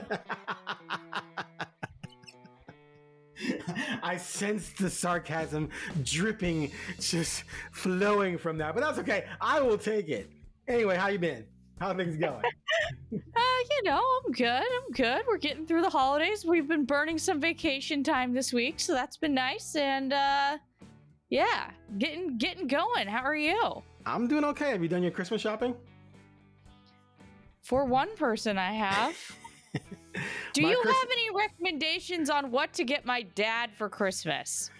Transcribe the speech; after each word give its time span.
I 4.03 4.17
sense 4.17 4.70
the 4.72 4.89
sarcasm 4.89 5.70
dripping, 6.03 6.72
just 7.00 7.44
flowing 7.72 8.38
from 8.38 8.58
that, 8.58 8.75
but 8.75 8.81
that's 8.81 9.00
okay. 9.00 9.25
I 9.39 9.61
will 9.61 9.77
take 9.77 10.09
it. 10.09 10.30
Anyway, 10.67 10.97
how 10.97 11.08
you 11.08 11.20
been? 11.20 11.45
How 11.80 11.94
things 11.94 12.17
going? 12.17 12.41
uh, 13.14 13.18
you 13.72 13.84
know, 13.84 14.02
I'm 14.26 14.32
good. 14.32 14.46
I'm 14.64 14.92
good. 14.94 15.22
We're 15.28 15.38
getting 15.38 15.66
through 15.66 15.82
the 15.82 15.90
holidays. 15.90 16.45
We've 16.45 16.68
been 16.68 16.86
burning 16.86 17.18
some 17.18 17.40
vacation 17.40 18.04
time 18.04 18.34
this 18.34 18.52
week, 18.54 18.80
so 18.80 18.94
that's 18.94 19.18
been 19.18 19.34
nice. 19.34 19.76
And 19.76 20.14
uh, 20.14 20.58
yeah, 21.30 21.72
getting 21.98 22.38
getting 22.38 22.68
going. 22.68 23.08
How 23.08 23.23
are 23.23 23.36
you? 23.36 23.81
I'm 24.06 24.28
doing 24.28 24.44
okay. 24.46 24.72
Have 24.72 24.81
you 24.81 24.90
done 24.90 25.04
your 25.04 25.12
Christmas 25.12 25.42
shopping? 25.42 25.76
For 27.62 27.86
one 27.86 28.16
person, 28.16 28.58
I 28.58 28.72
have. 28.73 29.16
Do 30.53 30.64
My 30.64 30.72
you 30.72 30.81
Christ- 30.81 30.98
have 30.98 31.09
any 31.12 31.30
recommendations 31.36 32.30
on 32.30 32.50
what 32.52 32.74
to 32.74 32.84
get 32.84 33.06
my 33.06 33.22
dad 33.36 33.72
for 33.78 33.90
Christmas? 33.90 34.72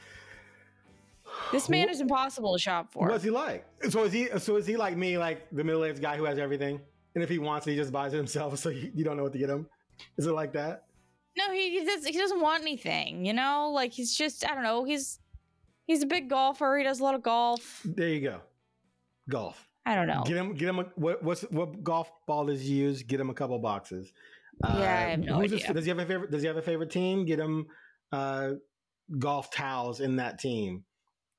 This 1.52 1.70
man 1.70 1.90
is 1.90 2.02
impossible 2.02 2.54
to 2.54 2.60
shop 2.60 2.92
for. 2.92 3.08
What's 3.08 3.24
he 3.24 3.30
like? 3.30 3.64
So 3.90 4.04
is 4.06 4.14
he? 4.14 4.28
So 4.40 4.56
is 4.56 4.66
he 4.66 4.76
like 4.78 4.98
me, 4.98 5.18
like 5.20 5.48
the 5.52 5.64
middle-aged 5.64 6.02
guy 6.02 6.18
who 6.18 6.24
has 6.24 6.40
everything, 6.40 6.82
and 7.16 7.24
if 7.24 7.30
he 7.30 7.40
wants 7.40 7.68
it, 7.68 7.72
he 7.72 7.76
just 7.78 7.92
buys 7.92 8.14
it 8.14 8.18
himself. 8.18 8.58
So 8.60 8.70
you, 8.70 8.92
you 8.94 9.04
don't 9.04 9.18
know 9.18 9.24
what 9.24 9.34
to 9.34 9.40
get 9.40 9.50
him. 9.50 9.68
Is 10.18 10.26
it 10.28 10.32
like 10.32 10.54
that? 10.54 10.86
No, 11.38 11.52
he, 11.52 11.80
he 11.80 11.86
does. 11.86 12.06
He 12.06 12.18
doesn't 12.18 12.42
want 12.42 12.62
anything. 12.62 13.26
You 13.26 13.34
know, 13.34 13.72
like 13.74 13.94
he's 13.94 14.16
just. 14.16 14.50
I 14.50 14.54
don't 14.54 14.64
know. 14.64 14.84
He's 14.84 15.20
he's 15.88 16.04
a 16.04 16.06
big 16.06 16.30
golfer. 16.30 16.78
He 16.78 16.84
does 16.84 17.00
a 17.00 17.04
lot 17.04 17.16
of 17.16 17.24
golf. 17.24 17.82
There 17.86 18.10
you 18.10 18.22
go. 18.22 18.42
Golf. 19.30 19.68
I 19.86 19.96
don't 19.96 20.08
know. 20.08 20.24
Get 20.26 20.38
him. 20.38 20.54
Get 20.54 20.70
him. 20.70 20.80
A, 20.80 20.84
what, 20.96 21.24
what's 21.24 21.42
what 21.44 21.84
golf 21.84 22.12
ball 22.28 22.46
does 22.46 22.62
he 22.62 22.74
use? 22.74 23.04
Get 23.04 23.20
him 23.20 23.30
a 23.30 23.34
couple 23.34 23.58
boxes. 23.60 24.12
Yeah, 24.64 24.72
I 24.74 25.12
have 25.12 25.20
no 25.20 25.40
who's 25.40 25.52
his- 25.52 25.64
does 25.64 25.86
he 25.86 25.90
have 25.90 26.00
a 26.00 26.06
favorite? 26.06 26.32
Does 26.32 26.42
he 26.42 26.48
have 26.48 26.58
a 26.58 26.62
favorite 26.62 26.92
team? 26.92 27.26
Get 27.26 27.40
him 27.40 27.68
uh, 28.12 28.52
golf 29.18 29.52
towels 29.52 30.02
in 30.02 30.18
that 30.18 30.40
team. 30.40 30.84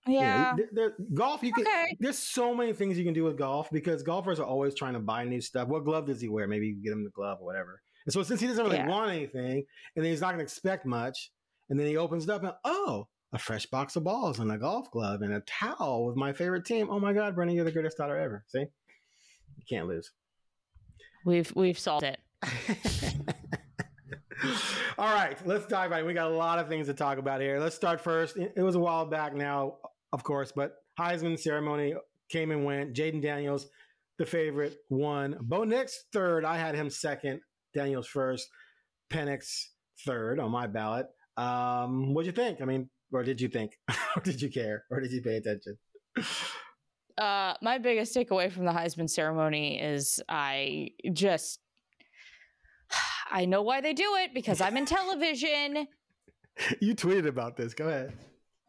You 0.07 0.15
know, 0.15 0.21
Yeah. 0.21 0.55
there- 0.57 0.69
there- 0.73 0.97
golf. 1.15 1.43
You 1.43 1.53
can. 1.53 1.67
Okay. 1.67 1.97
There's 2.01 2.19
so 2.19 2.55
many 2.55 2.73
things 2.73 2.97
you 2.99 3.05
can 3.05 3.13
do 3.15 3.25
with 3.25 3.37
golf 3.37 3.71
because 3.71 4.03
golfers 4.03 4.41
are 4.41 4.47
always 4.47 4.75
trying 4.75 4.95
to 4.95 5.01
buy 5.01 5.25
new 5.25 5.41
stuff. 5.41 5.69
What 5.69 5.85
glove 5.85 6.07
does 6.07 6.21
he 6.21 6.29
wear? 6.29 6.47
Maybe 6.49 6.69
you 6.69 6.75
can 6.75 6.83
get 6.83 6.93
him 6.93 7.05
the 7.05 7.11
glove 7.11 7.39
or 7.41 7.45
whatever. 7.45 7.83
And 8.07 8.13
so 8.13 8.23
since 8.23 8.41
he 8.41 8.47
doesn't 8.47 8.65
really 8.65 8.79
Yeah. 8.79 8.89
want 8.89 9.11
anything, 9.13 9.59
and 9.95 10.05
then 10.05 10.11
he's 10.11 10.21
not 10.23 10.29
going 10.29 10.39
to 10.39 10.43
expect 10.45 10.87
much, 10.87 11.31
and 11.69 11.79
then 11.79 11.87
he 11.87 11.97
opens 11.99 12.25
it 12.25 12.31
up 12.31 12.43
and 12.43 12.55
oh, 12.65 13.09
a 13.33 13.39
fresh 13.39 13.67
box 13.67 13.95
of 13.95 14.03
balls 14.05 14.39
and 14.41 14.51
a 14.51 14.57
golf 14.59 14.91
glove 14.91 15.21
and 15.23 15.33
a 15.35 15.41
towel 15.41 16.07
with 16.07 16.17
my 16.17 16.33
favorite 16.33 16.65
team. 16.65 16.89
Oh 16.91 16.99
my 16.99 17.13
God, 17.13 17.37
Brenna, 17.37 17.55
you're 17.55 17.65
the 17.65 17.71
greatest 17.71 17.99
daughter 17.99 18.17
ever. 18.17 18.43
See, 18.49 18.61
you 18.61 19.65
can't 19.69 19.87
lose. 19.87 20.11
We've 21.27 21.53
we've 21.55 21.79
solved 21.79 22.05
it. 22.05 22.19
All 24.99 25.13
right, 25.15 25.37
let's 25.47 25.67
dive 25.67 25.91
right. 25.91 26.01
in. 26.01 26.07
We 26.07 26.15
got 26.15 26.31
a 26.31 26.35
lot 26.35 26.59
of 26.59 26.69
things 26.69 26.87
to 26.87 26.95
talk 26.95 27.19
about 27.19 27.41
here. 27.41 27.61
Let's 27.61 27.77
start 27.77 28.01
first. 28.01 28.37
It 28.37 28.63
was 28.63 28.75
a 28.75 28.79
while 28.79 29.05
back 29.07 29.35
now, 29.35 29.77
of 30.13 30.23
course, 30.25 30.53
but 30.55 30.77
Heisman 30.99 31.39
ceremony 31.39 31.95
came 32.29 32.51
and 32.51 32.65
went. 32.65 32.95
Jayden 32.95 33.23
Daniels, 33.23 33.69
the 34.19 34.27
favorite, 34.27 34.79
won. 34.89 35.37
Bo 35.41 35.65
Nix 35.65 36.05
third. 36.13 36.45
I 36.45 36.57
had 36.57 36.75
him 36.75 36.91
second. 36.91 37.41
Daniels 37.75 38.07
first. 38.07 38.49
Penix 39.13 39.65
third 40.05 40.41
on 40.41 40.51
my 40.51 40.67
ballot. 40.67 41.07
Um, 41.37 42.15
what'd 42.15 42.27
you 42.27 42.33
think? 42.33 42.61
I 42.61 42.65
mean, 42.65 42.89
or 43.13 43.23
did 43.23 43.41
you 43.41 43.49
think? 43.49 43.79
or 44.17 44.23
did 44.23 44.41
you 44.41 44.51
care? 44.51 44.85
Or 44.91 45.01
did 45.01 45.13
you 45.13 45.23
pay 45.23 45.37
attention? 45.37 45.77
Uh, 47.19 47.55
my 47.61 47.79
biggest 47.79 48.15
takeaway 48.17 48.51
from 48.51 48.65
the 48.65 48.73
Heisman 48.73 49.09
ceremony 49.09 49.81
is 49.81 50.23
I 50.29 50.91
just 51.13 51.61
I 53.31 53.45
know 53.45 53.63
why 53.63 53.81
they 53.81 53.93
do 53.93 54.17
it 54.17 54.35
because 54.35 54.61
I'm 54.61 54.77
in 54.77 54.87
television. 54.87 55.87
You 56.81 56.95
tweeted 56.95 57.27
about 57.27 57.57
this. 57.57 57.75
Go 57.75 57.89
ahead. 57.89 58.13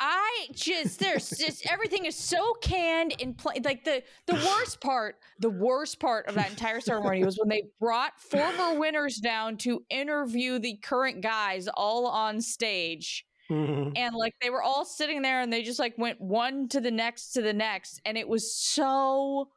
I 0.03 0.47
just 0.55 0.99
there's 0.99 1.29
just 1.29 1.63
everything 1.71 2.05
is 2.05 2.15
so 2.15 2.55
canned 2.55 3.13
and 3.21 3.37
play. 3.37 3.61
Like 3.63 3.83
the 3.85 4.01
the 4.25 4.33
worst 4.33 4.81
part, 4.81 5.17
the 5.39 5.51
worst 5.51 5.99
part 5.99 6.27
of 6.27 6.33
that 6.35 6.49
entire 6.49 6.81
ceremony 6.81 7.23
was 7.23 7.37
when 7.37 7.49
they 7.49 7.65
brought 7.79 8.19
former 8.19 8.79
winners 8.79 9.17
down 9.17 9.57
to 9.57 9.83
interview 9.91 10.57
the 10.57 10.77
current 10.77 11.21
guys 11.21 11.67
all 11.67 12.07
on 12.07 12.41
stage. 12.41 13.25
Mhm. 13.49 13.91
and 13.97 14.15
like 14.15 14.33
they 14.41 14.49
were 14.49 14.63
all 14.63 14.85
sitting 14.85 15.21
there 15.21 15.41
and 15.41 15.51
they 15.51 15.61
just 15.61 15.77
like 15.79 15.97
went 15.97 16.21
one 16.21 16.69
to 16.69 16.79
the 16.79 16.91
next 16.91 17.33
to 17.33 17.41
the 17.41 17.51
next 17.51 17.99
and 18.05 18.17
it 18.17 18.25
was 18.25 18.55
so 18.55 19.49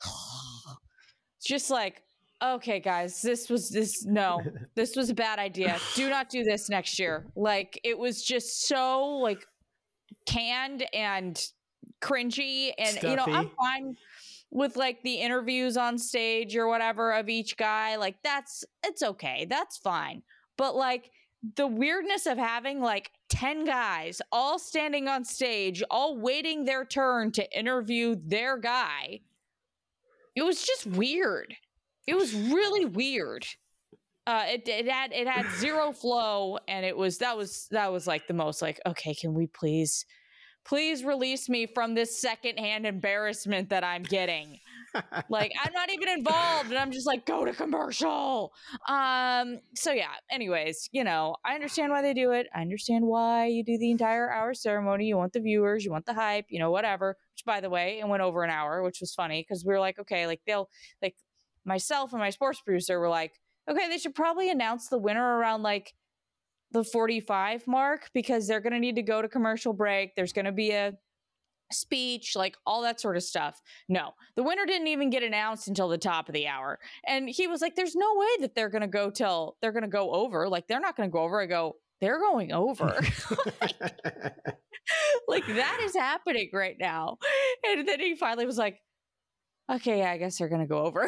just 1.44 1.68
like 1.68 2.02
okay 2.40 2.78
guys 2.78 3.20
this 3.22 3.48
was 3.48 3.70
this 3.70 4.04
no 4.04 4.40
this 4.76 4.94
was 4.94 5.10
a 5.10 5.14
bad 5.14 5.40
idea 5.40 5.76
do 5.96 6.08
not 6.08 6.28
do 6.28 6.44
this 6.44 6.68
next 6.68 6.98
year 7.00 7.26
like 7.34 7.80
it 7.82 7.98
was 7.98 8.22
just 8.22 8.68
so 8.68 9.02
like 9.04 9.44
canned 10.28 10.84
and 10.92 11.46
cringy 12.00 12.72
and 12.78 13.02
you 13.02 13.16
know 13.16 13.24
i'm 13.26 13.50
fine 13.58 13.96
with 14.50 14.76
like 14.76 15.02
the 15.02 15.14
interviews 15.14 15.76
on 15.76 15.98
stage 15.98 16.56
or 16.56 16.68
whatever 16.68 17.12
of 17.12 17.28
each 17.28 17.56
guy 17.56 17.96
like 17.96 18.16
that's 18.22 18.64
it's 18.84 19.02
okay 19.02 19.46
that's 19.48 19.76
fine 19.78 20.22
but 20.56 20.76
like 20.76 21.10
the 21.56 21.66
weirdness 21.66 22.26
of 22.26 22.36
having 22.36 22.80
like 22.80 23.10
10 23.28 23.64
guys 23.64 24.20
all 24.32 24.58
standing 24.58 25.08
on 25.08 25.24
stage, 25.24 25.82
all 25.90 26.18
waiting 26.18 26.64
their 26.64 26.84
turn 26.84 27.30
to 27.32 27.58
interview 27.58 28.16
their 28.24 28.58
guy, 28.58 29.20
it 30.34 30.42
was 30.42 30.62
just 30.62 30.86
weird. 30.86 31.54
It 32.06 32.16
was 32.16 32.34
really 32.34 32.84
weird. 32.84 33.46
Uh, 34.28 34.44
it, 34.46 34.68
it 34.68 34.86
had 34.86 35.10
it 35.12 35.26
had 35.26 35.46
zero 35.56 35.90
flow, 35.90 36.58
and 36.68 36.84
it 36.84 36.94
was 36.94 37.16
that 37.18 37.34
was 37.34 37.66
that 37.70 37.90
was 37.90 38.06
like 38.06 38.26
the 38.26 38.34
most 38.34 38.60
like 38.60 38.78
okay, 38.84 39.14
can 39.14 39.32
we 39.32 39.46
please, 39.46 40.04
please 40.66 41.02
release 41.02 41.48
me 41.48 41.64
from 41.64 41.94
this 41.94 42.20
secondhand 42.20 42.86
embarrassment 42.86 43.70
that 43.70 43.82
I'm 43.82 44.02
getting 44.02 44.60
like 45.28 45.52
I'm 45.62 45.72
not 45.72 45.90
even 45.90 46.08
involved 46.08 46.70
and 46.70 46.78
I'm 46.78 46.90
just 46.90 47.06
like 47.06 47.26
go 47.26 47.44
to 47.44 47.52
commercial. 47.52 48.52
Um 48.88 49.60
so 49.74 49.92
yeah, 49.92 50.12
anyways, 50.30 50.88
you 50.92 51.04
know, 51.04 51.36
I 51.44 51.54
understand 51.54 51.90
why 51.90 52.02
they 52.02 52.14
do 52.14 52.32
it. 52.32 52.48
I 52.54 52.60
understand 52.60 53.04
why 53.06 53.46
you 53.46 53.64
do 53.64 53.78
the 53.78 53.90
entire 53.90 54.30
hour 54.30 54.54
ceremony. 54.54 55.06
You 55.06 55.16
want 55.16 55.32
the 55.32 55.40
viewers, 55.40 55.84
you 55.84 55.90
want 55.90 56.06
the 56.06 56.14
hype, 56.14 56.46
you 56.48 56.58
know, 56.58 56.70
whatever. 56.70 57.16
Which 57.34 57.44
by 57.44 57.60
the 57.60 57.70
way, 57.70 57.98
it 58.00 58.08
went 58.08 58.22
over 58.22 58.42
an 58.42 58.50
hour, 58.50 58.82
which 58.82 59.00
was 59.00 59.14
funny 59.14 59.44
because 59.46 59.64
we 59.64 59.72
were 59.72 59.80
like, 59.80 59.98
okay, 59.98 60.26
like 60.26 60.40
they'll 60.46 60.68
like 61.02 61.16
myself 61.64 62.12
and 62.12 62.20
my 62.20 62.30
sports 62.30 62.60
producer 62.60 62.98
were 62.98 63.08
like, 63.08 63.32
okay, 63.68 63.88
they 63.88 63.98
should 63.98 64.14
probably 64.14 64.50
announce 64.50 64.88
the 64.88 64.98
winner 64.98 65.38
around 65.38 65.62
like 65.62 65.94
the 66.72 66.84
45 66.84 67.66
mark 67.66 68.10
because 68.12 68.46
they're 68.46 68.60
going 68.60 68.72
to 68.72 68.78
need 68.78 68.96
to 68.96 69.02
go 69.02 69.22
to 69.22 69.28
commercial 69.28 69.72
break. 69.72 70.14
There's 70.14 70.32
going 70.32 70.44
to 70.44 70.52
be 70.52 70.70
a 70.72 70.92
speech, 71.72 72.34
like 72.34 72.56
all 72.66 72.82
that 72.82 73.00
sort 73.00 73.16
of 73.16 73.22
stuff. 73.22 73.60
No, 73.88 74.12
the 74.36 74.42
winner 74.42 74.66
didn't 74.66 74.88
even 74.88 75.10
get 75.10 75.22
announced 75.22 75.68
until 75.68 75.88
the 75.88 75.98
top 75.98 76.28
of 76.28 76.34
the 76.34 76.46
hour. 76.46 76.78
And 77.06 77.28
he 77.28 77.46
was 77.46 77.60
like, 77.60 77.76
there's 77.76 77.96
no 77.96 78.14
way 78.16 78.28
that 78.40 78.54
they're 78.54 78.70
going 78.70 78.82
to 78.82 78.88
go 78.88 79.10
till 79.10 79.56
they're 79.60 79.72
going 79.72 79.82
to 79.82 79.88
go 79.88 80.12
over. 80.12 80.48
Like, 80.48 80.66
they're 80.66 80.80
not 80.80 80.96
going 80.96 81.08
to 81.08 81.12
go 81.12 81.20
over. 81.20 81.40
I 81.40 81.46
go, 81.46 81.76
they're 82.00 82.20
going 82.20 82.52
over. 82.52 82.86
like, 85.28 85.46
that 85.46 85.80
is 85.82 85.94
happening 85.94 86.50
right 86.52 86.76
now. 86.78 87.18
And 87.66 87.86
then 87.86 88.00
he 88.00 88.14
finally 88.16 88.46
was 88.46 88.58
like, 88.58 88.80
okay, 89.70 89.98
yeah, 89.98 90.12
I 90.12 90.16
guess 90.18 90.38
they're 90.38 90.48
going 90.48 90.62
to 90.62 90.66
go 90.66 90.84
over. 90.84 91.02
I 91.02 91.06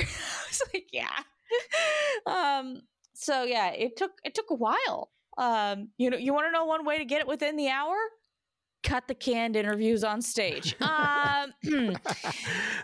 was 0.49 0.63
like, 0.73 0.87
yeah. 0.93 1.23
Um, 2.27 2.83
so 3.15 3.45
yeah, 3.45 3.71
it 3.71 3.97
took, 3.97 4.13
it 4.25 4.35
took 4.35 4.51
a 4.51 4.55
while. 4.55 5.11
Um, 5.39 5.89
you 5.97 6.11
know, 6.11 6.17
you 6.17 6.35
want 6.35 6.47
to 6.47 6.53
know 6.53 6.65
one 6.65 6.85
way 6.85 6.99
to 6.99 7.05
get 7.05 7.21
it 7.21 7.27
within 7.27 7.57
the 7.57 7.69
hour? 7.69 7.97
Cut 8.83 9.09
the 9.09 9.15
canned 9.15 9.57
interviews 9.57 10.05
on 10.05 10.23
stage. 10.23 10.75
Um, 10.81 11.53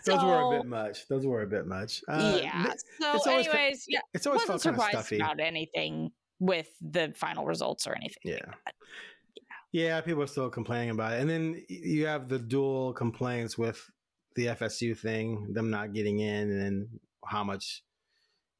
Those 0.07 0.23
were 0.23 0.41
a 0.41 0.59
bit 0.59 0.67
much. 0.67 1.09
Those 1.09 1.27
were 1.27 1.43
a 1.43 1.47
bit 1.47 1.67
much. 1.67 2.03
Uh, 2.09 2.39
yeah. 2.43 2.67
it's 2.73 2.85
So, 3.01 3.15
it's 3.17 3.27
always 3.27 3.47
anyways, 3.47 3.85
yeah, 3.89 4.01
always 4.27 4.27
wasn't 4.27 4.63
felt 4.63 4.63
kind 4.63 4.77
of 4.77 5.07
surprised 5.07 5.13
about 5.13 5.41
anything 5.41 6.11
with 6.39 6.69
the 6.81 7.13
final 7.17 7.47
results 7.47 7.87
or 7.87 7.95
anything. 7.95 8.23
Yeah. 8.25 8.47
Like 8.67 8.75
yeah. 9.73 9.89
yeah, 9.89 10.01
people 10.03 10.23
are 10.23 10.29
still 10.29 10.51
complaining 10.51 10.91
about 10.91 11.15
it. 11.15 11.21
And 11.21 11.31
then 11.31 11.63
you 11.69 12.07
have 12.07 12.29
the 12.29 12.39
dual 12.39 12.93
complaints 12.93 13.57
with 13.57 13.83
the 14.35 14.47
FSU 14.47 14.97
thing, 14.97 15.53
them 15.53 15.71
not 15.71 15.95
getting 15.95 16.21
in, 16.21 16.51
and 16.51 16.89
how 17.25 17.43
much 17.43 17.83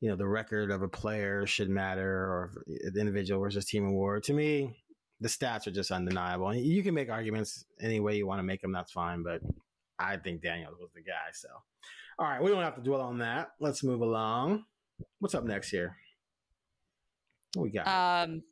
you 0.00 0.10
know 0.10 0.16
the 0.16 0.26
record 0.26 0.70
of 0.70 0.82
a 0.82 0.88
player 0.88 1.46
should 1.46 1.70
matter 1.70 2.06
or 2.06 2.52
the 2.66 3.00
individual 3.00 3.40
versus 3.40 3.64
team 3.64 3.87
award. 3.87 4.25
To 4.25 4.34
me, 4.34 4.76
the 5.20 5.28
stats 5.28 5.66
are 5.66 5.70
just 5.70 5.90
undeniable. 5.90 6.54
You 6.54 6.82
can 6.82 6.94
make 6.94 7.10
arguments 7.10 7.64
any 7.81 8.00
way 8.00 8.16
you 8.16 8.26
want 8.26 8.38
to 8.38 8.44
make 8.44 8.60
them. 8.60 8.72
That's 8.72 8.93
fine, 8.93 9.22
but 9.22 9.40
I 9.98 10.16
think 10.16 10.43
Daniels 10.43 10.76
was 10.78 10.90
the 10.94 11.00
guy. 11.00 11.32
So, 11.32 11.48
all 12.19 12.26
right, 12.26 12.43
we 12.43 12.50
don't 12.50 12.62
have 12.62 12.76
to 12.76 12.82
dwell 12.82 13.00
on 13.00 13.19
that. 13.19 13.52
Let's 13.60 13.82
move 13.82 14.02
along. 14.02 14.64
What's 15.19 15.34
up 15.34 15.44
next 15.44 15.70
here? 15.70 15.96
What 17.54 17.62
we 17.64 17.70
got? 17.70 17.87
Um, 18.28 18.43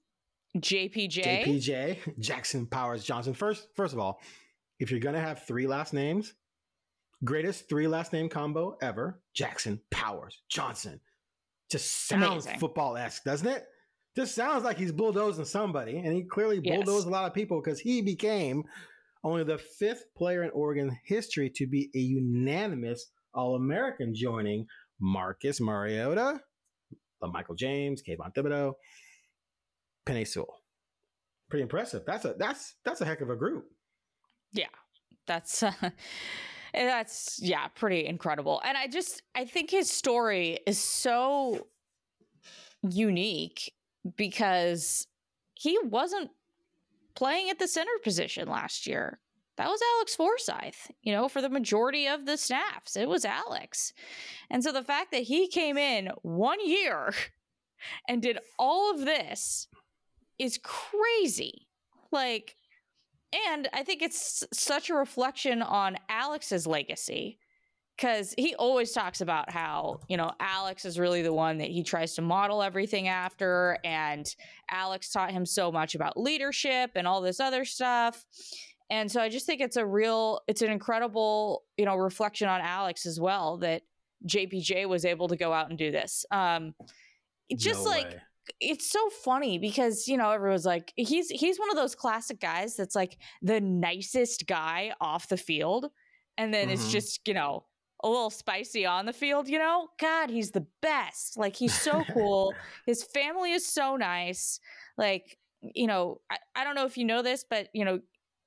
JPJ. 0.57 1.45
JPJ 1.45 2.19
Jackson 2.19 2.67
Powers 2.67 3.05
Johnson. 3.05 3.35
First, 3.35 3.69
first 3.75 3.93
of 3.93 3.99
all, 3.99 4.21
if 4.81 4.91
you're 4.91 5.01
gonna 5.01 5.21
have 5.21 5.43
three 5.43 5.67
last 5.67 5.93
names, 5.93 6.35
greatest 7.23 7.69
three 7.69 7.87
last 7.87 8.13
name 8.15 8.31
combo 8.31 8.79
ever: 8.81 9.21
Jackson 9.35 9.81
Powers 9.91 10.41
Johnson. 10.49 11.01
Just 11.71 12.09
sounds 12.09 12.47
football 12.59 12.97
esque, 12.97 13.25
doesn't 13.25 13.49
it? 13.49 13.65
Just 14.17 14.35
sounds 14.35 14.63
like 14.63 14.79
he's 14.79 14.93
bulldozing 14.93 15.45
somebody, 15.45 15.99
and 15.99 16.15
he 16.15 16.23
clearly 16.23 16.61
bulldozed 16.61 17.07
yes. 17.07 17.07
a 17.07 17.11
lot 17.11 17.27
of 17.27 17.35
people 17.35 17.61
because 17.61 17.81
he 17.81 18.01
became 18.01 18.65
only 19.25 19.43
the 19.43 19.59
fifth 19.59 20.05
player 20.15 20.45
in 20.45 20.51
Oregon 20.51 20.97
history 21.05 21.51
to 21.51 21.67
be 21.67 21.91
a 21.95 21.99
unanimous 21.99 23.07
All 23.33 23.57
American, 23.57 24.15
joining 24.15 24.67
Marcus 25.01 25.61
Mariota, 25.61 26.41
Michael 27.23 27.55
James, 27.55 28.03
Kayvon 28.03 28.35
Thibodeaux, 28.35 28.75
Penei 30.07 30.27
Sewell. 30.27 30.61
Pretty 31.49 31.63
impressive. 31.63 32.03
That's 32.07 32.25
a 32.25 32.35
that's 32.39 32.75
that's 32.85 33.01
a 33.01 33.05
heck 33.05 33.21
of 33.21 33.31
a 33.31 33.37
group. 33.37 33.67
Yeah, 34.53 34.67
that's. 35.27 35.63
Uh, 35.63 35.73
that's 36.75 37.39
yeah 37.43 37.69
pretty 37.69 38.05
incredible 38.07 38.61
and 38.65 38.77
i 38.77 38.87
just 38.87 39.23
i 39.35 39.45
think 39.45 39.71
his 39.71 39.91
story 39.91 40.59
is 40.67 40.79
so 40.79 41.67
unique 42.83 43.73
because 44.17 45.07
he 45.55 45.79
wasn't 45.85 46.31
playing 47.15 47.49
at 47.49 47.59
the 47.59 47.69
center 47.69 47.93
position 48.03 48.49
last 48.49 48.87
year 48.87 49.21
that 49.57 49.69
was 49.69 49.81
Alex 49.97 50.17
Forsyth, 50.17 50.91
you 51.03 51.13
know, 51.13 51.29
for 51.29 51.41
the 51.41 51.49
majority 51.49 52.09
of 52.09 52.27
the 52.27 52.37
snaps. 52.37 52.97
It 52.97 53.09
was 53.09 53.25
Alex. 53.25 53.93
And 54.51 54.65
so 54.65 54.73
the 54.73 54.83
fact 54.83 55.13
that 55.13 55.23
he 55.23 55.47
came 55.47 55.79
in 55.79 56.11
one 56.23 56.59
year 56.67 57.15
and 58.09 58.21
did 58.21 58.39
all 58.59 58.93
of 58.93 59.05
this 59.05 59.69
is 60.39 60.59
crazy. 60.63 61.69
Like, 62.11 62.57
and 63.35 63.69
I 63.73 63.83
think 63.83 64.03
it's 64.03 64.45
such 64.53 64.91
a 64.91 64.95
reflection 64.95 65.63
on 65.63 65.97
Alex's 66.09 66.67
legacy 66.67 67.39
because 67.97 68.35
he 68.37 68.55
always 68.57 68.93
talks 68.93 69.21
about 69.21 69.51
how, 69.51 70.01
you 70.09 70.17
know, 70.17 70.33
Alex 70.41 70.85
is 70.85 70.99
really 70.99 71.23
the 71.23 71.33
one 71.33 71.59
that 71.59 71.69
he 71.69 71.83
tries 71.83 72.15
to 72.15 72.23
model 72.23 72.63
everything 72.63 73.09
after. 73.09 73.79
And 73.85 74.27
Alex 74.71 75.11
taught 75.11 75.31
him 75.31 75.47
so 75.47 75.71
much 75.71 75.95
about 75.95 76.17
leadership 76.17 76.93
and 76.97 77.07
all 77.07 77.21
this 77.21 77.39
other 77.39 77.65
stuff. 77.65 78.25
And 78.91 79.11
so 79.11 79.21
I 79.21 79.29
just 79.29 79.47
think 79.47 79.61
it's 79.61 79.77
a 79.77 79.87
real, 79.87 80.41
it's 80.49 80.63
an 80.63 80.71
incredible, 80.71 81.63
you 81.77 81.85
know, 81.85 81.97
reflection 81.97 82.49
on 82.49 82.61
Alex 82.61 83.07
as 83.07 83.21
well 83.21 83.59
that 83.59 83.83
JPJ 84.27 84.89
was 84.89 85.05
able 85.05 85.29
to 85.29 85.37
go 85.37 85.53
out 85.53 85.71
and 85.71 85.79
do 85.79 85.91
this. 85.91 86.27
Um, 86.31 86.75
just 87.57 87.85
no 87.85 87.91
like, 87.91 88.11
way 88.11 88.21
it's 88.61 88.91
so 88.91 89.11
funny 89.11 89.59
because 89.59 90.07
you 90.09 90.17
know 90.17 90.31
everyone's 90.31 90.65
like 90.65 90.93
he's 90.97 91.29
he's 91.29 91.59
one 91.59 91.71
of 91.71 91.77
those 91.77 91.95
classic 91.95 92.41
guys 92.41 92.77
that's 92.77 92.95
like 92.95 93.19
the 93.43 93.61
nicest 93.61 94.47
guy 94.47 94.93
off 95.01 95.29
the 95.29 95.37
field 95.37 95.87
and 96.39 96.53
then 96.53 96.67
mm-hmm. 96.67 96.75
it's 96.75 96.91
just 96.91 97.27
you 97.27 97.35
know 97.35 97.65
a 98.03 98.09
little 98.09 98.31
spicy 98.31 98.85
on 98.85 99.07
the 99.07 99.13
field 99.13 99.49
you 99.49 99.59
know? 99.59 99.89
God 99.99 100.31
he's 100.31 100.51
the 100.51 100.67
best. 100.83 101.39
Like 101.39 101.57
he's 101.57 101.79
so 101.79 102.05
cool. 102.13 102.53
His 102.87 103.03
family 103.03 103.53
is 103.53 103.67
so 103.67 103.97
nice. 103.97 104.61
Like 104.99 105.39
you 105.63 105.87
know 105.87 106.21
I, 106.31 106.37
I 106.55 106.65
don't 106.65 106.75
know 106.75 106.85
if 106.85 106.99
you 106.99 107.05
know 107.05 107.23
this 107.23 107.45
but 107.49 107.69
you 107.73 107.85
know 107.85 108.01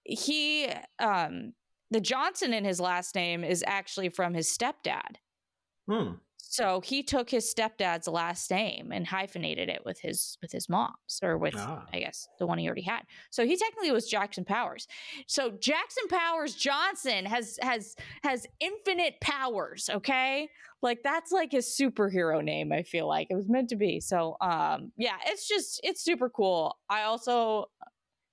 he 0.04 0.68
um 1.00 1.54
the 1.90 2.00
johnson 2.00 2.54
in 2.54 2.64
his 2.64 2.80
last 2.80 3.16
name 3.16 3.44
is 3.44 3.64
actually 3.66 4.10
from 4.10 4.34
his 4.34 4.56
stepdad. 4.56 5.18
Hmm. 5.90 6.14
So 6.50 6.82
he 6.82 7.04
took 7.04 7.30
his 7.30 7.54
stepdad's 7.54 8.08
last 8.08 8.50
name 8.50 8.92
and 8.92 9.06
hyphenated 9.06 9.70
it 9.70 9.82
with 9.86 10.00
his 10.00 10.38
with 10.42 10.52
his 10.52 10.70
mom's 10.70 11.20
or 11.22 11.38
with 11.38 11.56
ah. 11.58 11.86
I 11.94 12.00
guess 12.00 12.28
the 12.40 12.48
one 12.48 12.58
he 12.58 12.66
already 12.66 12.82
had. 12.82 13.04
So 13.30 13.46
he 13.46 13.58
technically 13.58 13.92
was 13.92 14.08
Jackson 14.08 14.46
Powers. 14.46 14.88
So 15.28 15.52
Jackson 15.52 16.08
Powers 16.10 16.56
Johnson 16.56 17.26
has 17.26 17.60
has 17.62 17.96
has 18.24 18.48
infinite 18.60 19.20
powers, 19.22 19.90
okay? 19.94 20.50
Like 20.82 21.04
that's 21.04 21.32
like 21.32 21.52
his 21.52 21.66
superhero 21.68 22.44
name, 22.44 22.72
I 22.72 22.84
feel 22.84 23.08
like. 23.08 23.28
It 23.30 23.36
was 23.36 23.50
meant 23.50 23.70
to 23.70 23.76
be. 23.76 24.00
So 24.00 24.38
um 24.42 24.92
yeah, 24.98 25.18
it's 25.26 25.48
just 25.48 25.82
it's 25.84 26.04
super 26.04 26.30
cool. 26.30 26.78
I 26.90 27.04
also 27.04 27.66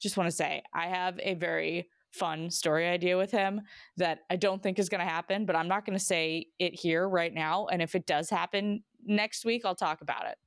just 0.00 0.16
want 0.16 0.28
to 0.28 0.36
say 0.36 0.62
I 0.72 0.86
have 0.88 1.18
a 1.22 1.34
very 1.34 1.88
fun 2.14 2.50
story 2.50 2.86
idea 2.86 3.16
with 3.16 3.30
him 3.30 3.60
that 3.96 4.20
I 4.30 4.36
don't 4.36 4.62
think 4.62 4.78
is 4.78 4.88
going 4.88 5.00
to 5.04 5.10
happen, 5.10 5.44
but 5.46 5.56
I'm 5.56 5.68
not 5.68 5.84
going 5.84 5.98
to 5.98 6.04
say 6.04 6.46
it 6.58 6.74
here 6.74 7.08
right 7.08 7.34
now. 7.34 7.66
And 7.66 7.82
if 7.82 7.94
it 7.94 8.06
does 8.06 8.30
happen 8.30 8.82
next 9.04 9.44
week, 9.44 9.62
I'll 9.64 9.74
talk 9.74 10.00
about 10.00 10.26
it. 10.26 10.38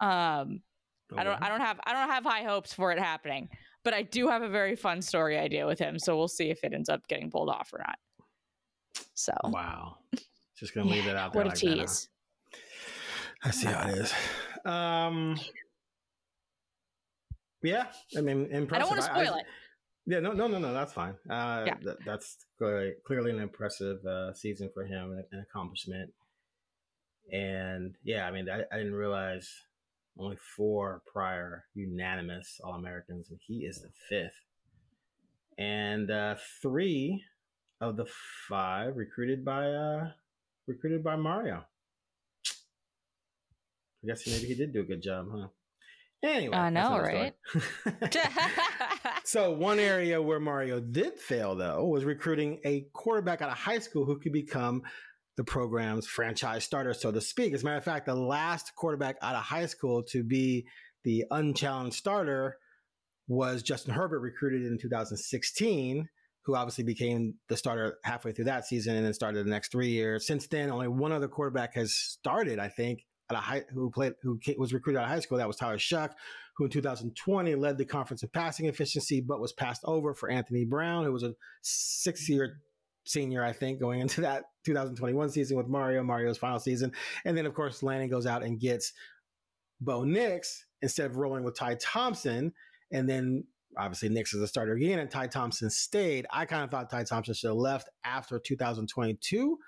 Um, 0.00 0.60
okay. 1.12 1.20
I 1.20 1.24
don't, 1.24 1.42
I 1.42 1.48
don't 1.48 1.60
have, 1.60 1.80
I 1.84 1.92
don't 1.92 2.08
have 2.08 2.24
high 2.24 2.44
hopes 2.44 2.72
for 2.72 2.92
it 2.92 2.98
happening, 2.98 3.48
but 3.82 3.94
I 3.94 4.02
do 4.02 4.28
have 4.28 4.42
a 4.42 4.48
very 4.48 4.76
fun 4.76 5.02
story 5.02 5.36
idea 5.36 5.66
with 5.66 5.78
him. 5.78 5.98
So 5.98 6.16
we'll 6.16 6.28
see 6.28 6.50
if 6.50 6.62
it 6.62 6.72
ends 6.72 6.88
up 6.88 7.06
getting 7.08 7.30
pulled 7.30 7.50
off 7.50 7.72
or 7.72 7.78
not. 7.78 7.98
So 9.14 9.32
wow, 9.44 9.98
just 10.56 10.74
gonna 10.74 10.88
leave 10.88 11.06
it 11.06 11.16
out 11.16 11.32
there. 11.32 11.42
What 11.42 11.46
a 11.46 11.50
like 11.50 11.58
tease! 11.58 12.08
That, 12.52 12.58
huh? 13.42 13.48
I 13.48 13.50
see 13.50 13.66
how 13.66 13.88
it 13.88 13.98
is. 13.98 14.14
Um, 14.64 15.38
yeah, 17.62 17.86
I 18.16 18.20
mean, 18.20 18.46
impressive. 18.50 18.72
I 18.72 18.78
don't 18.78 18.88
want 18.88 19.00
to 19.00 19.06
spoil 19.06 19.34
I, 19.34 19.38
it. 19.40 19.46
Yeah, 20.08 20.20
no, 20.20 20.32
no, 20.32 20.46
no, 20.46 20.58
no. 20.58 20.72
That's 20.72 20.94
fine. 20.94 21.16
Uh, 21.28 21.64
yeah. 21.66 21.74
Th- 21.74 21.96
that's 22.06 22.38
clearly, 22.56 22.94
clearly 23.06 23.30
an 23.30 23.40
impressive 23.40 24.02
uh, 24.06 24.32
season 24.32 24.70
for 24.72 24.86
him, 24.86 25.12
an, 25.12 25.24
an 25.32 25.40
accomplishment. 25.40 26.14
And 27.30 27.94
yeah, 28.02 28.26
I 28.26 28.30
mean, 28.30 28.48
I, 28.48 28.62
I, 28.72 28.78
didn't 28.78 28.94
realize 28.94 29.52
only 30.18 30.38
four 30.56 31.02
prior 31.12 31.66
unanimous 31.74 32.58
All 32.64 32.72
Americans, 32.72 33.28
and 33.28 33.38
he 33.46 33.66
is 33.66 33.82
the 33.82 33.90
fifth. 34.08 34.32
And 35.58 36.10
uh, 36.10 36.36
three 36.62 37.22
of 37.82 37.98
the 37.98 38.06
five 38.48 38.96
recruited 38.96 39.44
by 39.44 39.66
uh, 39.66 40.12
recruited 40.66 41.04
by 41.04 41.16
Mario. 41.16 41.66
I 44.02 44.06
guess 44.06 44.26
maybe 44.26 44.46
he 44.46 44.54
did 44.54 44.72
do 44.72 44.80
a 44.80 44.84
good 44.84 45.02
job, 45.02 45.28
huh? 45.30 45.48
Anyway, 46.22 46.56
I 46.56 46.70
know, 46.70 46.98
right? 46.98 47.34
so 49.28 49.50
one 49.50 49.78
area 49.78 50.22
where 50.22 50.40
Mario 50.40 50.80
did 50.80 51.18
fail, 51.18 51.54
though, 51.54 51.84
was 51.84 52.04
recruiting 52.04 52.60
a 52.64 52.86
quarterback 52.94 53.42
out 53.42 53.50
of 53.50 53.58
high 53.58 53.78
school 53.78 54.06
who 54.06 54.18
could 54.18 54.32
become 54.32 54.82
the 55.36 55.44
program's 55.44 56.06
franchise 56.06 56.64
starter, 56.64 56.94
so 56.94 57.12
to 57.12 57.20
speak. 57.20 57.52
As 57.52 57.60
a 57.60 57.66
matter 57.66 57.76
of 57.76 57.84
fact, 57.84 58.06
the 58.06 58.14
last 58.14 58.74
quarterback 58.74 59.16
out 59.20 59.34
of 59.34 59.42
high 59.42 59.66
school 59.66 60.02
to 60.04 60.24
be 60.24 60.66
the 61.04 61.26
unchallenged 61.30 61.94
starter 61.94 62.56
was 63.26 63.62
Justin 63.62 63.92
Herbert, 63.92 64.20
recruited 64.20 64.62
in 64.62 64.78
2016, 64.78 66.08
who 66.46 66.56
obviously 66.56 66.84
became 66.84 67.34
the 67.50 67.56
starter 67.58 67.98
halfway 68.04 68.32
through 68.32 68.46
that 68.46 68.64
season 68.64 68.96
and 68.96 69.04
then 69.04 69.12
started 69.12 69.44
the 69.44 69.50
next 69.50 69.70
three 69.70 69.90
years. 69.90 70.26
Since 70.26 70.46
then, 70.46 70.70
only 70.70 70.88
one 70.88 71.12
other 71.12 71.28
quarterback 71.28 71.74
has 71.74 71.92
started, 71.92 72.58
I 72.58 72.68
think, 72.68 73.04
at 73.30 73.36
a 73.36 73.40
high, 73.40 73.64
who 73.74 73.90
played 73.90 74.14
who 74.22 74.40
was 74.56 74.72
recruited 74.72 75.00
out 75.00 75.04
of 75.04 75.10
high 75.10 75.20
school. 75.20 75.36
That 75.36 75.46
was 75.46 75.56
Tyler 75.56 75.76
Shough, 75.76 76.10
who 76.58 76.64
in 76.64 76.70
2020 76.70 77.54
led 77.54 77.78
the 77.78 77.84
conference 77.84 78.24
in 78.24 78.28
passing 78.30 78.66
efficiency, 78.66 79.20
but 79.20 79.40
was 79.40 79.52
passed 79.52 79.82
over 79.84 80.12
for 80.12 80.28
Anthony 80.28 80.64
Brown, 80.64 81.04
who 81.04 81.12
was 81.12 81.22
a 81.22 81.34
six-year 81.62 82.60
senior, 83.04 83.44
I 83.44 83.52
think, 83.52 83.78
going 83.78 84.00
into 84.00 84.20
that 84.22 84.44
2021 84.66 85.30
season 85.30 85.56
with 85.56 85.68
Mario, 85.68 86.02
Mario's 86.02 86.36
final 86.36 86.58
season, 86.58 86.92
and 87.24 87.38
then 87.38 87.46
of 87.46 87.54
course 87.54 87.82
Lanning 87.82 88.10
goes 88.10 88.26
out 88.26 88.42
and 88.42 88.58
gets 88.58 88.92
Bo 89.80 90.02
Nix 90.02 90.66
instead 90.82 91.06
of 91.06 91.16
rolling 91.16 91.44
with 91.44 91.56
Ty 91.56 91.76
Thompson, 91.80 92.52
and 92.90 93.08
then 93.08 93.44
obviously 93.76 94.08
Nix 94.08 94.34
is 94.34 94.42
a 94.42 94.48
starter 94.48 94.72
again, 94.72 94.98
and 94.98 95.10
Ty 95.10 95.28
Thompson 95.28 95.70
stayed. 95.70 96.26
I 96.32 96.44
kind 96.44 96.64
of 96.64 96.70
thought 96.70 96.90
Ty 96.90 97.04
Thompson 97.04 97.34
should 97.34 97.48
have 97.48 97.56
left 97.56 97.88
after 98.04 98.40
2022 98.40 99.58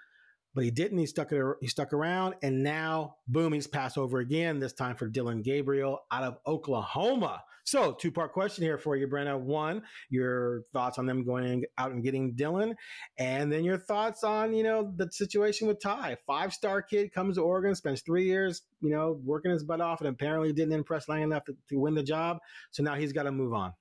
but 0.54 0.64
he 0.64 0.70
didn't. 0.70 0.98
He 0.98 1.06
stuck 1.06 1.32
it. 1.32 1.42
He 1.60 1.68
stuck 1.68 1.92
around, 1.92 2.34
and 2.42 2.62
now, 2.62 3.16
boom, 3.28 3.52
he's 3.52 3.66
passed 3.66 3.96
over 3.96 4.18
again. 4.18 4.58
This 4.58 4.72
time 4.72 4.96
for 4.96 5.08
Dillon 5.08 5.42
Gabriel 5.42 6.00
out 6.10 6.24
of 6.24 6.38
Oklahoma. 6.46 7.42
So, 7.64 7.92
two 7.92 8.10
part 8.10 8.32
question 8.32 8.64
here 8.64 8.78
for 8.78 8.96
you, 8.96 9.06
Brenna. 9.06 9.38
One, 9.38 9.82
your 10.08 10.62
thoughts 10.72 10.98
on 10.98 11.06
them 11.06 11.24
going 11.24 11.64
out 11.78 11.92
and 11.92 12.02
getting 12.02 12.32
Dillon, 12.32 12.74
and 13.18 13.52
then 13.52 13.62
your 13.62 13.78
thoughts 13.78 14.24
on 14.24 14.54
you 14.54 14.64
know 14.64 14.92
the 14.96 15.10
situation 15.12 15.68
with 15.68 15.80
Ty. 15.80 16.16
Five 16.26 16.52
star 16.52 16.82
kid 16.82 17.12
comes 17.12 17.36
to 17.36 17.42
Oregon, 17.42 17.74
spends 17.74 18.02
three 18.02 18.24
years, 18.24 18.62
you 18.80 18.90
know, 18.90 19.20
working 19.24 19.52
his 19.52 19.62
butt 19.62 19.80
off, 19.80 20.00
and 20.00 20.08
apparently 20.08 20.52
didn't 20.52 20.74
impress 20.74 21.08
Lang 21.08 21.22
enough 21.22 21.44
to, 21.44 21.56
to 21.68 21.78
win 21.78 21.94
the 21.94 22.02
job. 22.02 22.38
So 22.72 22.82
now 22.82 22.94
he's 22.94 23.12
got 23.12 23.24
to 23.24 23.32
move 23.32 23.54
on. 23.54 23.72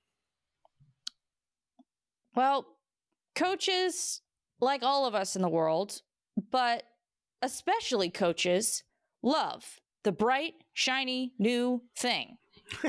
Well, 2.36 2.68
coaches, 3.36 4.22
like 4.60 4.84
all 4.84 5.06
of 5.06 5.16
us 5.16 5.36
in 5.36 5.42
the 5.42 5.50
world, 5.50 6.02
but 6.52 6.84
especially 7.42 8.10
coaches, 8.10 8.84
love 9.24 9.80
the 10.04 10.12
bright, 10.12 10.54
shiny, 10.74 11.34
new 11.38 11.82
thing. 11.98 12.38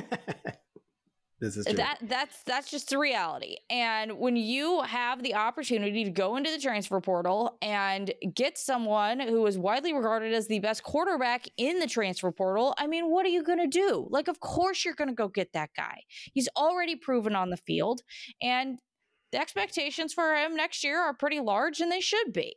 this 1.41 1.57
is 1.57 1.67
true. 1.67 1.75
that 1.75 1.99
that's 2.03 2.43
that's 2.45 2.71
just 2.71 2.91
the 2.91 2.99
reality. 2.99 3.57
And 3.69 4.19
when 4.19 4.37
you 4.37 4.83
have 4.83 5.23
the 5.23 5.35
opportunity 5.35 6.05
to 6.05 6.11
go 6.11 6.37
into 6.37 6.51
the 6.51 6.59
transfer 6.59 7.01
portal 7.01 7.57
and 7.63 8.13
get 8.35 8.59
someone 8.59 9.21
who 9.21 9.45
is 9.47 9.59
widely 9.59 9.93
regarded 9.93 10.33
as 10.33 10.47
the 10.47 10.61
best 10.61 10.83
quarterback 10.83 11.47
in 11.57 11.79
the 11.79 11.87
transfer 11.87 12.31
portal, 12.31 12.75
I 12.79 12.87
mean, 12.87 13.11
what 13.11 13.27
are 13.27 13.31
you 13.31 13.43
going 13.43 13.59
to 13.59 13.67
do? 13.67 14.07
Like 14.11 14.29
of 14.29 14.41
course 14.41 14.85
you're 14.85 14.95
going 14.95 15.09
to 15.09 15.15
go 15.15 15.29
get 15.29 15.53
that 15.55 15.71
guy. 15.77 16.03
He's 16.33 16.49
already 16.57 16.97
proven 16.97 17.35
on 17.35 17.51
the 17.51 17.57
field 17.57 18.03
and 18.41 18.79
the 19.33 19.41
expectations 19.41 20.13
for 20.13 20.35
him 20.35 20.57
next 20.57 20.83
year 20.83 21.01
are 21.01 21.15
pretty 21.15 21.41
large 21.41 21.81
and 21.81 21.91
they 21.91 22.01
should 22.01 22.33
be 22.33 22.57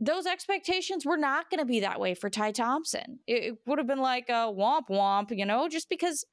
those 0.00 0.26
expectations 0.26 1.04
were 1.04 1.16
not 1.16 1.50
going 1.50 1.60
to 1.60 1.66
be 1.66 1.80
that 1.80 2.00
way 2.00 2.14
for 2.14 2.30
Ty 2.30 2.52
Thompson. 2.52 3.18
It, 3.26 3.44
it 3.44 3.58
would 3.66 3.78
have 3.78 3.86
been 3.86 4.00
like 4.00 4.28
a 4.28 4.52
womp 4.52 4.88
womp, 4.90 5.36
you 5.36 5.46
know, 5.46 5.68
just 5.68 5.88
because. 5.88 6.24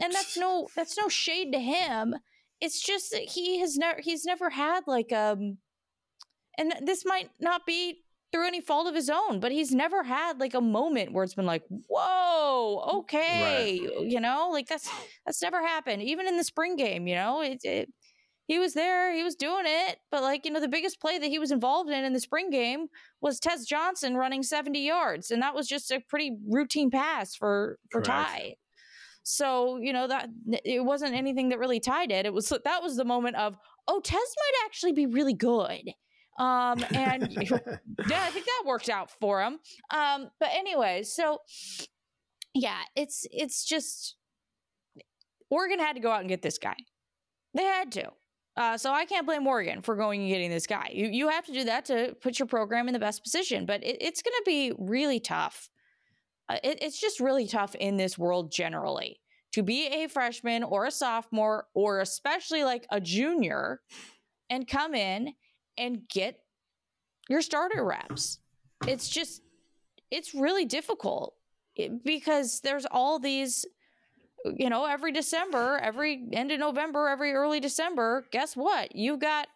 And 0.00 0.14
that's 0.14 0.36
no 0.36 0.68
that's 0.76 0.96
no 0.96 1.08
shade 1.08 1.52
to 1.52 1.58
him. 1.58 2.14
It's 2.60 2.80
just 2.80 3.10
that 3.10 3.22
he 3.22 3.58
has 3.58 3.76
never 3.76 4.00
he's 4.00 4.24
never 4.24 4.48
had 4.50 4.84
like 4.86 5.12
um, 5.12 5.58
and 6.56 6.72
this 6.82 7.04
might 7.04 7.30
not 7.40 7.66
be 7.66 8.04
through 8.30 8.46
any 8.46 8.60
fault 8.60 8.86
of 8.86 8.94
his 8.94 9.08
own, 9.08 9.40
but 9.40 9.52
he's 9.52 9.72
never 9.72 10.02
had 10.02 10.38
like 10.38 10.54
a 10.54 10.60
moment 10.60 11.12
where 11.12 11.24
it's 11.24 11.34
been 11.34 11.46
like, 11.46 11.62
whoa, 11.68 12.98
okay, 12.98 13.80
right. 13.80 14.06
you 14.06 14.20
know, 14.20 14.50
like 14.52 14.68
that's 14.68 14.90
that's 15.24 15.42
never 15.42 15.60
happened. 15.60 16.02
Even 16.02 16.26
in 16.26 16.36
the 16.36 16.44
spring 16.44 16.76
game, 16.76 17.06
you 17.06 17.14
know, 17.14 17.40
it, 17.40 17.60
it 17.64 17.92
he 18.48 18.58
was 18.58 18.72
there, 18.72 19.14
he 19.14 19.22
was 19.22 19.34
doing 19.34 19.64
it. 19.66 19.98
But 20.10 20.22
like, 20.22 20.46
you 20.46 20.50
know, 20.50 20.58
the 20.58 20.68
biggest 20.68 21.00
play 21.00 21.18
that 21.18 21.28
he 21.28 21.38
was 21.38 21.50
involved 21.50 21.90
in 21.90 22.02
in 22.02 22.14
the 22.14 22.18
spring 22.18 22.48
game 22.48 22.86
was 23.20 23.38
Tez 23.38 23.66
Johnson 23.66 24.16
running 24.16 24.42
70 24.42 24.80
yards. 24.80 25.30
And 25.30 25.42
that 25.42 25.54
was 25.54 25.68
just 25.68 25.90
a 25.90 26.00
pretty 26.00 26.34
routine 26.48 26.90
pass 26.90 27.34
for, 27.36 27.78
for 27.90 28.00
Ty. 28.00 28.54
So, 29.22 29.76
you 29.76 29.92
know, 29.92 30.08
that 30.08 30.30
it 30.64 30.82
wasn't 30.82 31.14
anything 31.14 31.50
that 31.50 31.58
really 31.58 31.78
tied 31.78 32.10
it. 32.10 32.24
It 32.24 32.32
was, 32.32 32.48
that 32.64 32.82
was 32.82 32.96
the 32.96 33.04
moment 33.04 33.36
of, 33.36 33.54
oh, 33.86 34.00
Tez 34.00 34.14
might 34.16 34.64
actually 34.64 34.92
be 34.92 35.04
really 35.04 35.34
good. 35.34 35.92
Um, 36.38 36.82
and 36.94 37.30
yeah, 38.08 38.22
I 38.22 38.30
think 38.30 38.46
that 38.46 38.62
worked 38.64 38.88
out 38.88 39.10
for 39.20 39.42
him. 39.42 39.58
Um, 39.94 40.30
but 40.40 40.48
anyway, 40.54 41.02
so 41.02 41.42
yeah, 42.54 42.78
it's, 42.96 43.26
it's 43.30 43.66
just, 43.66 44.16
Oregon 45.50 45.80
had 45.80 45.96
to 45.96 46.00
go 46.00 46.10
out 46.10 46.20
and 46.20 46.30
get 46.30 46.40
this 46.40 46.56
guy. 46.56 46.76
They 47.52 47.64
had 47.64 47.92
to. 47.92 48.10
Uh, 48.58 48.76
so 48.76 48.92
I 48.92 49.04
can't 49.04 49.24
blame 49.24 49.44
Morgan 49.44 49.82
for 49.82 49.94
going 49.94 50.20
and 50.20 50.28
getting 50.28 50.50
this 50.50 50.66
guy. 50.66 50.90
You 50.92 51.06
you 51.06 51.28
have 51.28 51.46
to 51.46 51.52
do 51.52 51.64
that 51.64 51.84
to 51.86 52.16
put 52.20 52.40
your 52.40 52.46
program 52.46 52.88
in 52.88 52.92
the 52.92 52.98
best 52.98 53.22
position, 53.22 53.66
but 53.66 53.84
it, 53.84 53.98
it's 54.00 54.20
going 54.20 54.34
to 54.36 54.42
be 54.44 54.72
really 54.76 55.20
tough. 55.20 55.70
Uh, 56.48 56.56
it, 56.64 56.82
it's 56.82 57.00
just 57.00 57.20
really 57.20 57.46
tough 57.46 57.76
in 57.76 57.96
this 57.96 58.18
world 58.18 58.50
generally 58.50 59.20
to 59.52 59.62
be 59.62 59.86
a 59.86 60.08
freshman 60.08 60.64
or 60.64 60.86
a 60.86 60.90
sophomore 60.90 61.66
or 61.72 62.00
especially 62.00 62.64
like 62.64 62.84
a 62.90 63.00
junior 63.00 63.80
and 64.50 64.66
come 64.66 64.92
in 64.92 65.34
and 65.76 66.08
get 66.08 66.40
your 67.28 67.42
starter 67.42 67.84
reps. 67.84 68.40
It's 68.88 69.08
just 69.08 69.40
it's 70.10 70.34
really 70.34 70.64
difficult 70.64 71.34
because 72.04 72.60
there's 72.62 72.86
all 72.90 73.20
these 73.20 73.64
you 74.44 74.70
know, 74.70 74.84
every 74.84 75.12
December, 75.12 75.78
every 75.82 76.28
end 76.32 76.52
of 76.52 76.60
November, 76.60 77.08
every 77.08 77.32
early 77.32 77.60
December, 77.60 78.26
guess 78.30 78.56
what? 78.56 78.94
You've 78.94 79.20
got 79.20 79.48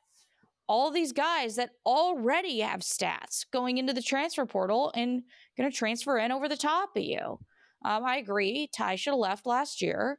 all 0.69 0.91
these 0.91 1.13
guys 1.13 1.57
that 1.57 1.71
already 1.85 2.61
have 2.61 2.81
stats 2.81 3.45
going 3.53 3.79
into 3.79 3.93
the 3.93 4.03
transfer 4.03 4.47
portal 4.47 4.93
and 4.95 5.23
going 5.57 5.71
to 5.71 5.77
transfer 5.77 6.19
in 6.19 6.33
over 6.33 6.49
the 6.49 6.57
top 6.57 6.97
of 6.97 7.03
you. 7.03 7.39
Um, 7.85 8.05
I 8.05 8.17
agree. 8.17 8.69
Ty 8.75 8.97
should 8.97 9.13
have 9.13 9.19
left 9.19 9.47
last 9.47 9.83
year. 9.83 10.19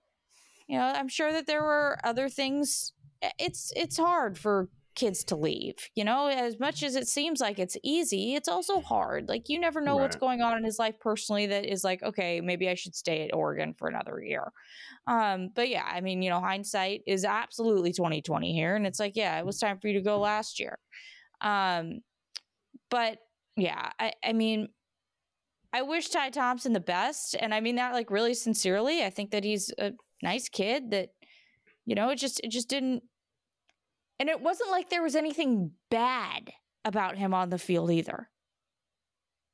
You 0.68 0.78
know, 0.78 0.86
I'm 0.86 1.08
sure 1.08 1.32
that 1.32 1.48
there 1.48 1.64
were 1.64 1.98
other 2.04 2.30
things. 2.30 2.94
It's 3.40 3.72
it's 3.76 3.98
hard 3.98 4.38
for 4.38 4.70
kids 4.96 5.24
to 5.26 5.36
leave. 5.36 5.76
You 5.96 6.04
know, 6.04 6.28
as 6.28 6.60
much 6.60 6.84
as 6.84 6.96
it 6.96 7.08
seems 7.08 7.40
like 7.40 7.60
it's 7.60 7.78
easy, 7.84 8.36
it's 8.36 8.48
also 8.48 8.82
hard. 8.82 9.30
Like 9.30 9.50
you 9.50 9.60
never 9.60 9.82
know 9.82 9.96
right. 9.96 10.04
what's 10.04 10.16
going 10.16 10.42
on 10.42 10.58
in 10.58 10.64
his 10.64 10.80
life 10.80 11.00
personally 11.00 11.48
that 11.48 11.66
is 11.66 11.84
like, 11.84 12.04
okay, 12.04 12.42
maybe 12.42 12.70
I 12.70 12.76
should 12.76 12.96
stay 12.96 13.26
at 13.26 13.34
Oregon 13.34 13.74
for 13.78 13.88
another 13.88 14.22
year. 14.22 14.52
Um, 15.08 15.50
but 15.54 15.70
yeah, 15.70 15.86
I 15.86 16.02
mean, 16.02 16.22
you 16.22 16.30
know, 16.30 16.40
hindsight 16.40 17.02
is 17.08 17.26
absolutely 17.26 17.94
2020 17.94 18.54
here. 18.54 18.76
And 18.76 18.86
it's 18.86 19.00
like, 19.00 19.16
yeah, 19.16 19.38
it 19.40 19.46
was 19.46 19.60
time 19.60 19.80
for 19.80 19.88
you 19.88 19.96
to 19.96 20.02
go 20.02 20.20
last 20.20 20.60
year. 20.60 20.78
Um, 21.42 22.00
but 22.90 23.18
yeah, 23.56 23.92
I, 24.00 24.14
I 24.24 24.34
mean, 24.34 24.70
I 25.74 25.82
wish 25.82 26.10
Ty 26.10 26.30
Thompson 26.30 26.74
the 26.74 26.80
best. 26.80 27.36
And 27.40 27.54
I 27.54 27.60
mean 27.60 27.76
that 27.76 27.94
like 27.94 28.12
really 28.12 28.36
sincerely. 28.36 29.04
I 29.04 29.10
think 29.10 29.32
that 29.32 29.44
he's 29.44 29.74
a 29.80 29.94
nice 30.22 30.48
kid 30.48 30.92
that, 30.92 31.10
you 31.86 31.96
know, 31.96 32.10
it 32.10 32.18
just 32.18 32.40
it 32.42 32.50
just 32.50 32.70
didn't 32.70 33.04
and 34.24 34.30
it 34.30 34.40
wasn't 34.40 34.72
like 34.72 34.90
there 34.90 35.04
was 35.04 35.18
anything 35.18 35.72
bad 35.92 36.54
about 36.86 37.18
him 37.18 37.34
on 37.34 37.50
the 37.50 37.58
field 37.58 37.92
either. 37.92 38.30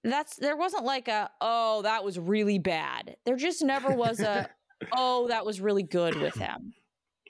That's 0.04 0.36
there 0.36 0.56
wasn't 0.56 0.86
like 0.86 1.08
a 1.08 1.32
oh 1.42 1.82
that 1.82 2.04
was 2.04 2.20
really 2.20 2.60
bad. 2.60 3.16
There 3.26 3.36
just 3.36 3.64
never 3.64 3.92
was 3.92 4.20
a 4.20 4.48
oh 4.94 5.28
that 5.30 5.44
was 5.44 5.60
really 5.60 5.82
good 5.82 6.16
with 6.18 6.36
him. 6.36 6.76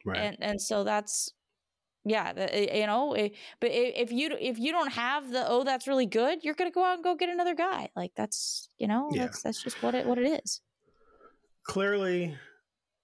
Right. 0.05 0.17
And 0.17 0.37
and 0.41 0.61
so 0.61 0.83
that's 0.83 1.31
yeah, 2.03 2.33
you 2.53 2.85
know, 2.87 3.13
eh, 3.13 3.29
but 3.61 3.69
if 3.71 4.11
you 4.11 4.35
if 4.37 4.59
you 4.59 4.73
don't 4.73 4.91
have 4.91 5.31
the 5.31 5.47
oh 5.47 5.63
that's 5.63 5.87
really 5.87 6.07
good, 6.07 6.43
you're 6.43 6.55
going 6.55 6.69
to 6.69 6.75
go 6.75 6.83
out 6.83 6.95
and 6.95 7.03
go 7.05 7.15
get 7.15 7.29
another 7.29 7.55
guy. 7.55 7.89
Like 7.95 8.11
that's, 8.17 8.67
you 8.77 8.87
know, 8.89 9.11
yeah. 9.13 9.27
that's 9.27 9.43
that's 9.43 9.63
just 9.63 9.81
what 9.81 9.95
it 9.95 10.05
what 10.05 10.17
it 10.17 10.43
is. 10.43 10.59
Clearly 11.63 12.35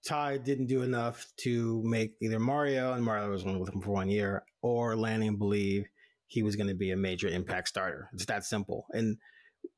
Ty 0.06 0.38
didn't 0.38 0.66
do 0.66 0.82
enough 0.82 1.26
to 1.38 1.82
make 1.84 2.12
either 2.22 2.38
Mario, 2.38 2.92
and 2.92 3.04
Mario 3.04 3.30
was 3.30 3.44
only 3.44 3.60
with 3.60 3.74
him 3.74 3.80
for 3.80 3.90
one 3.90 4.08
year, 4.08 4.44
or 4.62 4.96
Lanning 4.96 5.36
believe 5.36 5.86
he 6.28 6.42
was 6.42 6.56
going 6.56 6.68
to 6.68 6.74
be 6.74 6.90
a 6.90 6.96
major 6.96 7.28
impact 7.28 7.68
starter. 7.68 8.08
It's 8.12 8.26
that 8.26 8.44
simple. 8.44 8.86
And 8.90 9.16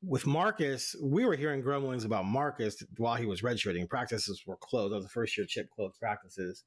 with 0.01 0.25
Marcus, 0.25 0.95
we 1.01 1.25
were 1.25 1.35
hearing 1.35 1.61
grumblings 1.61 2.05
about 2.05 2.25
Marcus 2.25 2.83
while 2.97 3.15
he 3.15 3.25
was 3.25 3.41
redshirting. 3.41 3.89
Practices 3.89 4.43
were 4.45 4.57
closed. 4.57 4.91
That 4.91 4.97
was 4.97 5.05
the 5.05 5.09
first 5.09 5.37
year 5.37 5.45
Chip 5.47 5.69
closed 5.69 5.99
practices 5.99 6.63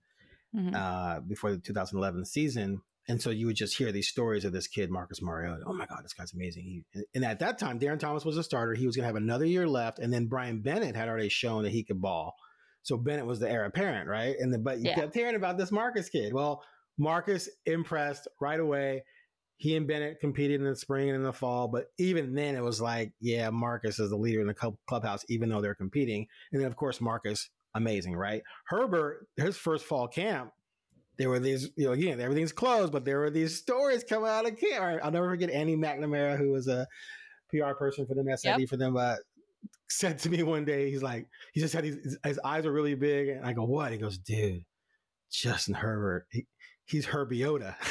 mm-hmm. 0.55 0.75
uh, 0.75 1.21
before 1.21 1.53
the 1.53 1.59
2011 1.59 2.25
season. 2.25 2.81
And 3.09 3.21
so 3.21 3.31
you 3.31 3.47
would 3.47 3.57
just 3.57 3.77
hear 3.77 3.91
these 3.91 4.09
stories 4.09 4.45
of 4.45 4.53
this 4.53 4.69
kid, 4.69 4.91
Marcus 4.91 5.21
Mariota. 5.21 5.65
Oh 5.67 5.73
my 5.73 5.87
God, 5.87 6.05
this 6.05 6.13
guy's 6.13 6.33
amazing. 6.35 6.63
He, 6.63 7.03
and 7.15 7.25
at 7.25 7.41
that 7.41 7.59
time, 7.59 7.81
Darron 7.81 7.99
Thomas 7.99 8.25
was 8.25 8.37
a 8.37 8.45
starter. 8.45 8.75
He 8.75 8.87
was 8.87 8.95
going 8.95 9.03
to 9.03 9.09
have 9.09 9.17
another 9.17 9.45
year 9.45 9.67
left. 9.67 9.99
And 9.99 10.13
then 10.13 10.27
Bryan 10.27 10.61
Bennett 10.61 10.95
had 10.95 11.09
already 11.09 11.29
shown 11.29 11.65
that 11.65 11.73
he 11.73 11.83
could 11.83 12.01
ball. 12.01 12.37
So 12.83 12.97
Bennett 12.97 13.27
was 13.27 13.39
the 13.39 13.51
heir 13.51 13.65
apparent, 13.65 14.09
right? 14.09 14.37
And 14.39 14.53
the, 14.53 14.59
but 14.59 14.79
you 14.79 14.87
yeah. 14.87 14.97
kept 14.97 15.15
hearing 15.15 15.37
about 15.37 15.57
this 15.57 15.71
Marcus 15.71 16.09
kid. 16.09 16.33
Well, 16.33 16.63
Marcus 16.99 17.49
impressed 17.67 18.29
right 18.41 18.61
away. 18.61 19.05
He 19.57 19.77
and 19.77 19.87
Bennett 19.87 20.21
competed 20.21 20.61
in 20.61 20.67
the 20.67 20.75
spring 20.75 21.09
and 21.09 21.17
in 21.17 21.23
the 21.23 21.33
fall, 21.33 21.69
but 21.69 21.87
even 21.97 22.35
then 22.35 22.57
it 22.57 22.63
was 22.63 22.81
like, 22.81 23.13
yeah, 23.21 23.49
Marcus 23.51 24.01
is 24.01 24.11
the 24.11 24.17
leader 24.17 24.41
in 24.41 24.49
the 24.49 24.75
clubhouse, 24.89 25.25
even 25.29 25.49
though 25.49 25.61
they're 25.61 25.75
competing. 25.75 26.27
And 26.53 26.61
then 26.61 26.67
of 26.67 26.75
course 26.75 27.01
Marcus, 27.01 27.49
amazing, 27.75 28.17
right? 28.17 28.43
Herbert, 28.67 29.29
his 29.37 29.57
first 29.57 29.85
fall 29.85 30.09
camp, 30.09 30.51
there 31.19 31.29
were 31.29 31.39
these, 31.39 31.71
you 31.77 31.87
know, 31.87 31.93
again, 31.93 32.21
everything's 32.21 32.53
closed, 32.53 32.93
but 32.93 33.05
there 33.05 33.21
were 33.21 33.31
these 33.31 33.57
stories 33.57 34.03
coming 34.03 34.29
out 34.29 34.49
of 34.49 34.59
camp. 34.59 35.01
I'll 35.05 35.13
never 35.13 35.31
forget 35.31 35.51
Annie 35.51 35.77
McNamara, 35.77 36.37
who 36.37 36.51
was 36.51 36.67
a 36.67 36.89
PR 37.51 37.75
person 37.75 38.07
for 38.07 38.15
them, 38.15 38.27
SID 38.37 38.61
yep. 38.61 38.69
for 38.69 38.77
them, 38.77 38.97
uh, 38.97 39.17
said 39.99 40.19
to 40.21 40.31
me 40.31 40.43
one 40.43 40.65
day, 40.65 40.91
he's 40.91 41.03
like, 41.03 41.27
he 41.53 41.61
just 41.61 41.75
had 41.75 41.85
his, 41.85 42.19
his 42.25 42.41
eyes 42.45 42.67
are 42.67 42.73
really 42.73 42.95
big. 42.95 43.29
And 43.29 43.45
I 43.45 43.53
go, 43.53 43.65
what? 43.65 43.93
He 43.93 43.99
goes, 43.99 44.19
dude, 44.19 44.65
Justin 45.31 45.75
Herbert, 45.75 46.27
he, 46.31 46.47
he's 46.85 47.07
Herbiota. 47.07 47.75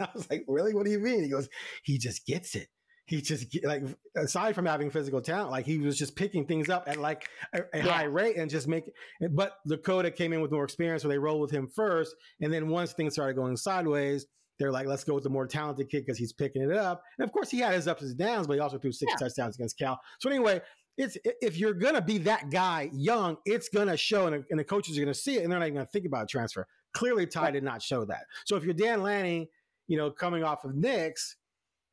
I 0.00 0.08
was 0.14 0.28
like, 0.30 0.44
really? 0.48 0.74
What 0.74 0.84
do 0.84 0.90
you 0.90 0.98
mean? 0.98 1.22
He 1.22 1.30
goes, 1.30 1.48
he 1.84 1.98
just 1.98 2.26
gets 2.26 2.54
it. 2.54 2.68
He 3.06 3.20
just 3.20 3.46
like 3.62 3.84
aside 4.16 4.56
from 4.56 4.66
having 4.66 4.90
physical 4.90 5.20
talent, 5.20 5.52
like 5.52 5.64
he 5.64 5.78
was 5.78 5.96
just 5.96 6.16
picking 6.16 6.44
things 6.44 6.68
up 6.68 6.88
at 6.88 6.96
like 6.96 7.28
a, 7.54 7.60
a 7.72 7.78
yeah. 7.78 7.84
high 7.84 8.04
rate 8.04 8.36
and 8.36 8.50
just 8.50 8.66
make. 8.66 8.82
But 9.30 9.52
Dakota 9.64 10.10
came 10.10 10.32
in 10.32 10.40
with 10.40 10.50
more 10.50 10.64
experience, 10.64 11.02
so 11.02 11.08
they 11.08 11.18
rolled 11.18 11.40
with 11.40 11.52
him 11.52 11.68
first, 11.72 12.16
and 12.40 12.52
then 12.52 12.66
once 12.66 12.94
things 12.94 13.12
started 13.12 13.34
going 13.34 13.56
sideways, 13.56 14.26
they're 14.58 14.72
like, 14.72 14.88
let's 14.88 15.04
go 15.04 15.14
with 15.14 15.22
the 15.22 15.30
more 15.30 15.46
talented 15.46 15.88
kid 15.88 16.04
because 16.04 16.18
he's 16.18 16.32
picking 16.32 16.62
it 16.62 16.72
up. 16.72 17.00
And 17.18 17.24
of 17.24 17.32
course, 17.32 17.48
he 17.48 17.60
had 17.60 17.74
his 17.74 17.86
ups 17.86 18.02
and 18.02 18.18
downs, 18.18 18.48
but 18.48 18.54
he 18.54 18.60
also 18.60 18.78
threw 18.78 18.90
six 18.90 19.12
Yeah. 19.12 19.28
touchdowns 19.28 19.54
against 19.56 19.78
Cal. 19.78 20.00
So 20.18 20.28
anyway, 20.28 20.60
it's 20.96 21.16
if 21.24 21.58
you're 21.58 21.74
gonna 21.74 22.00
be 22.00 22.18
that 22.18 22.50
guy 22.50 22.90
young, 22.92 23.36
it's 23.44 23.68
gonna 23.68 23.96
show, 23.96 24.26
and, 24.26 24.44
and 24.50 24.58
the 24.58 24.64
coaches 24.64 24.96
are 24.96 25.00
gonna 25.00 25.14
see 25.14 25.36
it, 25.36 25.42
and 25.42 25.52
they're 25.52 25.58
not 25.58 25.66
even 25.66 25.76
gonna 25.76 25.86
think 25.86 26.06
about 26.06 26.24
a 26.24 26.26
transfer. 26.26 26.66
Clearly, 26.94 27.26
Ty 27.26 27.50
did 27.50 27.62
not 27.62 27.82
show 27.82 28.04
that. 28.06 28.24
So 28.46 28.56
if 28.56 28.64
you're 28.64 28.74
Dan 28.74 29.02
Lanning, 29.02 29.46
you 29.88 29.98
know, 29.98 30.10
coming 30.10 30.42
off 30.42 30.64
of 30.64 30.74
Nix, 30.74 31.36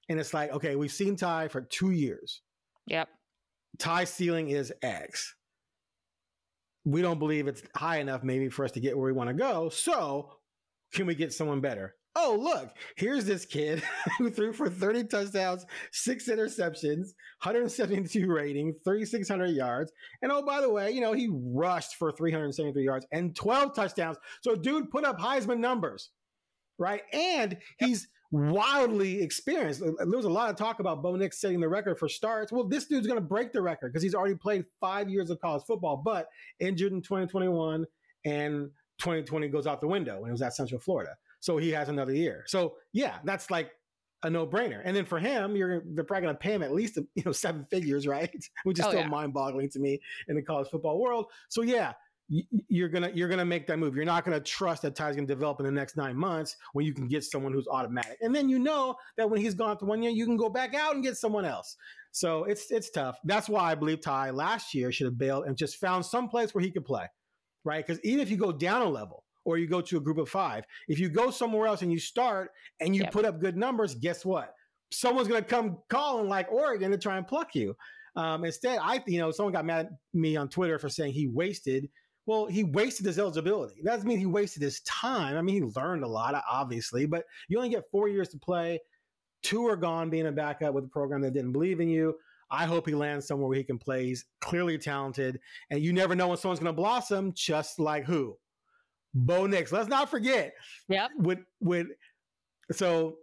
and 0.10 0.20
it's 0.20 0.34
like, 0.34 0.52
okay, 0.52 0.76
we've 0.76 0.92
seen 0.92 1.16
Ty 1.16 1.50
for 1.50 1.62
two 1.62 1.92
years. 1.92 2.42
Yep. 2.88 3.10
Ty's 3.80 4.10
ceiling 4.10 4.50
is 4.50 4.72
X. 4.82 5.36
We 6.86 7.02
don't 7.02 7.20
believe 7.20 7.48
it's 7.48 7.64
high 7.76 8.00
enough, 8.00 8.24
maybe, 8.24 8.50
for 8.50 8.66
us 8.66 8.72
to 8.74 8.80
get 8.80 8.98
where 8.98 9.06
we 9.06 9.14
want 9.14 9.30
to 9.30 9.34
go. 9.34 9.70
So, 9.70 10.32
can 10.94 11.06
we 11.06 11.16
get 11.16 11.34
someone 11.34 11.62
better? 11.62 11.96
Oh, 12.16 12.38
look, 12.40 12.70
here's 12.96 13.26
this 13.26 13.46
kid 13.46 13.82
who 14.18 14.30
threw 14.30 14.54
for 14.54 14.70
30 14.70 15.06
touchdowns, 15.06 15.66
six 15.92 16.30
interceptions, 16.30 17.14
172 17.42 18.32
rating, 18.32 18.74
3,600 18.84 19.48
yards. 19.48 19.92
And 20.22 20.32
oh, 20.32 20.44
by 20.44 20.62
the 20.62 20.70
way, 20.70 20.92
you 20.92 21.02
know, 21.02 21.14
he 21.14 21.30
rushed 21.32 21.96
for 21.96 22.12
373 22.12 22.84
yards 22.84 23.08
and 23.12 23.36
12 23.36 23.76
touchdowns. 23.76 24.18
So, 24.42 24.56
dude 24.56 24.92
put 24.92 25.06
up 25.06 25.20
Heisman 25.20 25.58
numbers, 25.60 26.12
right? 26.78 27.02
And 27.12 27.58
he's 27.80 28.08
wildly 28.32 29.22
experienced. 29.22 29.80
There 29.80 30.06
was 30.08 30.26
a 30.26 30.30
lot 30.30 30.50
of 30.50 30.56
talk 30.56 30.80
about 30.80 31.02
Bo 31.02 31.16
Nix 31.16 31.40
setting 31.40 31.60
the 31.60 31.70
record 31.70 31.98
for 31.98 32.10
starts. 32.10 32.52
Well, 32.52 32.68
this 32.68 32.86
dude's 32.86 33.08
going 33.08 33.20
to 33.20 33.26
break 33.26 33.54
the 33.54 33.62
record 33.62 33.92
because 33.92 34.04
he's 34.04 34.16
already 34.16 34.36
played 34.36 34.66
five 34.80 35.10
years 35.10 35.30
of 35.30 35.40
college 35.40 35.64
football, 35.66 35.98
but 35.98 36.28
injured 36.60 36.92
in 36.92 37.02
2021 37.02 37.86
and 38.26 38.70
2020 39.00 39.48
goes 39.50 39.68
out 39.68 39.82
the 39.82 39.88
window 39.88 40.20
when 40.20 40.30
he 40.30 40.32
was 40.32 40.42
at 40.42 40.56
Central 40.56 40.80
Florida. 40.80 41.12
So 41.44 41.58
he 41.58 41.72
has 41.72 41.90
another 41.90 42.14
year. 42.14 42.46
So 42.48 42.76
yeah, 42.94 43.18
that's 43.26 43.52
like 43.52 43.70
a 44.24 44.30
no 44.30 44.48
brainer. 44.48 44.82
And 44.86 44.96
then 44.96 45.04
for 45.04 45.20
him, 45.20 45.58
you're 45.58 45.84
they're 45.94 46.06
probably 46.06 46.22
going 46.28 46.36
to 46.36 46.40
pay 46.40 46.54
him 46.54 46.64
at 46.64 46.72
least 46.74 46.96
you 47.16 47.24
know 47.26 47.34
seven 47.34 47.66
figures, 47.70 48.08
right? 48.08 48.34
Which 48.64 48.80
is 48.80 48.86
Oh, 48.86 48.90
still 48.92 49.02
yeah. 49.02 49.08
mind 49.10 49.34
boggling 49.34 49.70
to 49.72 49.80
me 49.80 50.00
in 50.30 50.38
the 50.38 50.42
college 50.42 50.70
football 50.70 51.02
world. 51.02 51.26
So 51.50 51.62
yeah. 51.62 51.92
You're 52.70 52.88
gonna 52.88 53.12
you're 53.14 53.28
gonna 53.28 53.44
make 53.46 53.68
that 53.68 53.78
move. 53.78 53.98
You're 53.98 54.06
not 54.06 54.24
gonna 54.24 54.40
trust 54.40 54.82
that 54.84 54.96
Ty's 54.96 55.16
gonna 55.16 55.28
develop 55.28 55.60
in 55.60 55.66
the 55.66 55.72
next 55.74 55.98
nine 55.98 56.16
months 56.16 56.56
when 56.72 56.86
you 56.86 56.94
can 56.94 57.08
get 57.10 57.24
someone 57.26 57.52
who's 57.52 57.68
automatic, 57.68 58.18
and 58.22 58.34
then 58.34 58.48
you 58.48 58.58
know 58.60 58.96
that 59.18 59.30
when 59.30 59.42
he's 59.42 59.54
gone 59.54 59.78
for 59.78 59.86
one 59.88 60.02
year, 60.02 60.12
you 60.12 60.26
can 60.26 60.38
go 60.38 60.50
back 60.50 60.74
out 60.74 60.96
and 60.96 61.04
get 61.04 61.18
someone 61.18 61.44
else. 61.44 61.76
So 62.12 62.46
it's 62.46 62.72
it's 62.72 62.90
tough. 62.90 63.20
That's 63.26 63.50
why 63.50 63.70
I 63.72 63.76
believe 63.76 64.00
Ty 64.02 64.30
last 64.32 64.74
year 64.74 64.90
should 64.92 65.06
have 65.06 65.18
bailed 65.18 65.46
and 65.48 65.58
just 65.58 65.76
found 65.76 66.06
some 66.06 66.30
place 66.30 66.56
where 66.56 66.64
he 66.64 66.72
could 66.72 66.86
play, 66.86 67.06
right? 67.66 67.86
Because 67.86 68.00
even 68.06 68.22
if 68.22 68.32
you 68.32 68.38
go 68.38 68.54
down 68.54 68.82
a 68.82 68.90
level 68.90 69.23
or 69.46 69.58
you 69.58 69.68
go 69.68 69.82
to 69.82 69.98
a 69.98 70.02
group 70.02 70.18
of 70.18 70.30
five, 70.30 70.66
if 70.88 71.00
you 71.00 71.10
go 71.10 71.32
somewhere 71.32 71.68
else 71.68 71.82
and 71.82 71.92
you 71.92 72.00
start 72.00 72.52
and 72.80 72.96
you 72.96 73.02
Yep. 73.04 73.12
put 73.12 73.26
up 73.26 73.40
good 73.40 73.58
numbers, 73.58 73.96
guess 73.96 74.24
what? 74.26 74.54
Someone's 74.92 75.28
going 75.28 75.44
to 75.44 75.50
come 75.50 75.80
calling 75.90 76.30
like 76.30 76.52
Oregon 76.52 76.92
to 76.92 76.98
try 76.98 77.18
and 77.18 77.28
pluck 77.28 77.56
you. 77.56 77.76
Um, 78.16 78.46
instead, 78.46 78.78
I 78.82 79.04
you 79.08 79.20
know 79.20 79.32
someone 79.32 79.54
got 79.54 79.66
mad 79.66 79.88
at 79.88 79.92
me 80.14 80.36
on 80.36 80.48
Twitter 80.50 80.78
for 80.78 80.88
saying 80.90 81.14
he 81.14 81.28
wasted. 81.28 81.90
Well, 82.26 82.46
he 82.46 82.64
wasted 82.64 83.06
his 83.06 83.20
eligibility. 83.20 83.82
That 83.84 83.94
doesn't 83.96 84.08
mean 84.08 84.20
he 84.20 84.26
wasted 84.28 84.62
his 84.62 84.80
time. 84.82 85.36
I 85.36 85.42
mean, 85.42 85.56
he 85.56 85.62
learned 85.76 86.04
a 86.04 86.08
lot, 86.08 86.42
obviously, 86.50 87.06
but 87.06 87.26
you 87.50 87.58
only 87.58 87.70
get 87.70 87.84
four 87.92 88.08
years 88.08 88.30
to 88.30 88.38
play. 88.38 88.80
Two 89.42 89.66
are 89.68 89.76
gone 89.76 90.10
being 90.10 90.28
a 90.28 90.32
backup 90.32 90.74
with 90.74 90.86
a 90.86 90.88
program 90.88 91.22
that 91.24 91.34
didn't 91.34 91.52
believe 91.52 91.82
in 91.82 91.90
you. 91.90 92.16
I 92.50 92.66
hope 92.66 92.88
he 92.88 92.94
lands 92.96 93.28
somewhere 93.28 93.50
where 93.50 93.58
he 93.58 93.64
can 93.64 93.80
play. 93.80 94.06
He's 94.06 94.26
clearly 94.40 94.78
talented, 94.78 95.40
and 95.72 95.82
you 95.82 95.92
never 95.92 96.16
know 96.16 96.28
when 96.30 96.38
someone's 96.38 96.60
going 96.60 96.74
to 96.74 96.82
blossom. 96.82 97.34
Just 97.34 97.80
like 97.80 98.06
who, 98.06 98.38
Bo 99.14 99.46
Nix. 99.46 99.72
Let's 99.72 99.90
not 99.90 100.10
forget. 100.10 100.54
Yep. 100.90 101.12
With 101.18 101.40
with 101.60 101.88
so 102.72 103.18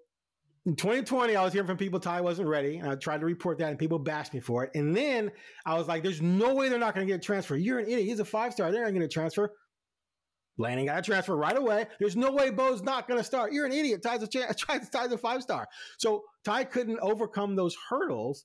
in 0.66 0.76
2020, 0.76 1.37
I 1.37 1.42
was 1.42 1.52
hearing 1.52 1.66
from 1.66 1.78
people 1.78 2.00
Ty 2.00 2.20
wasn't 2.20 2.49
ready, 2.49 2.76
and 2.76 2.88
I 2.88 2.94
tried 2.94 3.20
to 3.20 3.26
report 3.26 3.59
that, 3.59 3.70
and 3.70 3.78
people 3.78 3.99
bashed 3.99 4.35
me 4.35 4.40
for 4.40 4.64
it. 4.64 4.70
And 4.75 4.94
then 4.94 5.30
I 5.64 5.76
was 5.76 5.88
like, 5.88 6.02
"There's 6.02 6.20
no 6.20 6.54
way 6.54 6.68
they're 6.68 6.78
not 6.78 6.94
going 6.94 7.06
to 7.06 7.12
get 7.12 7.20
a 7.20 7.25
transfer. 7.25 7.56
You're 7.56 7.78
an 7.78 7.87
idiot. 7.87 8.02
He's 8.02 8.20
a 8.20 8.25
five 8.25 8.52
star. 8.52 8.70
They're 8.70 8.85
not 8.85 8.90
going 8.90 9.00
to 9.00 9.09
transfer." 9.09 9.52
Lanning 10.59 10.87
got 10.87 10.99
a 10.99 11.02
transfer 11.02 11.35
right 11.35 11.56
away. 11.56 11.87
There's 11.99 12.16
no 12.16 12.32
way 12.32 12.50
Bo's 12.50 12.82
not 12.82 13.09
going 13.09 13.18
to 13.18 13.25
start. 13.25 13.52
You're 13.52 13.64
an 13.64 13.73
idiot. 13.73 14.02
Ty's 14.02 14.23
a 14.23 14.26
cha- 14.26 14.52
Ty's 14.92 15.11
a 15.12 15.16
five 15.16 15.42
star. 15.42 15.66
So 15.99 16.23
Ty 16.44 16.64
couldn't 16.64 16.99
overcome 17.00 17.56
those 17.56 17.75
hurdles. 17.88 18.44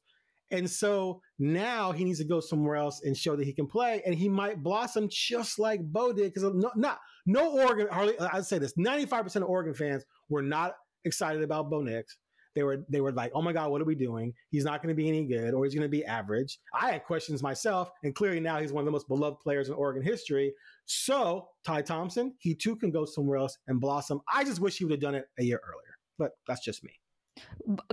And 0.52 0.70
so 0.70 1.22
now 1.40 1.92
he 1.92 2.06
needs 2.06 2.20
to 2.20 2.25
go 2.25 2.40
somewhere 2.40 2.75
else 2.78 3.02
and 3.04 3.18
show 3.18 3.36
that 3.36 3.46
he 3.46 3.52
can 3.52 3.68
play, 3.68 4.02
and 4.06 4.16
he 4.16 4.30
might 4.30 4.64
blossom 4.64 5.10
just 5.12 5.60
like 5.60 5.82
Bo 5.82 6.14
did. 6.14 6.34
Because 6.34 6.44
no, 6.54 6.72
not 6.75 7.00
no 7.26 7.52
Oregon. 7.52 7.88
Hardly, 7.92 8.20
I'd 8.20 8.46
say 8.46 8.58
this: 8.58 8.74
ninety-five 8.78 9.24
percent 9.24 9.44
of 9.44 9.50
Oregon 9.50 9.74
fans 9.74 10.04
were 10.30 10.42
not 10.42 10.76
excited 11.04 11.44
about 11.44 11.70
Bo 11.70 11.82
Nix. 11.82 12.18
They 12.56 12.64
were 12.64 12.86
they 12.90 13.02
were 13.02 13.12
like, 13.12 13.32
"Oh 13.36 13.42
my 13.42 13.52
God, 13.52 13.70
what 13.72 13.82
are 13.82 13.86
we 13.86 13.96
doing? 13.96 14.34
He's 14.50 14.64
not 14.64 14.82
going 14.82 14.96
to 14.96 14.96
be 14.96 15.08
any 15.10 15.26
good, 15.26 15.54
or 15.54 15.66
he's 15.66 15.76
going 15.76 15.84
to 15.84 15.90
be 15.90 16.06
average." 16.06 16.58
I 16.74 16.92
had 16.92 17.04
questions 17.04 17.44
myself, 17.44 17.92
and 18.04 18.16
clearly 18.16 18.40
now 18.40 18.60
he's 18.62 18.72
one 18.72 18.82
of 18.82 18.86
the 18.86 18.92
most 18.92 19.08
beloved 19.08 19.40
players 19.42 19.68
in 19.68 19.76
Oregon 19.76 20.04
history. 20.04 20.54
So 20.86 21.50
Ty 21.66 21.82
Thompson, 21.82 22.34
he 22.40 22.56
too 22.56 22.76
can 22.76 22.92
go 22.92 23.06
somewhere 23.06 23.38
else 23.38 23.58
and 23.68 23.82
blossom. 23.82 24.22
I 24.34 24.44
just 24.44 24.60
wish 24.60 24.78
he 24.78 24.86
would 24.86 24.92
have 24.92 25.02
done 25.02 25.16
it 25.16 25.26
a 25.38 25.44
year 25.44 25.60
earlier, 25.66 25.98
but 26.18 26.32
that's 26.48 26.64
just 26.64 26.84
me. 26.84 26.92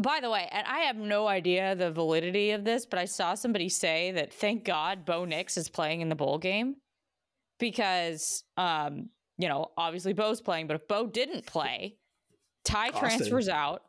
By 0.00 0.20
the 0.20 0.30
way, 0.30 0.48
and 0.52 0.64
I 0.68 0.80
have 0.80 0.96
no 0.96 1.26
idea 1.26 1.74
the 1.74 1.90
validity 1.90 2.52
of 2.52 2.64
this, 2.64 2.86
but 2.86 3.00
I 3.00 3.06
saw 3.06 3.34
somebody 3.34 3.68
say 3.68 4.12
that 4.12 4.32
thank 4.32 4.64
God 4.64 5.04
Bo 5.04 5.24
Nix 5.24 5.56
is 5.56 5.68
playing 5.68 6.00
in 6.00 6.08
the 6.08 6.14
bowl 6.14 6.38
game 6.38 6.76
because, 7.58 8.44
um, 8.56 9.10
you 9.42 9.48
know, 9.48 9.72
obviously 9.76 10.12
Bo's 10.12 10.40
playing, 10.40 10.68
but 10.68 10.74
if 10.74 10.86
Bo 10.86 11.06
didn't 11.06 11.44
play, 11.44 11.96
Ty 12.64 12.90
Austin. 12.90 13.00
transfers 13.00 13.48
out, 13.48 13.82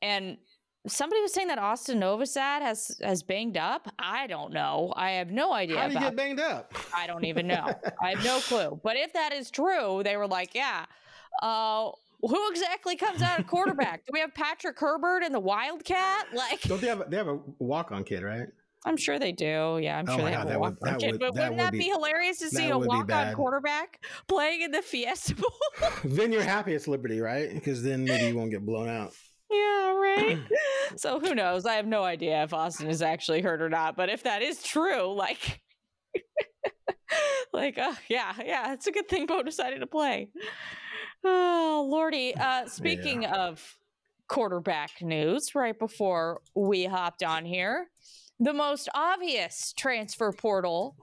and 0.00 0.38
somebody 0.86 1.20
was 1.20 1.32
saying 1.34 1.48
that 1.48 1.58
Austin 1.58 2.00
Novosad 2.00 2.62
has 2.62 2.98
has 3.02 3.22
banged 3.22 3.58
up. 3.58 3.92
I 3.98 4.26
don't 4.26 4.52
know. 4.52 4.94
I 4.96 5.12
have 5.12 5.30
no 5.30 5.52
idea. 5.52 5.78
How 5.78 5.86
you 5.86 5.90
about 5.90 6.02
get 6.02 6.16
banged 6.16 6.40
up? 6.40 6.72
I 6.96 7.06
don't 7.06 7.26
even 7.26 7.46
know. 7.46 7.70
I 8.02 8.10
have 8.10 8.24
no 8.24 8.40
clue. 8.40 8.80
But 8.82 8.96
if 8.96 9.12
that 9.12 9.32
is 9.34 9.50
true, 9.50 10.00
they 10.02 10.16
were 10.16 10.26
like, 10.26 10.54
yeah. 10.54 10.86
Uh, 11.42 11.90
who 12.22 12.50
exactly 12.50 12.96
comes 12.96 13.22
out 13.22 13.38
at 13.38 13.46
quarterback? 13.46 14.04
Do 14.06 14.10
we 14.12 14.20
have 14.20 14.34
Patrick 14.34 14.78
Herbert 14.80 15.22
and 15.22 15.32
the 15.32 15.38
Wildcat? 15.38 16.26
Like, 16.34 16.62
Don't 16.62 16.80
they 16.80 16.88
have 16.88 17.02
a, 17.02 17.04
they 17.04 17.16
have 17.16 17.28
a 17.28 17.38
walk 17.60 17.92
on 17.92 18.02
kid, 18.02 18.24
right? 18.24 18.48
I'm 18.86 18.96
sure 18.96 19.18
they 19.18 19.32
do. 19.32 19.78
Yeah, 19.82 19.98
I'm 19.98 20.08
Oh 20.08 20.14
sure 20.14 20.22
my 20.24 20.30
they 20.30 20.36
God, 20.36 20.46
have 20.48 20.56
a 20.56 20.60
walk-on 20.60 20.76
that 20.92 21.00
kid. 21.00 21.12
would- 21.12 21.20
But 21.20 21.34
that 21.34 21.50
wouldn't 21.50 21.56
would 21.56 21.66
that 21.66 21.72
be, 21.72 21.78
be- 21.78 21.84
hilarious 21.88 22.38
to 22.38 22.48
see 22.50 22.68
a 22.70 22.78
walk-on 22.78 23.34
quarterback 23.34 24.00
playing 24.28 24.62
in 24.62 24.70
the 24.70 24.82
Fiesta 24.82 25.34
Bowl? 25.34 25.52
then 26.04 26.32
you're 26.32 26.42
happy 26.42 26.74
it's 26.74 26.86
Liberty, 26.88 27.20
right? 27.20 27.52
Because 27.52 27.82
then 27.82 28.04
maybe 28.04 28.26
you 28.28 28.36
won't 28.36 28.50
get 28.50 28.64
blown 28.64 28.88
out. 28.88 29.12
yeah, 29.50 29.92
right. 29.94 30.38
so 30.96 31.18
who 31.20 31.34
knows? 31.34 31.66
I 31.66 31.74
have 31.74 31.86
no 31.86 32.04
idea 32.04 32.42
if 32.44 32.52
Austin 32.54 32.88
is 32.88 33.02
actually 33.02 33.40
hurt 33.42 33.60
or 33.62 33.68
not. 33.68 33.96
But 33.96 34.10
if 34.10 34.22
that 34.24 34.42
is 34.42 34.62
true, 34.62 35.12
like, 35.14 35.60
like, 37.52 37.78
uh, 37.78 37.94
yeah, 38.08 38.34
yeah, 38.44 38.72
it's 38.74 38.86
a 38.86 38.92
good 38.92 39.08
thing 39.08 39.26
Bo 39.26 39.42
decided 39.42 39.80
to 39.80 39.86
play. 39.86 40.28
Oh, 41.24 41.86
Lordy. 41.90 42.34
Uh, 42.36 42.66
speaking 42.68 43.24
of 43.26 43.76
quarterback 44.28 44.90
news, 45.00 45.54
right 45.54 45.76
before 45.78 46.40
we 46.54 46.84
hopped 46.84 47.22
on 47.22 47.44
here, 47.46 47.86
the 48.40 48.52
most 48.52 48.88
obvious 48.94 49.72
transfer 49.76 50.32
portal 50.32 50.96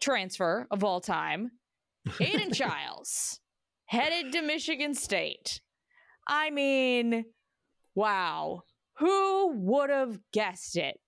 transfer 0.00 0.66
of 0.70 0.84
all 0.84 1.00
time, 1.00 1.50
Aidan 2.20 2.52
Chiles, 2.52 3.40
headed 3.86 4.32
to 4.32 4.42
Michigan 4.42 4.94
State. 4.94 5.60
I 6.26 6.50
mean, 6.50 7.24
wow. 7.94 8.62
Who 8.98 9.52
would 9.54 9.90
have 9.90 10.18
guessed 10.32 10.76
it? 10.76 10.98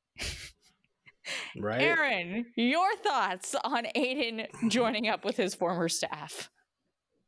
Right? 1.57 1.81
Aaron, 1.81 2.47
your 2.57 2.95
thoughts 2.97 3.55
on 3.63 3.87
Aidan 3.95 4.47
joining 4.69 5.09
up 5.09 5.25
with 5.25 5.37
his 5.37 5.55
former 5.55 5.89
staff? 5.89 6.51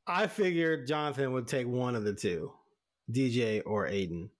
I 0.07 0.27
figured 0.27 0.89
Jonathan 0.89 1.33
would 1.33 1.47
take 1.47 1.67
one 1.67 1.95
of 1.95 2.05
the 2.05 2.13
two, 2.13 2.53
DJ 3.11 3.63
or 3.65 3.87
Aidan. 3.87 4.31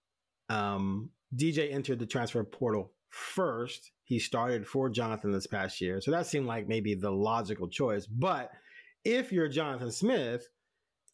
Um, 0.49 1.09
DJ 1.35 1.73
entered 1.73 1.99
the 1.99 2.05
transfer 2.05 2.43
portal 2.43 2.91
first. 3.09 3.91
He 4.13 4.19
started 4.19 4.67
for 4.67 4.91
Jonathan 4.91 5.31
this 5.31 5.47
past 5.47 5.81
year. 5.81 5.99
So 5.99 6.11
that 6.11 6.27
seemed 6.27 6.45
like 6.45 6.67
maybe 6.67 6.93
the 6.93 7.09
logical 7.09 7.67
choice. 7.67 8.05
But 8.05 8.51
if 9.03 9.31
you're 9.31 9.47
Jonathan 9.47 9.91
Smith 9.91 10.47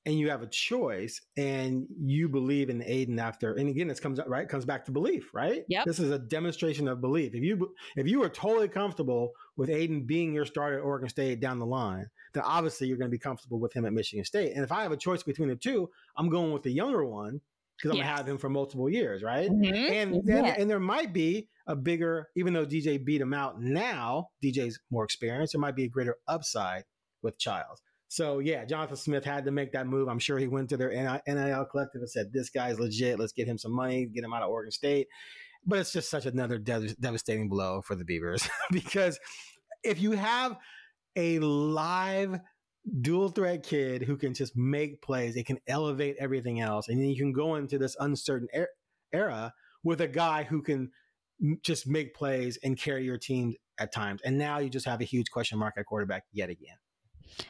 and 0.05 0.19
you 0.19 0.29
have 0.29 0.41
a 0.41 0.47
choice 0.47 1.21
and 1.37 1.87
you 1.97 2.27
believe 2.27 2.69
in 2.69 2.83
Aidan 2.85 3.17
after, 3.17 3.53
and 3.53 3.69
again, 3.69 3.87
this 3.87 4.01
comes 4.01 4.19
up 4.19 4.27
right, 4.27 4.49
comes 4.49 4.65
back 4.65 4.83
to 4.83 4.91
belief, 4.91 5.33
right? 5.33 5.63
Yep. 5.69 5.85
This 5.85 5.99
is 5.99 6.11
a 6.11 6.19
demonstration 6.19 6.89
of 6.89 6.99
belief. 6.99 7.33
If 7.33 7.41
you 7.41 7.73
if 7.95 8.05
you 8.05 8.21
are 8.21 8.29
totally 8.29 8.67
comfortable 8.67 9.31
with 9.55 9.69
Aidan 9.69 10.05
being 10.05 10.33
your 10.33 10.45
starter 10.45 10.79
at 10.79 10.83
Oregon 10.83 11.07
State 11.07 11.39
down 11.39 11.57
the 11.57 11.65
line, 11.65 12.09
then 12.33 12.43
obviously 12.45 12.89
you're 12.89 12.97
going 12.97 13.09
to 13.09 13.15
be 13.15 13.17
comfortable 13.17 13.61
with 13.61 13.71
him 13.71 13.85
at 13.85 13.93
Michigan 13.93 14.25
State. 14.25 14.51
And 14.55 14.65
if 14.65 14.73
I 14.73 14.83
have 14.83 14.91
a 14.91 14.97
choice 14.97 15.23
between 15.23 15.47
the 15.47 15.55
two, 15.55 15.89
I'm 16.17 16.27
going 16.27 16.51
with 16.51 16.63
the 16.63 16.71
younger 16.71 17.05
one 17.05 17.39
because 17.81 17.91
I'm 17.91 17.97
Yes. 17.97 18.05
to 18.09 18.15
have 18.17 18.27
him 18.27 18.37
for 18.37 18.49
multiple 18.49 18.89
years, 18.89 19.23
right? 19.23 19.49
Mhm. 19.49 19.91
And 19.91 20.21
then, 20.25 20.45
Yeah. 20.45 20.55
and 20.57 20.69
there 20.69 20.79
might 20.79 21.13
be 21.13 21.47
a 21.65 21.75
bigger, 21.75 22.27
even 22.35 22.53
though 22.53 22.65
DJ 22.65 22.97
beat 22.97 23.21
him 23.21 23.33
out 23.33 23.61
now, 23.61 24.29
DJ's 24.43 24.79
more 24.91 25.03
experienced. 25.05 25.53
There 25.53 25.61
might 25.61 25.75
be 25.75 25.85
a 25.85 25.89
greater 25.89 26.17
upside 26.27 26.83
with 27.21 27.37
Chiles. 27.39 27.81
So 28.09 28.39
yeah, 28.39 28.65
Jonathan 28.65 28.95
Smith 28.97 29.23
had 29.23 29.45
to 29.45 29.51
make 29.51 29.71
that 29.73 29.85
move. 29.87 30.07
I'm 30.09 30.17
sure 30.19 30.39
he 30.39 30.47
went 30.47 30.69
to 30.69 30.77
their 30.77 30.89
NIL 30.91 31.65
collective 31.65 32.01
and 32.01 32.09
said, 32.09 32.33
"This 32.33 32.49
guy's 32.49 32.79
legit. 32.79 33.19
Let's 33.19 33.33
get 33.33 33.47
him 33.47 33.57
some 33.59 33.71
money, 33.71 34.07
get 34.07 34.23
him 34.23 34.33
out 34.33 34.41
of 34.41 34.49
Oregon 34.49 34.71
State." 34.71 35.07
But 35.65 35.79
it's 35.79 35.91
just 35.93 36.09
such 36.09 36.25
another 36.25 36.57
dev- 36.57 36.99
devastating 36.99 37.49
blow 37.49 37.81
for 37.81 37.95
the 37.95 38.05
Beavers 38.05 38.49
because 38.71 39.19
if 39.83 40.01
you 40.01 40.11
have 40.13 40.57
a 41.15 41.37
live 41.39 42.39
dual 43.01 43.29
threat 43.29 43.63
kid 43.63 44.03
who 44.03 44.17
can 44.17 44.33
just 44.33 44.55
make 44.55 45.01
plays, 45.01 45.35
it 45.35 45.45
can 45.45 45.59
elevate 45.67 46.15
everything 46.19 46.59
else, 46.59 46.87
and 46.87 46.99
then 46.99 47.09
you 47.09 47.17
can 47.17 47.31
go 47.31 47.55
into 47.55 47.77
this 47.77 47.95
uncertain 47.99 48.47
er- 48.55 48.69
era 49.11 49.53
with 49.83 50.01
a 50.01 50.07
guy 50.07 50.43
who 50.43 50.61
can 50.61 50.91
just 51.61 51.87
make 51.87 52.13
plays 52.13 52.57
and 52.63 52.77
carry 52.77 53.05
your 53.05 53.17
team 53.17 53.53
at 53.77 53.93
times. 53.93 54.21
And 54.23 54.37
now 54.37 54.59
you 54.59 54.69
just 54.69 54.85
have 54.85 55.01
a 55.01 55.05
huge 55.05 55.31
question 55.31 55.57
mark 55.57 55.75
at 55.77 55.85
quarterback 55.85 56.25
yet 56.33 56.49
again. 56.49 56.75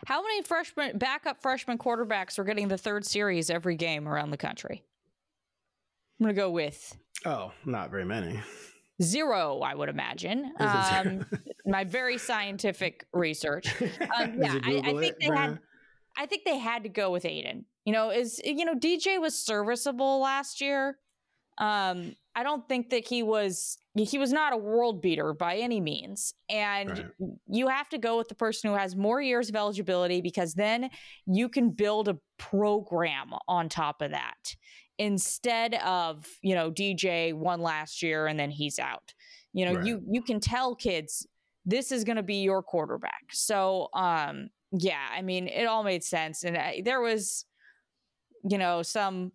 How 0.05 0.21
many 0.21 0.43
freshman 0.43 0.97
backup 0.97 1.41
freshman 1.41 1.77
quarterbacks 1.77 2.37
are 2.37 2.43
getting 2.43 2.67
the 2.67 2.77
third 2.77 3.05
series 3.05 3.49
every 3.49 3.75
game 3.75 4.07
around 4.07 4.29
the 4.29 4.37
country? 4.37 4.83
I'm 6.19 6.25
going 6.25 6.35
to 6.35 6.39
go 6.39 6.51
with 6.51 6.95
Oh, 7.25 7.51
not 7.65 7.91
very 7.91 8.05
many. 8.05 8.39
Zero, 9.01 9.59
I 9.59 9.75
would 9.75 9.89
imagine. 9.89 10.53
Um, 10.59 11.25
my 11.65 11.83
very 11.83 12.17
scientific 12.17 13.05
research. 13.13 13.67
Um, 14.19 14.41
yeah, 14.41 14.59
I, 14.63 14.81
I, 14.83 14.93
think 14.93 15.15
they 15.19 15.27
had. 15.27 15.59
I 16.17 16.25
think 16.25 16.43
they 16.43 16.57
had 16.57 16.83
to 16.83 16.89
go 16.89 17.12
with 17.12 17.25
Aidan. 17.25 17.65
You 17.85 17.93
know, 17.93 18.09
is 18.09 18.41
you 18.43 18.65
know 18.65 18.75
DJ 18.75 19.19
was 19.21 19.38
serviceable 19.38 20.19
last 20.19 20.62
year. 20.62 20.97
Um, 21.59 22.15
I 22.35 22.43
don't 22.43 22.67
think 22.67 22.89
that 22.89 23.07
he 23.07 23.23
was 23.23 23.77
he 23.95 24.17
was 24.17 24.31
not 24.31 24.53
a 24.53 24.57
world 24.57 25.01
beater 25.01 25.33
by 25.33 25.57
any 25.57 25.81
means. 25.81 26.33
And 26.49 26.89
right. 26.89 27.31
you 27.47 27.67
have 27.67 27.89
to 27.89 27.97
go 27.97 28.17
with 28.17 28.29
the 28.29 28.35
person 28.35 28.69
who 28.69 28.77
has 28.77 28.95
more 28.95 29.21
years 29.21 29.49
of 29.49 29.55
eligibility 29.55 30.21
because 30.21 30.53
then 30.53 30.89
you 31.25 31.49
can 31.49 31.71
build 31.71 32.07
a 32.07 32.17
program 32.38 33.31
on 33.47 33.67
top 33.67 34.01
of 34.01 34.12
that 34.12 34.55
instead 34.99 35.73
of, 35.75 36.27
you 36.43 36.53
know, 36.53 36.69
DJ 36.69 37.33
won 37.33 37.62
last 37.62 38.03
year 38.03 38.27
and 38.27 38.39
then 38.39 38.51
he's 38.51 38.77
out. 38.77 39.13
You 39.53 39.65
know, 39.65 39.73
right. 39.73 39.85
you 39.85 40.01
you 40.07 40.21
can 40.21 40.39
tell 40.39 40.75
kids 40.75 41.25
this 41.65 41.91
is 41.91 42.03
going 42.03 42.17
to 42.17 42.23
be 42.23 42.43
your 42.43 42.62
quarterback. 42.62 43.23
So, 43.31 43.89
um 43.93 44.49
yeah, 44.71 45.07
I 45.12 45.23
mean, 45.23 45.47
it 45.47 45.65
all 45.65 45.83
made 45.83 46.03
sense 46.03 46.43
and 46.43 46.55
I, 46.55 46.83
there 46.85 47.01
was 47.01 47.45
you 48.43 48.57
know, 48.57 48.81
some 48.81 49.31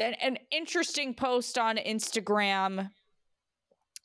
an, 0.00 0.14
an 0.14 0.38
interesting 0.50 1.14
post 1.14 1.58
on 1.58 1.76
Instagram 1.76 2.90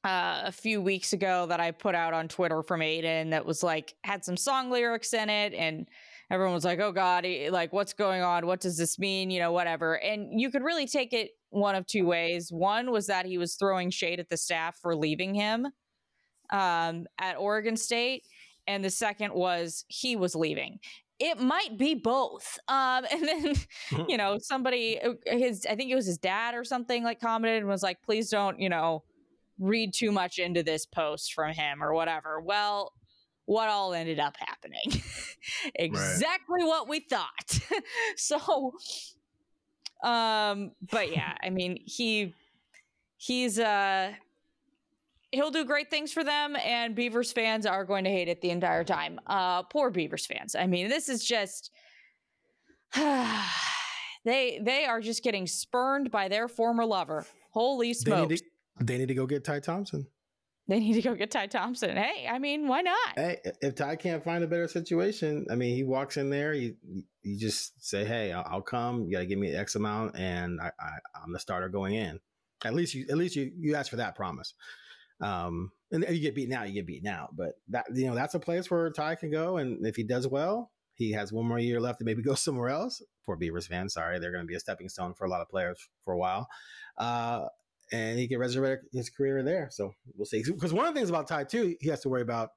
uh, 0.03 0.41
a 0.45 0.51
few 0.51 0.81
weeks 0.81 1.13
ago 1.13 1.45
that 1.47 1.59
I 1.59 1.71
put 1.71 1.95
out 1.95 2.13
on 2.13 2.27
Twitter 2.27 2.61
from 2.61 2.81
Aidan 2.81 3.31
that 3.31 3.45
was 3.45 3.63
like 3.63 3.95
had 4.03 4.23
some 4.23 4.37
song 4.37 4.69
lyrics 4.69 5.13
in 5.13 5.29
it, 5.29 5.53
and 5.53 5.87
everyone 6.29 6.53
was 6.53 6.65
like, 6.65 6.79
"Oh 6.79 6.91
God, 6.91 7.25
like 7.49 7.73
what's 7.73 7.93
going 7.93 8.21
on? 8.21 8.45
What 8.45 8.59
does 8.59 8.77
this 8.77 8.99
mean? 8.99 9.29
You 9.29 9.39
know, 9.39 9.51
whatever." 9.51 9.95
And 9.99 10.39
you 10.39 10.49
could 10.51 10.63
really 10.63 10.87
take 10.87 11.13
it 11.13 11.31
one 11.49 11.75
of 11.75 11.85
two 11.85 12.05
ways. 12.05 12.51
One 12.51 12.91
was 12.91 13.07
that 13.07 13.25
he 13.25 13.37
was 13.37 13.55
throwing 13.55 13.89
shade 13.89 14.19
at 14.19 14.29
the 14.29 14.37
staff 14.37 14.77
for 14.81 14.95
leaving 14.95 15.33
him 15.33 15.67
um, 16.51 17.07
at 17.19 17.37
Oregon 17.37 17.77
State, 17.77 18.23
and 18.67 18.83
the 18.83 18.89
second 18.89 19.33
was 19.33 19.85
he 19.87 20.15
was 20.15 20.35
leaving 20.35 20.79
it 21.19 21.39
might 21.39 21.77
be 21.77 21.95
both. 21.95 22.59
Um, 22.67 23.05
and 23.11 23.27
then, 23.27 23.55
you 24.07 24.17
know, 24.17 24.37
somebody, 24.39 25.01
uh, 25.01 25.13
his, 25.25 25.65
I 25.69 25.75
think 25.75 25.91
it 25.91 25.95
was 25.95 26.05
his 26.05 26.17
dad 26.17 26.55
or 26.55 26.63
something, 26.63 27.03
like 27.03 27.19
commented 27.19 27.59
and 27.59 27.67
was 27.67 27.83
like, 27.83 28.01
please 28.03 28.29
don't, 28.29 28.59
you 28.59 28.69
know, 28.69 29.03
read 29.59 29.93
too 29.93 30.11
much 30.11 30.37
into 30.39 30.63
this 30.63 30.85
post 30.85 31.33
from 31.33 31.53
him 31.53 31.83
or 31.83 31.93
whatever. 31.93 32.39
Well, 32.39 32.93
what 33.47 33.69
all 33.69 33.93
ended 33.93 34.19
up 34.19 34.35
happening? 34.37 35.01
exactly 35.75 36.61
right. 36.61 36.67
what 36.67 36.87
we 36.87 36.99
thought. 36.99 37.59
so, 38.17 38.73
um, 40.03 40.71
but 40.91 41.11
yeah, 41.11 41.33
I 41.41 41.49
mean, 41.49 41.79
he, 41.85 42.35
he's, 43.15 43.57
uh, 43.57 44.11
he'll 45.31 45.49
do 45.49 45.63
great 45.63 45.89
things 45.89 46.11
for 46.11 46.25
them 46.25 46.57
and 46.57 46.93
beavers 46.93 47.31
fans 47.31 47.65
are 47.65 47.85
going 47.85 48.03
to 48.03 48.09
hate 48.09 48.27
it 48.29 48.39
the 48.39 48.49
entire 48.49 48.85
time 48.85 49.19
uh 49.27 49.61
poor 49.61 49.91
beavers 49.91 50.25
fans 50.25 50.55
i 50.55 50.65
mean 50.65 50.87
this 50.87 51.09
is 51.09 51.21
just 51.21 51.69
they 52.95 54.57
they 54.63 54.85
are 54.85 55.01
just 55.01 55.25
getting 55.25 55.45
spurned 55.45 56.09
by 56.11 56.29
their 56.29 56.47
former 56.47 56.85
lover 56.85 57.25
holy 57.51 57.93
smokes 57.93 58.21
they 58.21 58.27
need 58.27 58.37
to, 58.37 58.85
they 58.85 58.97
need 58.97 59.07
to 59.09 59.13
go 59.13 59.25
get 59.25 59.43
ty 59.43 59.59
thompson 59.59 60.07
they 60.67 60.79
need 60.79 60.93
to 60.93 61.01
go 61.01 61.15
get 61.15 61.31
ty 61.31 61.47
thompson 61.47 61.95
hey 61.95 62.27
i 62.29 62.39
mean 62.39 62.67
why 62.67 62.81
not 62.81 63.13
hey 63.15 63.37
if 63.61 63.75
ty 63.75 63.95
can't 63.95 64.23
find 64.23 64.43
a 64.43 64.47
better 64.47 64.67
situation 64.67 65.45
i 65.51 65.55
mean 65.55 65.75
he 65.75 65.83
walks 65.83 66.17
in 66.17 66.29
there 66.29 66.53
you 66.53 66.75
you 67.23 67.37
just 67.37 67.83
say 67.83 68.05
hey 68.05 68.31
i'll, 68.31 68.45
I'll 68.49 68.61
come 68.61 69.05
you 69.05 69.11
gotta 69.11 69.25
give 69.25 69.39
me 69.39 69.53
x 69.53 69.75
amount 69.75 70.17
and 70.17 70.59
I, 70.61 70.71
I 70.79 70.89
i'm 71.23 71.33
the 71.33 71.39
starter 71.39 71.69
going 71.69 71.95
in 71.95 72.19
at 72.65 72.73
least 72.73 72.93
you 72.93 73.05
at 73.09 73.17
least 73.17 73.35
you 73.35 73.51
you 73.57 73.75
ask 73.75 73.89
for 73.89 73.97
that 73.97 74.15
promise 74.15 74.53
um, 75.21 75.71
and 75.91 76.05
you 76.09 76.19
get 76.19 76.35
beaten 76.35 76.53
out, 76.53 76.67
you 76.67 76.73
get 76.73 76.85
beaten 76.85 77.07
out. 77.07 77.35
But 77.35 77.53
that 77.69 77.85
you 77.93 78.07
know 78.07 78.15
that's 78.15 78.35
a 78.35 78.39
place 78.39 78.69
where 78.69 78.91
Ty 78.91 79.15
can 79.15 79.31
go, 79.31 79.57
and 79.57 79.85
if 79.85 79.95
he 79.95 80.03
does 80.03 80.27
well, 80.27 80.71
he 80.95 81.11
has 81.13 81.31
one 81.31 81.45
more 81.45 81.59
year 81.59 81.79
left 81.79 81.99
to 81.99 82.05
maybe 82.05 82.21
go 82.23 82.35
somewhere 82.35 82.69
else. 82.69 83.01
Poor 83.25 83.35
Beavers 83.35 83.67
fans, 83.67 83.93
sorry, 83.93 84.19
they're 84.19 84.31
going 84.31 84.43
to 84.43 84.47
be 84.47 84.55
a 84.55 84.59
stepping 84.59 84.89
stone 84.89 85.13
for 85.13 85.25
a 85.25 85.29
lot 85.29 85.41
of 85.41 85.49
players 85.49 85.87
for 86.03 86.13
a 86.13 86.17
while. 86.17 86.47
Uh, 86.97 87.45
and 87.91 88.19
he 88.19 88.27
can 88.27 88.39
resurrect 88.39 88.85
his 88.91 89.09
career 89.09 89.43
there. 89.43 89.69
So 89.71 89.93
we'll 90.15 90.25
see. 90.25 90.43
Because 90.43 90.73
one 90.73 90.85
of 90.85 90.93
the 90.93 90.99
things 90.99 91.09
about 91.09 91.27
Ty 91.27 91.45
too, 91.45 91.75
he 91.79 91.89
has 91.89 92.01
to 92.01 92.09
worry 92.09 92.21
about 92.21 92.49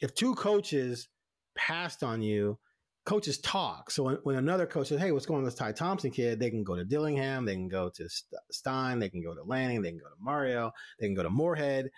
if 0.00 0.14
two 0.14 0.34
coaches 0.34 1.08
passed 1.56 2.02
on 2.02 2.22
you. 2.22 2.58
Coaches 3.06 3.38
talk. 3.38 3.90
So 3.90 4.02
when, 4.04 4.18
when 4.24 4.36
another 4.36 4.66
coach 4.66 4.88
says, 4.88 5.00
"Hey, 5.00 5.10
what's 5.10 5.24
going 5.24 5.38
on 5.38 5.44
with 5.44 5.54
this 5.54 5.58
Ty 5.58 5.72
Thompson 5.72 6.10
kid?" 6.10 6.38
They 6.38 6.50
can 6.50 6.62
go 6.62 6.76
to 6.76 6.84
Dillingham, 6.84 7.46
they 7.46 7.54
can 7.54 7.68
go 7.68 7.90
to 7.96 8.08
Stein, 8.50 8.98
they 8.98 9.08
can 9.08 9.22
go 9.22 9.34
to 9.34 9.42
Lanning, 9.42 9.80
they 9.80 9.88
can 9.88 9.98
go 9.98 10.08
to 10.08 10.16
Mario, 10.20 10.70
they 11.00 11.06
can 11.06 11.14
go 11.14 11.22
to 11.22 11.30
Moorhead, 11.30 11.88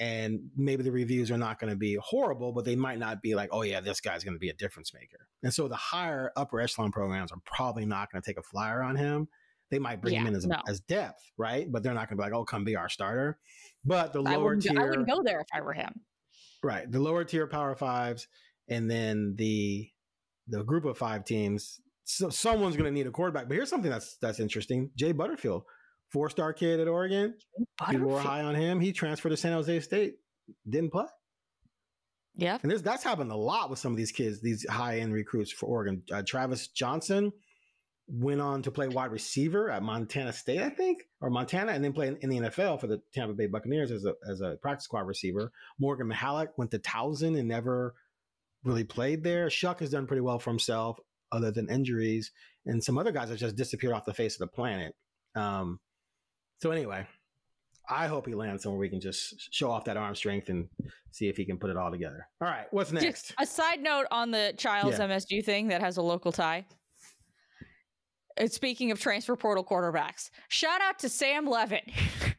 and 0.00 0.50
maybe 0.56 0.82
the 0.82 0.92
reviews 0.92 1.30
are 1.30 1.38
not 1.38 1.58
going 1.58 1.70
to 1.70 1.76
be 1.76 1.96
horrible, 2.00 2.52
but 2.52 2.64
they 2.64 2.76
might 2.76 2.98
not 2.98 3.20
be 3.20 3.34
like, 3.34 3.48
oh 3.52 3.62
yeah, 3.62 3.80
this 3.80 4.00
guy's 4.00 4.22
going 4.22 4.34
to 4.34 4.40
be 4.40 4.48
a 4.48 4.54
difference 4.54 4.94
maker. 4.94 5.26
And 5.42 5.52
so 5.52 5.66
the 5.66 5.76
higher 5.76 6.32
upper 6.36 6.60
echelon 6.60 6.92
programs 6.92 7.32
are 7.32 7.40
probably 7.44 7.84
not 7.84 8.10
going 8.10 8.22
to 8.22 8.26
take 8.26 8.38
a 8.38 8.42
flyer 8.42 8.82
on 8.82 8.96
him. 8.96 9.28
They 9.70 9.78
might 9.78 10.00
bring 10.00 10.14
yeah, 10.14 10.20
him 10.20 10.28
in 10.28 10.34
as, 10.34 10.46
no. 10.46 10.60
as 10.66 10.80
depth, 10.80 11.22
right? 11.36 11.70
But 11.70 11.82
they're 11.82 11.94
not 11.94 12.08
going 12.08 12.16
to 12.18 12.22
be 12.22 12.30
like, 12.30 12.32
oh, 12.32 12.44
come 12.44 12.64
be 12.64 12.76
our 12.76 12.88
starter. 12.88 13.38
But 13.84 14.12
the 14.12 14.20
lower 14.20 14.56
I 14.56 14.58
tier, 14.58 14.80
I 14.80 14.84
wouldn't 14.84 15.08
go 15.08 15.22
there 15.22 15.40
if 15.40 15.46
I 15.54 15.60
were 15.60 15.74
him. 15.74 15.92
Right, 16.62 16.90
the 16.90 17.00
lower 17.00 17.24
tier 17.24 17.46
Power 17.46 17.76
Fives, 17.76 18.26
and 18.68 18.90
then 18.90 19.34
the 19.36 19.88
the 20.48 20.64
group 20.64 20.84
of 20.84 20.98
five 20.98 21.24
teams. 21.24 21.80
So 22.04 22.30
someone's 22.30 22.76
going 22.76 22.86
to 22.86 22.90
need 22.90 23.06
a 23.06 23.10
quarterback. 23.10 23.48
But 23.48 23.54
here's 23.54 23.70
something 23.70 23.90
that's 23.90 24.16
that's 24.16 24.40
interesting: 24.40 24.90
Jay 24.96 25.12
Butterfield 25.12 25.62
four 26.10 26.30
star 26.30 26.52
kid 26.52 26.80
at 26.80 26.88
Oregon. 26.88 27.34
People 27.88 28.08
were 28.08 28.20
high 28.20 28.42
on 28.42 28.54
him. 28.54 28.80
He 28.80 28.92
transferred 28.92 29.30
to 29.30 29.36
San 29.36 29.52
Jose 29.52 29.80
State, 29.80 30.14
didn't 30.68 30.90
play. 30.90 31.06
Yeah, 32.36 32.58
and 32.62 32.70
this, 32.70 32.82
that's 32.82 33.02
happened 33.02 33.32
a 33.32 33.36
lot 33.36 33.68
with 33.68 33.80
some 33.80 33.92
of 33.92 33.98
these 33.98 34.12
kids, 34.12 34.40
these 34.40 34.66
high 34.68 35.00
end 35.00 35.12
recruits 35.12 35.50
for 35.50 35.66
Oregon. 35.66 36.02
Uh, 36.12 36.22
Travis 36.24 36.68
Jonsen 36.68 37.32
went 38.08 38.40
on 38.40 38.62
to 38.62 38.70
play 38.70 38.88
wide 38.88 39.12
receiver 39.12 39.70
at 39.70 39.82
Montana 39.82 40.32
State, 40.32 40.60
I 40.60 40.70
think, 40.70 41.04
or 41.20 41.28
Montana, 41.28 41.72
and 41.72 41.84
then 41.84 41.92
played 41.92 42.16
in, 42.22 42.32
in, 42.32 42.42
the 42.42 42.48
NFL 42.48 42.80
for 42.80 42.86
the 42.86 43.00
Tampa 43.12 43.34
Bay 43.34 43.46
Buccaneers 43.46 43.90
as 43.90 44.04
a 44.04 44.14
as 44.28 44.40
a 44.40 44.56
practice 44.62 44.84
squad 44.84 45.06
receiver. 45.06 45.52
Morgan 45.78 46.10
Mahalak 46.10 46.48
went 46.56 46.70
to 46.70 46.78
Towson 46.78 47.38
and 47.38 47.48
never 47.48 47.94
really 48.64 48.84
played 48.84 49.22
there. 49.22 49.48
Shough 49.48 49.78
has 49.80 49.90
done 49.90 50.06
pretty 50.06 50.22
well 50.22 50.38
for 50.38 50.50
himself, 50.50 50.98
other 51.30 51.50
than 51.50 51.68
injuries, 51.68 52.30
and 52.66 52.82
some 52.82 52.98
other 52.98 53.12
guys 53.12 53.28
have 53.28 53.38
just 53.38 53.56
disappeared 53.56 53.92
off 53.92 54.06
the 54.06 54.14
face 54.14 54.34
of 54.34 54.40
the 54.40 54.46
planet. 54.46 54.94
Um, 55.34 55.78
so 56.60 56.70
anyway, 56.70 57.06
I 57.88 58.06
hope 58.06 58.26
he 58.26 58.34
lands 58.34 58.62
somewhere 58.62 58.80
we 58.80 58.88
can 58.88 59.00
just 59.00 59.52
show 59.54 59.70
off 59.70 59.84
that 59.84 59.96
arm 59.96 60.14
strength 60.14 60.48
and 60.48 60.68
see 61.10 61.28
if 61.28 61.36
he 61.36 61.44
can 61.44 61.58
put 61.58 61.70
it 61.70 61.76
all 61.76 61.90
together. 61.90 62.26
All 62.40 62.48
right, 62.48 62.66
what's 62.70 62.90
next? 62.90 63.28
Just 63.28 63.34
a 63.38 63.46
side 63.46 63.80
note 63.80 64.06
on 64.10 64.30
the 64.30 64.54
Chiles 64.56 64.98
yeah. 64.98 65.06
MSU 65.06 65.44
thing 65.44 65.68
that 65.68 65.82
has 65.82 65.98
a 65.98 66.02
local 66.02 66.32
tie. 66.32 66.64
And 68.38 68.50
speaking 68.52 68.90
of 68.92 69.00
transfer 69.00 69.34
portal 69.36 69.64
quarterbacks, 69.64 70.30
shout 70.48 70.80
out 70.80 71.00
to 71.00 71.08
Sam 71.08 71.46
Leavitt 71.46 71.90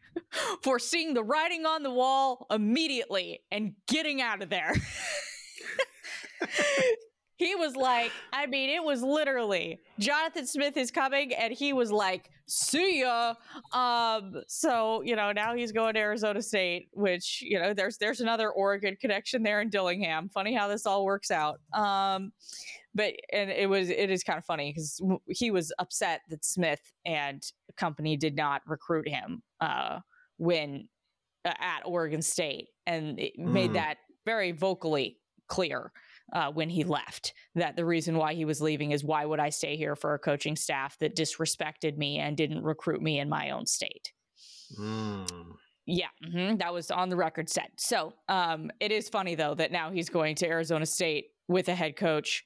for 0.63 0.79
seeing 0.79 1.13
the 1.13 1.23
writing 1.23 1.65
on 1.65 1.83
the 1.83 1.91
wall 1.91 2.47
immediately 2.49 3.41
and 3.51 3.73
getting 3.87 4.21
out 4.21 4.41
of 4.41 4.49
there. 4.49 4.73
he 7.35 7.55
was 7.55 7.75
like, 7.75 8.11
I 8.31 8.45
mean, 8.45 8.69
it 8.69 8.83
was 8.83 9.01
literally 9.01 9.79
Jonathan 9.97 10.45
Smith 10.47 10.77
is 10.77 10.91
coming, 10.91 11.33
and 11.33 11.53
he 11.53 11.73
was 11.73 11.91
like, 11.91 12.29
"See 12.47 13.01
ya." 13.01 13.33
Um, 13.73 14.41
so 14.47 15.01
you 15.01 15.15
know, 15.15 15.31
now 15.31 15.55
he's 15.55 15.71
going 15.71 15.93
to 15.93 15.99
Arizona 15.99 16.41
State, 16.41 16.89
which 16.93 17.41
you 17.41 17.59
know, 17.59 17.73
there's 17.73 17.97
there's 17.97 18.21
another 18.21 18.49
Oregon 18.51 18.97
connection 18.99 19.43
there 19.43 19.61
in 19.61 19.69
Dillingham. 19.69 20.29
Funny 20.29 20.53
how 20.53 20.67
this 20.67 20.85
all 20.85 21.05
works 21.05 21.31
out. 21.31 21.59
Um, 21.73 22.31
but 22.99 23.13
and 23.31 23.49
it 23.49 23.69
was 23.69 23.89
it 23.89 24.09
is 24.09 24.25
kind 24.25 24.37
of 24.37 24.43
funny 24.43 24.73
because 24.73 25.01
he 25.29 25.51
was 25.51 25.71
upset 25.79 26.19
that 26.29 26.43
Smith 26.43 26.81
and 27.05 27.41
company 27.77 28.17
did 28.17 28.35
not 28.35 28.61
recruit 28.67 29.07
him 29.07 29.41
uh, 29.61 29.99
when 30.35 30.89
uh, 31.45 31.53
at 31.61 31.83
Oregon 31.85 32.21
State, 32.21 32.67
and 32.85 33.17
it 33.17 33.39
mm. 33.39 33.45
made 33.45 33.71
that 33.75 33.99
very 34.25 34.51
vocally 34.51 35.17
clear 35.47 35.93
uh, 36.33 36.51
when 36.51 36.69
he 36.69 36.83
left. 36.83 37.33
That 37.55 37.77
the 37.77 37.85
reason 37.85 38.17
why 38.17 38.33
he 38.33 38.43
was 38.43 38.59
leaving 38.59 38.91
is 38.91 39.01
why 39.01 39.23
would 39.23 39.39
I 39.39 39.47
stay 39.47 39.77
here 39.77 39.95
for 39.95 40.13
a 40.13 40.19
coaching 40.19 40.57
staff 40.57 40.97
that 40.99 41.15
disrespected 41.15 41.95
me 41.95 42.17
and 42.17 42.35
didn't 42.35 42.65
recruit 42.65 43.01
me 43.01 43.17
in 43.17 43.29
my 43.29 43.51
own 43.51 43.65
state? 43.65 44.11
Mm. 44.77 45.53
Yeah, 45.85 46.07
mm-hmm, 46.21 46.57
that 46.57 46.73
was 46.73 46.91
on 46.91 47.07
the 47.07 47.15
record 47.15 47.49
set. 47.49 47.71
So 47.77 48.13
um, 48.27 48.71
it 48.81 48.91
is 48.91 49.07
funny 49.07 49.35
though 49.35 49.55
that 49.55 49.71
now 49.71 49.89
he's 49.89 50.09
going 50.09 50.35
to 50.35 50.47
Arizona 50.47 50.85
State 50.85 51.27
with 51.47 51.69
a 51.69 51.75
head 51.75 51.95
coach 51.95 52.43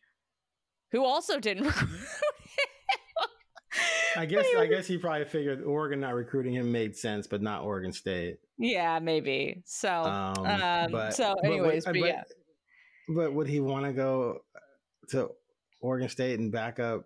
who 0.94 1.04
also 1.04 1.40
didn't 1.42 1.64
recruit. 1.68 1.90
I 4.16 4.26
guess 4.26 4.46
I 4.58 4.66
guess 4.68 4.88
he 4.88 4.98
probably 4.98 5.26
figured 5.26 5.64
Oregon 5.64 6.00
not 6.00 6.14
recruiting 6.14 6.54
him 6.54 6.72
made 6.72 6.96
sense, 6.96 7.28
but 7.28 7.42
not 7.42 7.64
Oregon 7.64 7.92
State. 7.92 8.38
Yeah, 8.58 9.00
maybe. 9.00 9.64
So, 9.66 9.90
Um, 9.92 10.46
um, 10.46 10.92
but- 10.92 11.14
so 11.16 11.34
anyways, 11.44 11.84
but, 11.86 11.94
but, 11.96 12.00
but- 12.02 12.08
yeah, 12.08 12.24
but 13.10 13.34
would 13.34 13.48
he 13.48 13.60
want 13.60 13.86
to 13.86 13.92
go 13.92 14.40
to 15.10 15.30
Oregon 15.82 16.08
State 16.08 16.40
and 16.40 16.52
back 16.52 16.80
up 16.80 17.06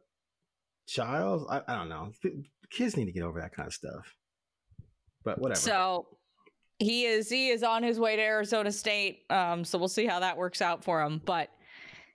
Chiles? 0.87 1.47
I, 1.49 1.61
I 1.67 1.75
don't 1.77 1.89
know. 1.89 2.11
Kids 2.69 2.97
need 2.97 3.05
to 3.05 3.11
get 3.13 3.23
over 3.23 3.39
that 3.39 3.55
kind 3.55 3.67
of 3.67 3.73
stuff. 3.73 4.13
But 5.23 5.39
whatever. 5.39 5.59
so 5.59 6.07
he 6.79 7.05
is 7.05 7.29
he 7.29 7.49
is 7.49 7.63
on 7.63 7.81
his 7.83 7.99
way 7.99 8.15
to 8.17 8.21
Arizona 8.21 8.71
State. 8.71 9.23
Um, 9.29 9.63
so 9.65 9.77
we'll 9.77 9.87
see 9.87 10.05
how 10.05 10.19
that 10.19 10.37
works 10.37 10.61
out 10.61 10.83
for 10.83 11.01
him. 11.01 11.21
But 11.25 11.49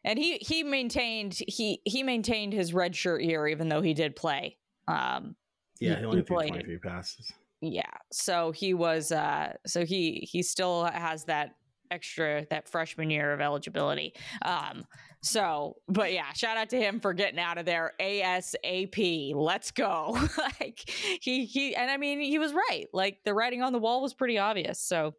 and 0.04 0.18
he 0.18 0.38
he 0.38 0.62
maintained 0.62 1.38
he 1.48 1.80
he 1.84 2.02
maintained 2.02 2.52
his 2.52 2.72
red 2.74 2.94
shirt 2.96 3.22
year 3.22 3.46
even 3.46 3.68
though 3.68 3.82
he 3.82 3.94
did 3.94 4.16
play. 4.16 4.56
Um, 4.88 5.36
yeah, 5.80 5.94
he- 5.94 6.00
he 6.00 6.04
only 6.06 6.22
played. 6.22 6.48
23 6.50 6.78
passes. 6.78 7.32
yeah 7.60 7.82
so 8.12 8.50
he 8.52 8.74
was 8.74 9.12
uh 9.12 9.52
so 9.66 9.84
he 9.84 10.26
he 10.30 10.42
still 10.42 10.84
has 10.84 11.24
that 11.24 11.54
extra 11.90 12.46
that 12.50 12.68
freshman 12.68 13.10
year 13.10 13.32
of 13.34 13.40
eligibility 13.40 14.14
um 14.46 14.82
so 15.22 15.76
but 15.88 16.10
yeah 16.12 16.32
shout 16.32 16.56
out 16.56 16.70
to 16.70 16.78
him 16.78 16.98
for 16.98 17.12
getting 17.12 17.38
out 17.38 17.58
of 17.58 17.66
there 17.66 17.92
asap 18.00 19.32
let's 19.34 19.70
go 19.70 20.18
like 20.60 20.80
he 21.20 21.44
he 21.44 21.76
and 21.76 21.90
i 21.90 21.96
mean 21.98 22.18
he 22.18 22.38
was 22.38 22.52
right 22.54 22.86
like 22.94 23.18
the 23.24 23.34
writing 23.34 23.62
on 23.62 23.72
the 23.74 23.78
wall 23.78 24.00
was 24.00 24.14
pretty 24.14 24.38
obvious 24.38 24.80
so 24.80 25.14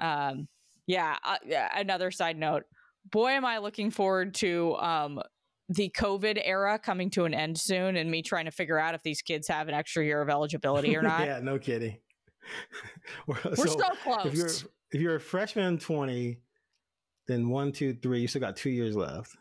um 0.00 0.46
yeah, 0.86 1.16
uh, 1.24 1.36
yeah 1.46 1.68
another 1.78 2.10
side 2.10 2.38
note 2.38 2.62
boy 3.10 3.30
am 3.30 3.44
i 3.44 3.58
looking 3.58 3.90
forward 3.90 4.34
to 4.34 4.74
um 4.76 5.20
the 5.68 5.90
COVID 5.96 6.40
era 6.44 6.78
coming 6.78 7.10
to 7.10 7.24
an 7.24 7.34
end 7.34 7.58
soon, 7.58 7.96
and 7.96 8.10
me 8.10 8.22
trying 8.22 8.44
to 8.44 8.50
figure 8.50 8.78
out 8.78 8.94
if 8.94 9.02
these 9.02 9.22
kids 9.22 9.48
have 9.48 9.68
an 9.68 9.74
extra 9.74 10.04
year 10.04 10.20
of 10.20 10.28
eligibility 10.28 10.96
or 10.96 11.02
not. 11.02 11.26
yeah, 11.26 11.40
no 11.40 11.58
kidding. 11.58 11.98
We're, 13.26 13.36
We're 13.44 13.56
so 13.56 13.78
so 13.78 13.90
close. 14.02 14.26
if 14.26 14.34
you're 14.34 14.48
if 14.92 15.00
you're 15.00 15.14
a 15.16 15.20
freshman 15.20 15.78
20, 15.78 16.38
then 17.26 17.48
one, 17.48 17.72
two, 17.72 17.94
three, 17.94 18.20
you 18.20 18.28
still 18.28 18.40
got 18.40 18.56
two 18.56 18.70
years 18.70 18.94
left. 18.94 19.34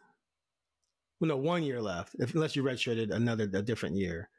Well, 1.19 1.28
no, 1.28 1.38
one 1.38 1.63
year 1.63 1.82
left, 1.82 2.15
if, 2.19 2.34
unless 2.34 2.56
you 2.56 2.63
redshirted 2.63 3.12
another 3.12 3.43
a 3.54 3.62
different 3.62 3.97
year. 3.97 4.30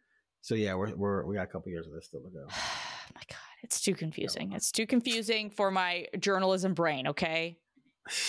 So 0.40 0.54
yeah, 0.54 0.74
we're, 0.74 0.94
we're 0.94 1.24
we 1.24 1.36
got 1.36 1.44
a 1.44 1.46
couple 1.46 1.70
years 1.70 1.86
of 1.86 1.92
this 1.92 2.06
still 2.06 2.22
to 2.22 2.30
go. 2.30 2.46
my 3.14 3.20
God, 3.28 3.38
it's 3.62 3.80
too 3.80 3.94
confusing. 3.94 4.52
It's 4.52 4.72
too 4.72 4.86
confusing 4.86 5.50
for 5.50 5.70
my 5.70 6.06
journalism 6.18 6.72
brain. 6.74 7.08
Okay. 7.08 7.58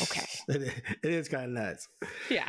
Okay. 0.02 0.26
it, 0.48 0.74
is 1.04 1.30
kind 1.30 1.46
of 1.46 1.50
nuts. 1.52 1.88
Yeah. 2.30 2.48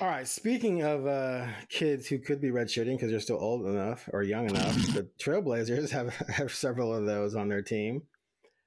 All 0.00 0.08
right. 0.08 0.26
Speaking 0.26 0.82
of 0.82 1.06
uh, 1.06 1.46
kids 1.68 2.06
who 2.06 2.18
could 2.18 2.40
be 2.40 2.50
redshirting 2.50 2.96
because 2.96 3.10
they're 3.10 3.20
still 3.20 3.40
old 3.40 3.66
enough 3.66 4.08
or 4.12 4.22
young 4.22 4.48
enough, 4.48 4.74
the 4.94 5.08
Trailblazers 5.18 5.90
have, 5.92 6.14
have 6.14 6.52
several 6.52 6.94
of 6.94 7.06
those 7.06 7.34
on 7.34 7.48
their 7.48 7.62
team. 7.62 8.02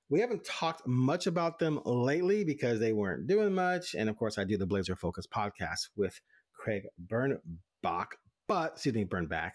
We 0.10 0.20
haven't 0.20 0.46
talked 0.46 0.88
much 0.88 1.26
about 1.26 1.58
them 1.58 1.82
lately 1.84 2.44
because 2.44 2.80
they 2.80 2.94
weren't 2.94 3.28
doing 3.28 3.54
much. 3.54 3.96
And 3.96 4.08
of 4.10 4.18
course, 4.18 4.38
I 4.38 4.44
do 4.44 4.58
the 4.58 4.68
Blazer 4.68 4.96
Focus 4.96 5.26
podcast 5.26 5.90
with 5.96 6.22
Craig 6.54 6.84
Birnbach, 7.08 8.08
but 8.48 8.74
excuse 8.74 8.94
me, 8.96 9.06
Burnback. 9.06 9.52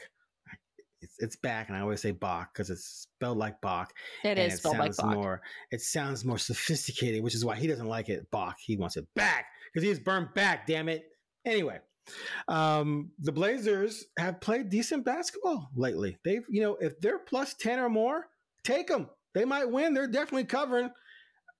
It's, 1.02 1.16
it's 1.18 1.36
back, 1.36 1.68
and 1.68 1.76
I 1.76 1.80
always 1.80 2.00
say 2.00 2.10
Bach 2.10 2.52
because 2.52 2.70
it's 2.70 2.84
spelled 2.84 3.38
like 3.38 3.60
Bach. 3.60 3.92
It 4.24 4.38
and 4.38 4.52
is 4.52 4.58
spelled 4.58 4.78
like 4.78 4.94
sounds 4.94 5.08
Bach. 5.08 5.14
more 5.14 5.42
it 5.70 5.80
sounds 5.80 6.24
more 6.24 6.38
sophisticated, 6.38 7.22
which 7.22 7.34
is 7.34 7.44
why 7.44 7.56
he 7.56 7.66
doesn't 7.66 7.88
like 7.88 8.08
it 8.08 8.30
Bach. 8.30 8.56
He 8.60 8.76
wants 8.76 8.96
it 8.96 9.06
back 9.14 9.46
because 9.72 9.86
he's 9.86 9.98
burned 9.98 10.34
back. 10.34 10.66
Damn 10.66 10.88
it. 10.88 11.04
Anyway, 11.46 11.78
um, 12.48 13.10
the 13.18 13.32
Blazers 13.32 14.04
have 14.18 14.40
played 14.40 14.68
decent 14.68 15.04
basketball 15.04 15.70
lately. 15.74 16.18
They've 16.24 16.44
you 16.48 16.60
know 16.62 16.76
if 16.80 17.00
they're 17.00 17.18
plus 17.18 17.54
ten 17.54 17.78
or 17.78 17.88
more, 17.88 18.26
take 18.64 18.88
them. 18.88 19.08
They 19.34 19.44
might 19.44 19.70
win. 19.70 19.94
They're 19.94 20.06
definitely 20.06 20.44
covering, 20.44 20.90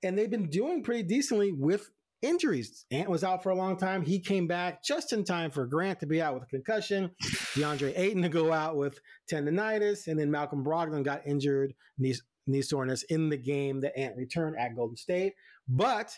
and 0.02 0.18
they've 0.18 0.30
been 0.30 0.50
doing 0.50 0.82
pretty 0.82 1.04
decently 1.04 1.52
with 1.52 1.90
injuries. 2.22 2.84
Ant 2.90 3.08
was 3.08 3.24
out 3.24 3.42
for 3.42 3.50
a 3.50 3.54
long 3.54 3.76
time. 3.76 4.02
He 4.02 4.20
came 4.20 4.46
back 4.46 4.82
just 4.82 5.12
in 5.12 5.24
time 5.24 5.50
for 5.50 5.66
Grant 5.66 6.00
to 6.00 6.06
be 6.06 6.20
out 6.20 6.34
with 6.34 6.44
a 6.44 6.46
concussion, 6.46 7.10
DeAndre 7.54 7.98
Ayton 7.98 8.22
to 8.22 8.28
go 8.28 8.52
out 8.52 8.76
with 8.76 8.98
tendonitis, 9.30 10.06
and 10.06 10.18
then 10.18 10.30
Malcolm 10.30 10.64
Brogdon 10.64 11.04
got 11.04 11.26
injured 11.26 11.74
knee, 11.98 12.14
knee 12.46 12.62
soreness 12.62 13.02
in 13.04 13.28
the 13.28 13.36
game 13.36 13.80
that 13.80 13.98
Ant 13.98 14.16
returned 14.16 14.56
at 14.58 14.76
Golden 14.76 14.96
State. 14.96 15.34
But 15.68 16.16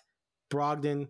Brogdon, 0.51 1.09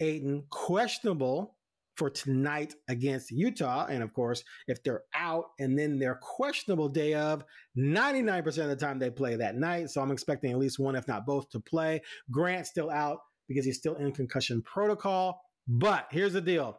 Ayton, 0.00 0.44
questionable 0.50 1.56
for 1.96 2.08
tonight 2.08 2.74
against 2.88 3.30
Utah. 3.30 3.84
And 3.84 4.02
of 4.02 4.14
course, 4.14 4.42
if 4.66 4.82
they're 4.82 5.02
out 5.14 5.46
and 5.58 5.78
then 5.78 5.98
they're 5.98 6.18
questionable 6.22 6.88
day 6.88 7.12
of, 7.12 7.44
99% 7.76 8.46
of 8.46 8.68
the 8.68 8.76
time 8.76 8.98
they 8.98 9.10
play 9.10 9.36
that 9.36 9.54
night. 9.54 9.90
So 9.90 10.00
I'm 10.00 10.10
expecting 10.10 10.50
at 10.50 10.58
least 10.58 10.78
one, 10.78 10.96
if 10.96 11.06
not 11.06 11.26
both, 11.26 11.50
to 11.50 11.60
play. 11.60 12.00
Grant 12.30 12.66
still 12.66 12.88
out 12.88 13.18
because 13.50 13.64
he's 13.64 13.76
still 13.76 13.96
in 13.96 14.12
concussion 14.12 14.62
protocol. 14.62 15.42
But 15.66 16.06
here's 16.12 16.34
the 16.34 16.40
deal. 16.40 16.78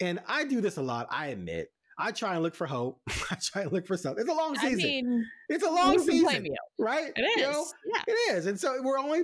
And 0.00 0.18
I 0.26 0.42
do 0.42 0.60
this 0.60 0.76
a 0.76 0.82
lot, 0.82 1.06
I 1.08 1.28
admit. 1.28 1.68
I 1.96 2.10
try 2.10 2.34
and 2.34 2.42
look 2.42 2.56
for 2.56 2.66
hope. 2.66 3.00
I 3.30 3.36
try 3.40 3.62
and 3.62 3.72
look 3.72 3.86
for 3.86 3.96
something. 3.96 4.20
It's 4.20 4.30
a 4.30 4.34
long 4.34 4.56
I 4.58 4.70
season. 4.70 4.78
mean, 4.78 5.26
it's 5.48 5.64
a 5.64 5.70
long 5.70 6.00
season, 6.00 6.48
right? 6.80 7.12
It 7.14 7.36
You 7.36 7.42
know, 7.44 7.64
yeah. 7.86 8.02
it 8.08 8.36
is. 8.36 8.46
And 8.46 8.58
so 8.58 8.76
we're 8.82 8.98
only 8.98 9.22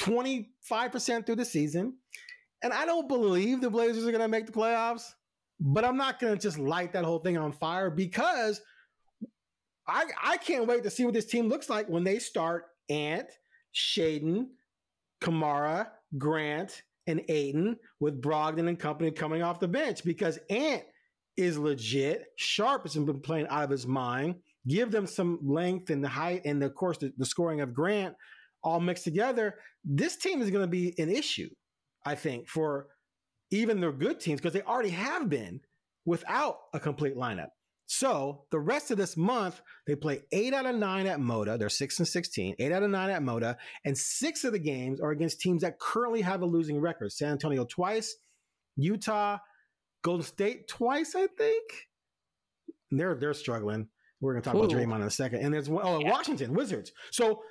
25% 0.00 1.26
through 1.26 1.36
the 1.36 1.44
season. 1.44 1.94
And 2.64 2.72
I 2.72 2.86
don't 2.86 3.06
believe 3.06 3.60
the 3.60 3.70
Blazers 3.70 4.04
are 4.04 4.10
going 4.10 4.20
to 4.20 4.28
make 4.28 4.46
the 4.46 4.52
playoffs, 4.52 5.12
but 5.60 5.84
I'm 5.84 5.96
not 5.96 6.18
going 6.18 6.34
to 6.34 6.40
just 6.40 6.58
light 6.58 6.94
that 6.94 7.04
whole 7.04 7.20
thing 7.20 7.38
on 7.38 7.52
fire 7.52 7.88
because 7.88 8.60
I, 9.86 10.06
I 10.20 10.38
can't 10.38 10.66
wait 10.66 10.82
to 10.82 10.90
see 10.90 11.04
what 11.04 11.14
this 11.14 11.26
team 11.26 11.48
looks 11.48 11.70
like 11.70 11.88
when 11.88 12.02
they 12.02 12.18
start 12.18 12.64
Ant, 12.88 13.28
Shaedon, 13.72 14.46
Camara, 15.24 15.90
Grant, 16.18 16.82
and 17.06 17.22
Ayton 17.30 17.76
with 17.98 18.20
Brogdon 18.20 18.68
and 18.68 18.78
company 18.78 19.10
coming 19.10 19.42
off 19.42 19.58
the 19.58 19.66
bench 19.66 20.04
because 20.04 20.38
Ant 20.50 20.82
is 21.38 21.56
legit. 21.56 22.26
Sharp 22.36 22.82
has 22.82 22.94
been 22.94 23.20
playing 23.20 23.46
out 23.48 23.64
of 23.64 23.70
his 23.70 23.86
mind. 23.86 24.34
Give 24.68 24.90
them 24.90 25.06
some 25.06 25.38
length 25.42 25.88
and 25.88 26.04
the 26.04 26.08
height, 26.08 26.42
and 26.44 26.62
of 26.62 26.74
course 26.74 26.98
the, 26.98 27.10
the 27.16 27.24
scoring 27.24 27.62
of 27.62 27.72
Grant 27.72 28.14
all 28.62 28.80
mixed 28.80 29.04
together. 29.04 29.54
This 29.82 30.16
team 30.16 30.42
is 30.42 30.50
going 30.50 30.62
to 30.62 30.70
be 30.70 30.94
an 30.98 31.08
issue, 31.08 31.48
I 32.04 32.16
think, 32.16 32.46
for 32.46 32.88
even 33.50 33.80
the 33.80 33.92
good 33.92 34.20
teams 34.20 34.42
because 34.42 34.52
they 34.52 34.62
already 34.62 34.90
have 34.90 35.30
been 35.30 35.60
without 36.04 36.56
a 36.74 36.80
complete 36.80 37.16
lineup. 37.16 37.48
So 37.86 38.44
the 38.50 38.58
rest 38.58 38.90
of 38.90 38.96
this 38.96 39.16
month, 39.16 39.60
they 39.86 39.94
play 39.94 40.22
eight 40.32 40.54
out 40.54 40.66
of 40.66 40.74
nine 40.74 41.06
at 41.06 41.18
Moda. 41.18 41.58
They're 41.58 41.68
six 41.68 41.98
and 41.98 42.08
16, 42.08 42.56
eight 42.58 42.72
out 42.72 42.82
of 42.82 42.90
nine 42.90 43.10
at 43.10 43.22
Moda. 43.22 43.56
And 43.84 43.96
six 43.96 44.44
of 44.44 44.52
the 44.52 44.58
games 44.58 45.00
are 45.00 45.10
against 45.10 45.40
teams 45.40 45.62
that 45.62 45.78
currently 45.78 46.22
have 46.22 46.42
a 46.42 46.46
losing 46.46 46.80
record. 46.80 47.12
San 47.12 47.32
Antonio 47.32 47.64
twice, 47.64 48.16
Utah, 48.76 49.38
Golden 50.02 50.24
State 50.24 50.66
twice, 50.68 51.14
I 51.14 51.26
think. 51.26 51.64
And 52.90 52.98
they're 52.98 53.14
they're 53.14 53.34
struggling. 53.34 53.88
We're 54.20 54.32
gonna 54.34 54.42
talk 54.42 54.54
about 54.54 54.72
Ooh. 54.72 54.76
Draymond 54.76 54.96
in 54.96 55.02
a 55.02 55.10
second. 55.10 55.40
And 55.40 55.52
there's 55.52 55.68
oh 55.68 56.00
Yeah. 56.00 56.10
Washington 56.10 56.54
Wizards. 56.54 56.92
So 57.10 57.42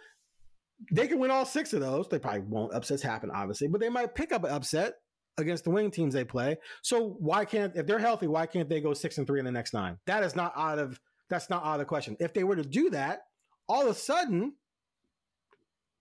they 0.92 1.08
can 1.08 1.20
win 1.20 1.32
all 1.32 1.46
six 1.46 1.74
of 1.74 1.82
those. 1.82 2.10
They 2.10 2.20
probably 2.20 2.42
won't. 2.42 2.74
Upsets 2.74 3.04
happen, 3.04 3.30
obviously, 3.32 3.68
but 3.68 3.80
they 3.80 3.90
might 3.90 4.16
pick 4.16 4.32
up 4.32 4.44
an 4.44 4.52
upset 4.52 4.96
against 5.38 5.64
the 5.64 5.70
wing 5.70 5.92
teams 5.92 6.14
they 6.14 6.24
play. 6.24 6.58
So 6.82 7.16
why 7.20 7.46
can't 7.46 7.76
if 7.76 7.88
they're 7.88 8.00
healthy, 8.00 8.28
why 8.28 8.46
can't 8.46 8.70
they 8.70 8.82
go 8.82 8.94
six 8.94 9.18
and 9.18 9.28
three 9.28 9.40
in 9.40 9.46
the 9.46 9.52
next 9.52 9.74
nine? 9.74 9.98
That 10.06 10.24
is 10.24 10.36
not 10.36 10.54
out 10.56 10.80
of 10.80 11.00
that's 11.30 11.50
not 11.50 11.66
out 11.66 11.74
of 11.74 11.80
the 11.80 11.86
question. 11.86 12.16
If 12.20 12.34
they 12.34 12.44
were 12.44 12.56
to 12.56 12.64
do 12.64 12.90
that, 12.92 13.24
all 13.68 13.84
of 13.84 13.88
a 13.88 13.94
sudden 13.94 14.54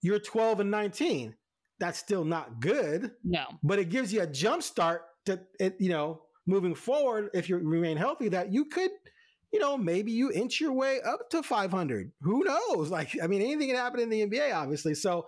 you're 0.03 0.19
12 0.19 0.61
and 0.61 0.71
19. 0.71 1.35
That's 1.79 1.99
still 1.99 2.25
not 2.25 2.61
good, 2.61 3.13
No. 3.25 3.45
but 3.63 3.79
it 3.79 3.89
gives 3.89 4.13
you 4.13 4.23
a 4.23 4.27
jump 4.27 4.63
start 4.63 5.03
to 5.27 5.41
it, 5.59 5.77
you 5.79 5.89
know, 5.91 6.23
moving 6.47 6.75
forward 6.75 7.31
if 7.35 7.49
you 7.49 7.57
remain 7.57 7.97
healthy 7.97 8.29
that 8.31 8.53
you 8.53 8.67
could 8.67 8.91
you 9.53 9.61
know, 9.61 9.77
maybe 9.77 10.11
you 10.11 10.33
inch 10.33 10.63
your 10.63 10.73
way 10.73 10.99
up 11.03 11.29
to 11.29 11.43
500. 11.43 12.11
Who 12.23 12.43
knows? 12.43 12.89
Like, 12.89 13.11
I 13.23 13.27
mean, 13.27 13.43
anything 13.43 13.69
can 13.69 13.77
happen 13.77 14.01
in 14.01 14.09
the 14.09 14.27
NBA, 14.27 14.55
obviously. 14.55 14.95
So 14.95 15.27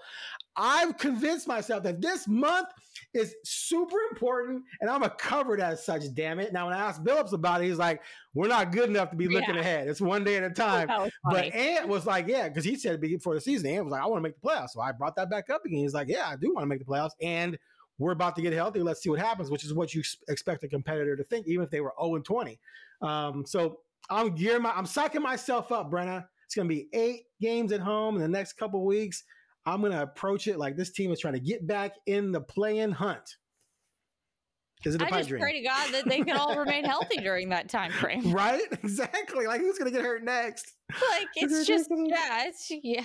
I've 0.57 0.97
convinced 0.99 1.49
myself 1.49 1.83
that 1.83 2.01
this 2.01 2.29
month 2.29 2.69
is 3.13 3.35
super 3.45 3.97
important 4.11 4.63
and 4.81 4.89
I'm 4.89 5.03
a 5.03 5.11
covered 5.11 5.61
as 5.61 5.85
such, 5.85 6.03
damn 6.15 6.39
it. 6.39 6.53
Now, 6.53 6.67
when 6.67 6.75
I 6.75 6.79
asked 6.79 7.03
Billups 7.03 7.33
about 7.33 7.63
it, 7.63 7.67
he's 7.67 7.79
like, 7.79 8.01
we're 8.35 8.49
not 8.49 8.71
good 8.73 8.89
enough 8.89 9.11
to 9.11 9.17
be 9.17 9.27
looking 9.29 9.55
Yeah. 9.55 9.61
ahead. 9.61 9.89
It's 9.89 10.01
one 10.01 10.23
day 10.25 10.37
at 10.37 10.45
a 10.45 10.51
time. 10.51 10.89
But. 11.25 11.53
Ant 11.55 11.89
was 11.89 12.07
like, 12.07 12.27
yeah, 12.29 12.49
because 12.49 12.65
he 12.65 12.77
said 12.77 13.01
before 13.01 13.35
the 13.35 13.41
season, 13.41 13.67
Ant 13.69 13.85
was 13.85 13.93
like, 13.93 14.03
I 14.03 14.07
want 14.07 14.19
to 14.19 14.23
make 14.23 14.41
the 14.41 14.49
playoffs. 14.49 14.71
So 14.71 14.81
I 14.81 14.93
brought 14.93 15.17
that 15.17 15.31
back 15.31 15.51
up 15.51 15.65
again. 15.65 15.81
He's 15.81 15.95
like, 15.95 16.09
yeah, 16.09 16.27
I 16.29 16.37
do 16.37 16.53
want 16.55 16.63
to 16.63 16.67
make 16.69 16.79
the 16.79 16.85
playoffs. 16.85 17.13
And 17.21 17.59
we're 17.99 18.13
about 18.13 18.35
to 18.37 18.43
get 18.43 18.53
healthy. 18.53 18.81
Let's 18.81 19.03
see 19.03 19.11
what 19.11 19.21
happens, 19.21 19.51
which 19.51 19.65
is 19.65 19.73
what 19.75 19.95
you 19.95 20.03
expect 20.29 20.65
a 20.65 20.69
competitor 20.69 21.17
to 21.17 21.25
think, 21.25 21.47
even 21.47 21.65
if 21.65 21.71
they 21.71 21.81
were 21.81 21.93
0 22.01 22.17
and 22.17 22.25
20. 22.25 22.59
Um, 23.03 23.45
so 23.47 23.81
I'm 24.11 24.35
gearing 24.35 24.63
my, 24.63 24.71
I'm 24.73 24.85
psyching 24.85 25.23
myself 25.23 25.71
up, 25.73 25.91
Brenna. 25.91 26.27
It's 26.45 26.55
going 26.55 26.69
to 26.69 26.75
be 26.75 26.89
eight 26.93 27.23
games 27.41 27.73
at 27.73 27.81
home 27.81 28.17
in 28.17 28.21
the 28.23 28.29
next 28.29 28.55
couple 28.55 28.85
weeks. 28.85 29.25
I'm 29.67 29.81
going 29.81 29.93
to 29.93 30.03
approach 30.03 30.47
it 30.47 30.59
like 30.59 30.77
this 30.77 30.91
team 30.91 31.13
is 31.13 31.21
trying 31.21 31.35
to 31.35 31.41
get 31.41 31.67
back 31.67 31.93
in 32.07 32.33
the 32.33 32.41
play-in 32.41 32.93
hunt. 32.93 33.37
Is 34.85 34.95
it 34.95 35.03
a 35.03 35.07
I 35.07 35.11
just 35.11 35.31
dream? 35.31 35.41
pray 35.41 35.61
to 35.61 35.67
God 35.67 35.93
that 35.93 36.05
they 36.07 36.21
can 36.21 36.37
all 36.37 36.57
remain 36.59 36.85
healthy 36.85 37.17
during 37.17 37.49
that 37.51 37.69
time 37.69 37.91
frame. 37.93 38.33
Right? 38.33 38.63
Exactly. 38.83 39.47
Like 39.47 39.61
who's 39.61 39.79
going 39.79 39.91
to 39.91 39.97
get 39.97 40.05
hurt 40.05 40.23
next? 40.25 40.73
Like 40.91 41.29
it's 41.37 41.67
just 41.67 41.91
yeah, 41.91 42.45
it's 42.47 42.71
yeah. 42.71 43.05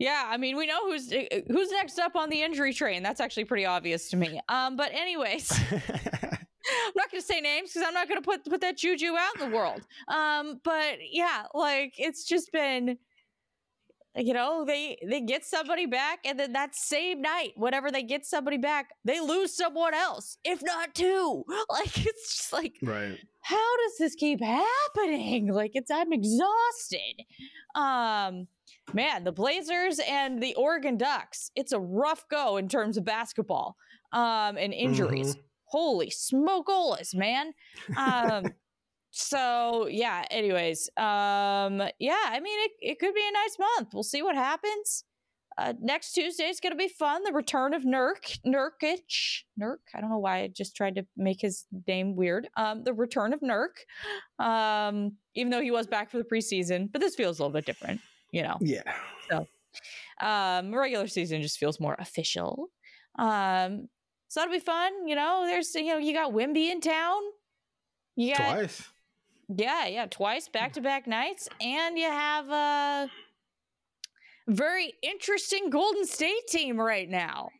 Yeah, 0.00 0.24
I 0.26 0.36
mean, 0.36 0.56
we 0.56 0.66
know 0.66 0.90
who's 0.90 1.12
eh, 1.12 1.42
who's 1.46 1.70
next 1.70 2.00
up 2.00 2.16
on 2.16 2.28
the 2.28 2.42
injury 2.42 2.74
train. 2.74 3.04
That's 3.04 3.20
actually 3.20 3.44
pretty 3.44 3.64
obvious 3.64 4.08
to 4.10 4.16
me. 4.16 4.40
Um, 4.48 4.76
but 4.76 4.90
anyways, 4.92 5.52
I'm 5.70 6.92
not 6.96 7.10
going 7.10 7.20
to 7.20 7.22
say 7.22 7.40
names 7.40 7.72
because 7.72 7.86
I'm 7.86 7.94
not 7.94 8.08
going 8.08 8.20
to 8.20 8.24
put 8.24 8.44
put 8.44 8.60
that 8.62 8.76
juju 8.76 9.14
out 9.16 9.40
in 9.40 9.50
the 9.50 9.56
world. 9.56 9.86
Um, 10.08 10.60
but 10.64 10.98
yeah, 11.08 11.44
like 11.54 11.94
it's 11.98 12.24
just 12.24 12.50
been, 12.50 12.98
you 14.16 14.32
know, 14.32 14.64
they 14.64 14.98
they 15.08 15.20
get 15.20 15.44
somebody 15.44 15.86
back, 15.86 16.20
and 16.24 16.38
then 16.38 16.52
that 16.52 16.74
same 16.74 17.20
night, 17.20 17.52
whatever 17.56 17.90
they 17.90 18.02
get 18.02 18.24
somebody 18.24 18.58
back, 18.58 18.90
they 19.04 19.20
lose 19.20 19.56
someone 19.56 19.94
else, 19.94 20.38
if 20.44 20.62
not 20.62 20.94
two. 20.94 21.44
Like 21.70 22.06
it's 22.06 22.36
just 22.36 22.52
like, 22.52 22.74
right? 22.82 23.18
How 23.40 23.76
does 23.78 23.98
this 23.98 24.14
keep 24.14 24.40
happening? 24.40 25.52
Like 25.52 25.72
it's 25.74 25.90
I'm 25.90 26.12
exhausted. 26.12 27.24
Um 27.74 28.46
man, 28.92 29.24
the 29.24 29.32
Blazers 29.32 29.98
and 30.06 30.42
the 30.42 30.54
Oregon 30.54 30.96
Ducks, 30.96 31.50
it's 31.56 31.72
a 31.72 31.80
rough 31.80 32.28
go 32.28 32.56
in 32.56 32.68
terms 32.68 32.96
of 32.96 33.04
basketball 33.04 33.76
um, 34.12 34.56
and 34.56 34.72
injuries. 34.72 35.34
Mm-hmm. 35.34 35.40
Holy 35.66 36.10
smokeolas, 36.10 37.14
man. 37.14 37.52
Um, 37.96 38.44
so 39.14 39.86
yeah, 39.86 40.24
anyways, 40.30 40.88
um, 40.96 41.82
yeah, 41.98 42.24
I 42.26 42.40
mean, 42.40 42.58
it, 42.64 42.72
it 42.80 42.98
could 42.98 43.14
be 43.14 43.26
a 43.26 43.32
nice 43.32 43.56
month. 43.58 43.94
We'll 43.94 44.02
see 44.02 44.22
what 44.22 44.34
happens. 44.36 45.04
Uh, 45.56 45.72
next 45.80 46.14
Tuesday 46.14 46.48
is 46.48 46.58
going 46.58 46.72
to 46.72 46.76
be 46.76 46.88
fun. 46.88 47.22
The 47.22 47.32
return 47.32 47.74
of 47.74 47.84
Nurk, 47.84 48.40
Nurkic, 48.44 49.42
Nurk. 49.60 49.76
I 49.94 50.00
don't 50.00 50.10
know 50.10 50.18
why 50.18 50.38
I 50.38 50.48
just 50.48 50.74
tried 50.74 50.96
to 50.96 51.06
make 51.16 51.40
his 51.40 51.66
name 51.86 52.16
weird. 52.16 52.48
Um, 52.56 52.82
the 52.82 52.92
return 52.92 53.32
of 53.32 53.40
Nurk, 53.40 53.84
um, 54.44 55.12
even 55.36 55.50
though 55.50 55.60
he 55.60 55.70
was 55.70 55.86
back 55.86 56.10
for 56.10 56.18
the 56.18 56.24
preseason, 56.24 56.90
but 56.90 57.00
this 57.00 57.14
feels 57.14 57.38
a 57.38 57.42
little 57.42 57.52
bit 57.52 57.66
different 57.66 58.00
you 58.34 58.42
know. 58.42 58.58
Yeah. 58.60 58.82
So 59.30 59.46
um 60.20 60.74
regular 60.74 61.06
season 61.06 61.40
just 61.40 61.58
feels 61.58 61.80
more 61.80 61.96
official. 61.98 62.68
Um 63.18 63.88
so 64.28 64.40
that'll 64.40 64.52
be 64.52 64.58
fun, 64.58 65.06
you 65.06 65.14
know. 65.14 65.44
There's 65.46 65.74
you 65.74 65.86
know, 65.86 65.98
you 65.98 66.12
got 66.12 66.32
Wimby 66.32 66.70
in 66.70 66.80
town. 66.80 67.20
You 68.16 68.34
got 68.34 68.54
twice. 68.54 68.88
Yeah, 69.48 69.86
yeah, 69.86 70.06
twice 70.06 70.48
back 70.48 70.72
to 70.74 70.80
back 70.80 71.06
nights. 71.06 71.48
And 71.60 71.98
you 71.98 72.08
have 72.08 72.48
a 72.48 73.10
very 74.48 74.94
interesting 75.02 75.70
Golden 75.70 76.06
State 76.06 76.46
team 76.48 76.80
right 76.80 77.08
now. 77.08 77.50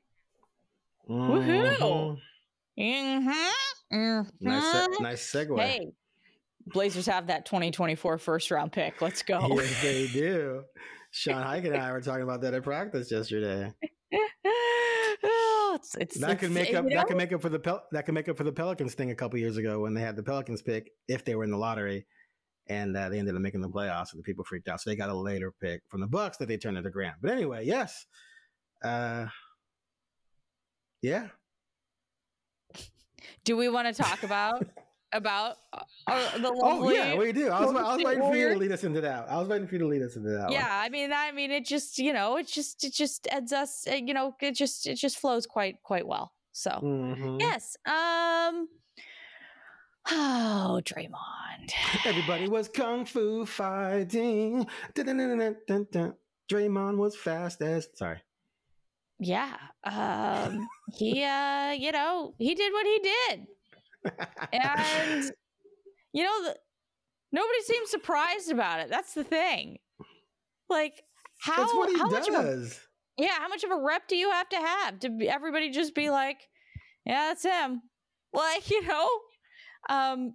Mm-hmm. 1.08 1.84
Woohoo! 1.84 2.18
Mm-hmm. 2.78 3.96
Mm-hmm. 3.96 4.28
Nice, 4.40 4.72
se- 4.72 5.02
nice 5.02 5.32
segue. 5.32 5.60
Hey, 5.60 5.92
Blazers 6.66 7.06
have 7.06 7.26
that 7.26 7.44
2024 7.44 8.18
first 8.18 8.50
round 8.50 8.72
pick. 8.72 9.02
Let's 9.02 9.22
go. 9.22 9.46
Yes, 9.50 9.82
they 9.82 10.06
do. 10.08 10.62
Sean 11.10 11.44
Highkin 11.44 11.74
and 11.74 11.76
I 11.76 11.92
were 11.92 12.00
talking 12.00 12.24
about 12.24 12.40
that 12.40 12.54
at 12.54 12.64
practice 12.64 13.10
yesterday. 13.12 13.72
it's, 15.84 16.16
it's, 16.16 16.18
that 16.20 16.38
could 16.38 16.52
make 16.52 16.74
up. 16.74 16.86
That 16.88 17.06
could 17.06 17.16
make 17.16 17.32
up 17.32 17.42
for 17.42 17.48
the 17.48 17.58
Pel- 17.58 17.84
that 17.92 18.06
could 18.06 18.14
make 18.14 18.28
up 18.28 18.36
for 18.36 18.44
the 18.44 18.52
Pelicans 18.52 18.94
thing 18.94 19.10
a 19.10 19.14
couple 19.14 19.38
years 19.38 19.56
ago 19.56 19.80
when 19.80 19.94
they 19.94 20.00
had 20.00 20.16
the 20.16 20.22
Pelicans 20.22 20.62
pick 20.62 20.90
if 21.08 21.24
they 21.24 21.34
were 21.34 21.44
in 21.44 21.50
the 21.50 21.56
lottery, 21.56 22.06
and 22.68 22.96
uh, 22.96 23.08
they 23.08 23.18
ended 23.18 23.34
up 23.34 23.42
making 23.42 23.60
the 23.60 23.68
playoffs, 23.68 24.12
and 24.12 24.18
the 24.18 24.22
people 24.24 24.44
freaked 24.44 24.68
out. 24.68 24.80
So 24.80 24.90
they 24.90 24.96
got 24.96 25.10
a 25.10 25.14
later 25.14 25.52
pick 25.60 25.82
from 25.88 26.00
the 26.00 26.06
Bucks 26.06 26.38
that 26.38 26.48
they 26.48 26.56
turned 26.56 26.78
into 26.78 26.90
Grant. 26.90 27.16
But 27.20 27.32
anyway, 27.32 27.66
yes, 27.66 28.06
uh, 28.82 29.26
yeah. 31.02 31.28
Do 33.44 33.56
we 33.56 33.68
want 33.68 33.94
to 33.94 34.02
talk 34.02 34.22
about 34.22 34.64
about 35.14 35.56
uh, 35.72 36.38
the 36.38 36.50
lovely. 36.50 36.98
Oh 36.98 37.00
yeah, 37.04 37.16
we 37.16 37.32
do. 37.32 37.48
I 37.48 37.64
was, 37.64 37.74
I 37.74 37.96
was 37.96 38.04
waiting 38.04 38.22
for 38.22 38.36
you 38.36 38.48
to 38.50 38.56
lead 38.56 38.72
us 38.72 38.84
into 38.84 39.00
that. 39.00 39.30
I 39.30 39.38
was 39.38 39.48
waiting 39.48 39.66
for 39.66 39.76
you 39.76 39.80
to 39.80 39.86
lead 39.86 40.02
us 40.02 40.16
into 40.16 40.30
that. 40.30 40.50
Yeah, 40.50 40.64
one. 40.64 40.72
I 40.72 40.88
mean, 40.90 41.12
I 41.12 41.32
mean, 41.32 41.50
it 41.50 41.64
just 41.64 41.98
you 41.98 42.12
know, 42.12 42.36
it 42.36 42.48
just 42.48 42.84
it 42.84 42.92
just 42.92 43.26
adds 43.28 43.52
us. 43.52 43.86
Uh, 43.90 43.94
you 43.94 44.12
know, 44.12 44.34
it 44.40 44.54
just 44.54 44.86
it 44.86 44.96
just 44.96 45.18
flows 45.18 45.46
quite 45.46 45.82
quite 45.82 46.06
well. 46.06 46.32
So 46.52 46.70
mm-hmm. 46.70 47.38
yes, 47.40 47.76
um. 47.86 48.68
Oh, 50.10 50.82
Draymond. 50.84 51.72
Everybody 52.04 52.46
was 52.46 52.68
kung 52.68 53.06
fu 53.06 53.46
fighting. 53.46 54.66
Draymond 54.94 56.96
was 56.98 57.16
fast 57.16 57.62
as. 57.62 57.88
Sorry. 57.94 58.18
Yeah. 59.18 59.56
Um, 59.82 60.68
he, 60.92 61.24
uh, 61.24 61.70
you 61.70 61.90
know, 61.90 62.34
he 62.36 62.54
did 62.54 62.70
what 62.70 62.84
he 62.84 62.98
did 62.98 63.46
and 64.52 65.32
you 66.12 66.22
know, 66.22 66.44
the, 66.44 66.56
nobody 67.32 67.60
seems 67.62 67.90
surprised 67.90 68.50
about 68.50 68.80
it. 68.80 68.88
That's 68.88 69.14
the 69.14 69.24
thing. 69.24 69.78
Like 70.68 71.02
how 71.40 71.56
That's 71.56 71.74
what 71.74 71.90
he 71.90 71.98
how 71.98 72.08
does. 72.08 72.28
Much 72.28 72.40
of 72.40 72.44
a, 72.44 72.70
yeah, 73.18 73.38
how 73.38 73.48
much 73.48 73.64
of 73.64 73.70
a 73.70 73.80
rep 73.80 74.08
do 74.08 74.16
you 74.16 74.30
have 74.30 74.48
to 74.50 74.56
have 74.56 74.98
to 75.00 75.10
be, 75.10 75.28
everybody 75.28 75.70
just 75.70 75.94
be 75.94 76.10
like, 76.10 76.38
yeah, 77.04 77.28
that's 77.28 77.42
him. 77.42 77.82
Like 78.32 78.70
you 78.70 78.86
know, 78.86 79.08
um, 79.88 80.34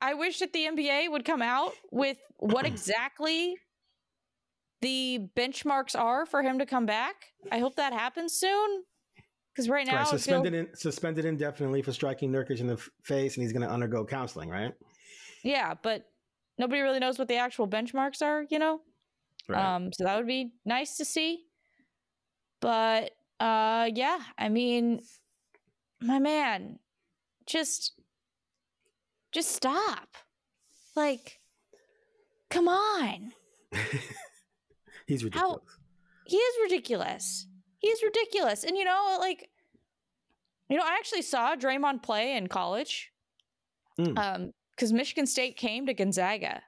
I 0.00 0.14
wish 0.14 0.38
that 0.38 0.52
the 0.52 0.66
NBA 0.66 1.10
would 1.10 1.24
come 1.24 1.42
out 1.42 1.72
with 1.90 2.18
what 2.38 2.66
exactly 2.66 3.56
the 4.82 5.20
benchmarks 5.36 5.98
are 5.98 6.26
for 6.26 6.42
him 6.42 6.58
to 6.58 6.66
come 6.66 6.86
back. 6.86 7.14
I 7.50 7.58
hope 7.58 7.76
that 7.76 7.92
happens 7.92 8.34
soon. 8.34 8.84
Because 9.56 9.70
right 9.70 9.86
now, 9.86 9.96
right, 9.96 10.06
suspended 10.06 10.52
feels... 10.52 10.66
in, 10.68 10.76
suspended 10.76 11.24
indefinitely 11.24 11.80
for 11.80 11.90
striking 11.90 12.30
Nurkic 12.30 12.60
in 12.60 12.66
the 12.66 12.76
face, 13.02 13.36
and 13.36 13.42
he's 13.42 13.54
going 13.54 13.66
to 13.66 13.72
undergo 13.72 14.04
counseling, 14.04 14.50
right? 14.50 14.74
Yeah, 15.42 15.72
but 15.82 16.04
nobody 16.58 16.82
really 16.82 16.98
knows 16.98 17.18
what 17.18 17.26
the 17.28 17.36
actual 17.36 17.66
benchmarks 17.66 18.20
are, 18.20 18.44
you 18.50 18.58
know. 18.58 18.80
Right. 19.48 19.76
Um, 19.76 19.94
so 19.94 20.04
that 20.04 20.18
would 20.18 20.26
be 20.26 20.52
nice 20.66 20.98
to 20.98 21.06
see. 21.06 21.44
But 22.60 23.12
uh, 23.40 23.88
yeah, 23.94 24.18
I 24.36 24.50
mean, 24.50 25.00
my 26.02 26.18
man, 26.18 26.78
just, 27.46 27.98
just 29.32 29.52
stop. 29.52 30.16
Like, 30.94 31.40
come 32.50 32.68
on. 32.68 33.32
he's 35.06 35.24
ridiculous. 35.24 35.34
How, 35.34 35.60
he 36.26 36.36
is 36.36 36.54
ridiculous. 36.64 37.46
He's 37.86 38.02
ridiculous. 38.02 38.64
And 38.64 38.76
you 38.76 38.84
know, 38.84 39.16
like, 39.20 39.48
you 40.68 40.76
know, 40.76 40.84
I 40.84 40.96
actually 40.98 41.22
saw 41.22 41.56
Draymond 41.56 42.02
play 42.02 42.36
in 42.36 42.48
college. 42.48 43.12
Mm. 43.98 44.18
Um, 44.18 44.52
because 44.76 44.92
Michigan 44.92 45.26
State 45.26 45.56
came 45.56 45.86
to 45.86 45.94
Gonzaga. 45.94 46.62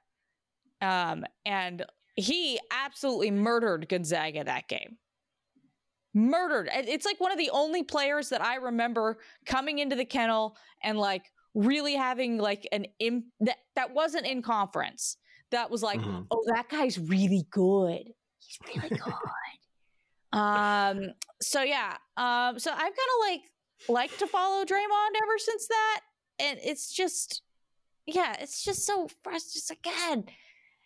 Um, 0.81 1.25
and 1.45 1.85
he 2.15 2.59
absolutely 2.71 3.31
murdered 3.31 3.87
Gonzaga 3.87 4.43
that 4.43 4.67
game. 4.67 4.97
Murdered. 6.13 6.69
It's 6.73 7.05
like 7.05 7.19
one 7.19 7.31
of 7.31 7.37
the 7.37 7.51
only 7.51 7.83
players 7.83 8.29
that 8.29 8.41
I 8.41 8.55
remember 8.55 9.19
coming 9.45 9.79
into 9.79 9.95
the 9.95 10.05
kennel 10.05 10.57
and 10.83 10.97
like 10.97 11.23
really 11.53 11.93
having 11.93 12.37
like 12.37 12.67
an 12.71 12.87
imp 12.99 13.25
that 13.41 13.57
that 13.75 13.93
wasn't 13.93 14.25
in 14.25 14.41
conference. 14.41 15.17
That 15.51 15.69
was 15.69 15.83
like, 15.83 15.99
mm-hmm. 15.99 16.23
oh, 16.31 16.43
that 16.47 16.69
guy's 16.69 16.97
really 16.97 17.45
good. 17.51 18.09
He's 18.39 18.57
really 18.67 18.89
good. 19.03 19.13
Um, 20.31 21.13
so 21.41 21.63
yeah. 21.63 21.97
Um, 22.17 22.59
so 22.59 22.71
I've 22.71 22.79
kind 22.79 22.91
of 22.91 23.29
like 23.29 23.41
like 23.87 24.17
to 24.17 24.27
follow 24.27 24.65
Draymond 24.65 25.21
ever 25.21 25.37
since 25.37 25.67
that. 25.67 26.01
And 26.39 26.59
it's 26.63 26.93
just 26.93 27.41
yeah, 28.05 28.35
it's 28.39 28.63
just 28.63 28.85
so 28.85 29.09
frustrating. 29.23 29.53
Just 29.53 29.71
again. 29.71 30.25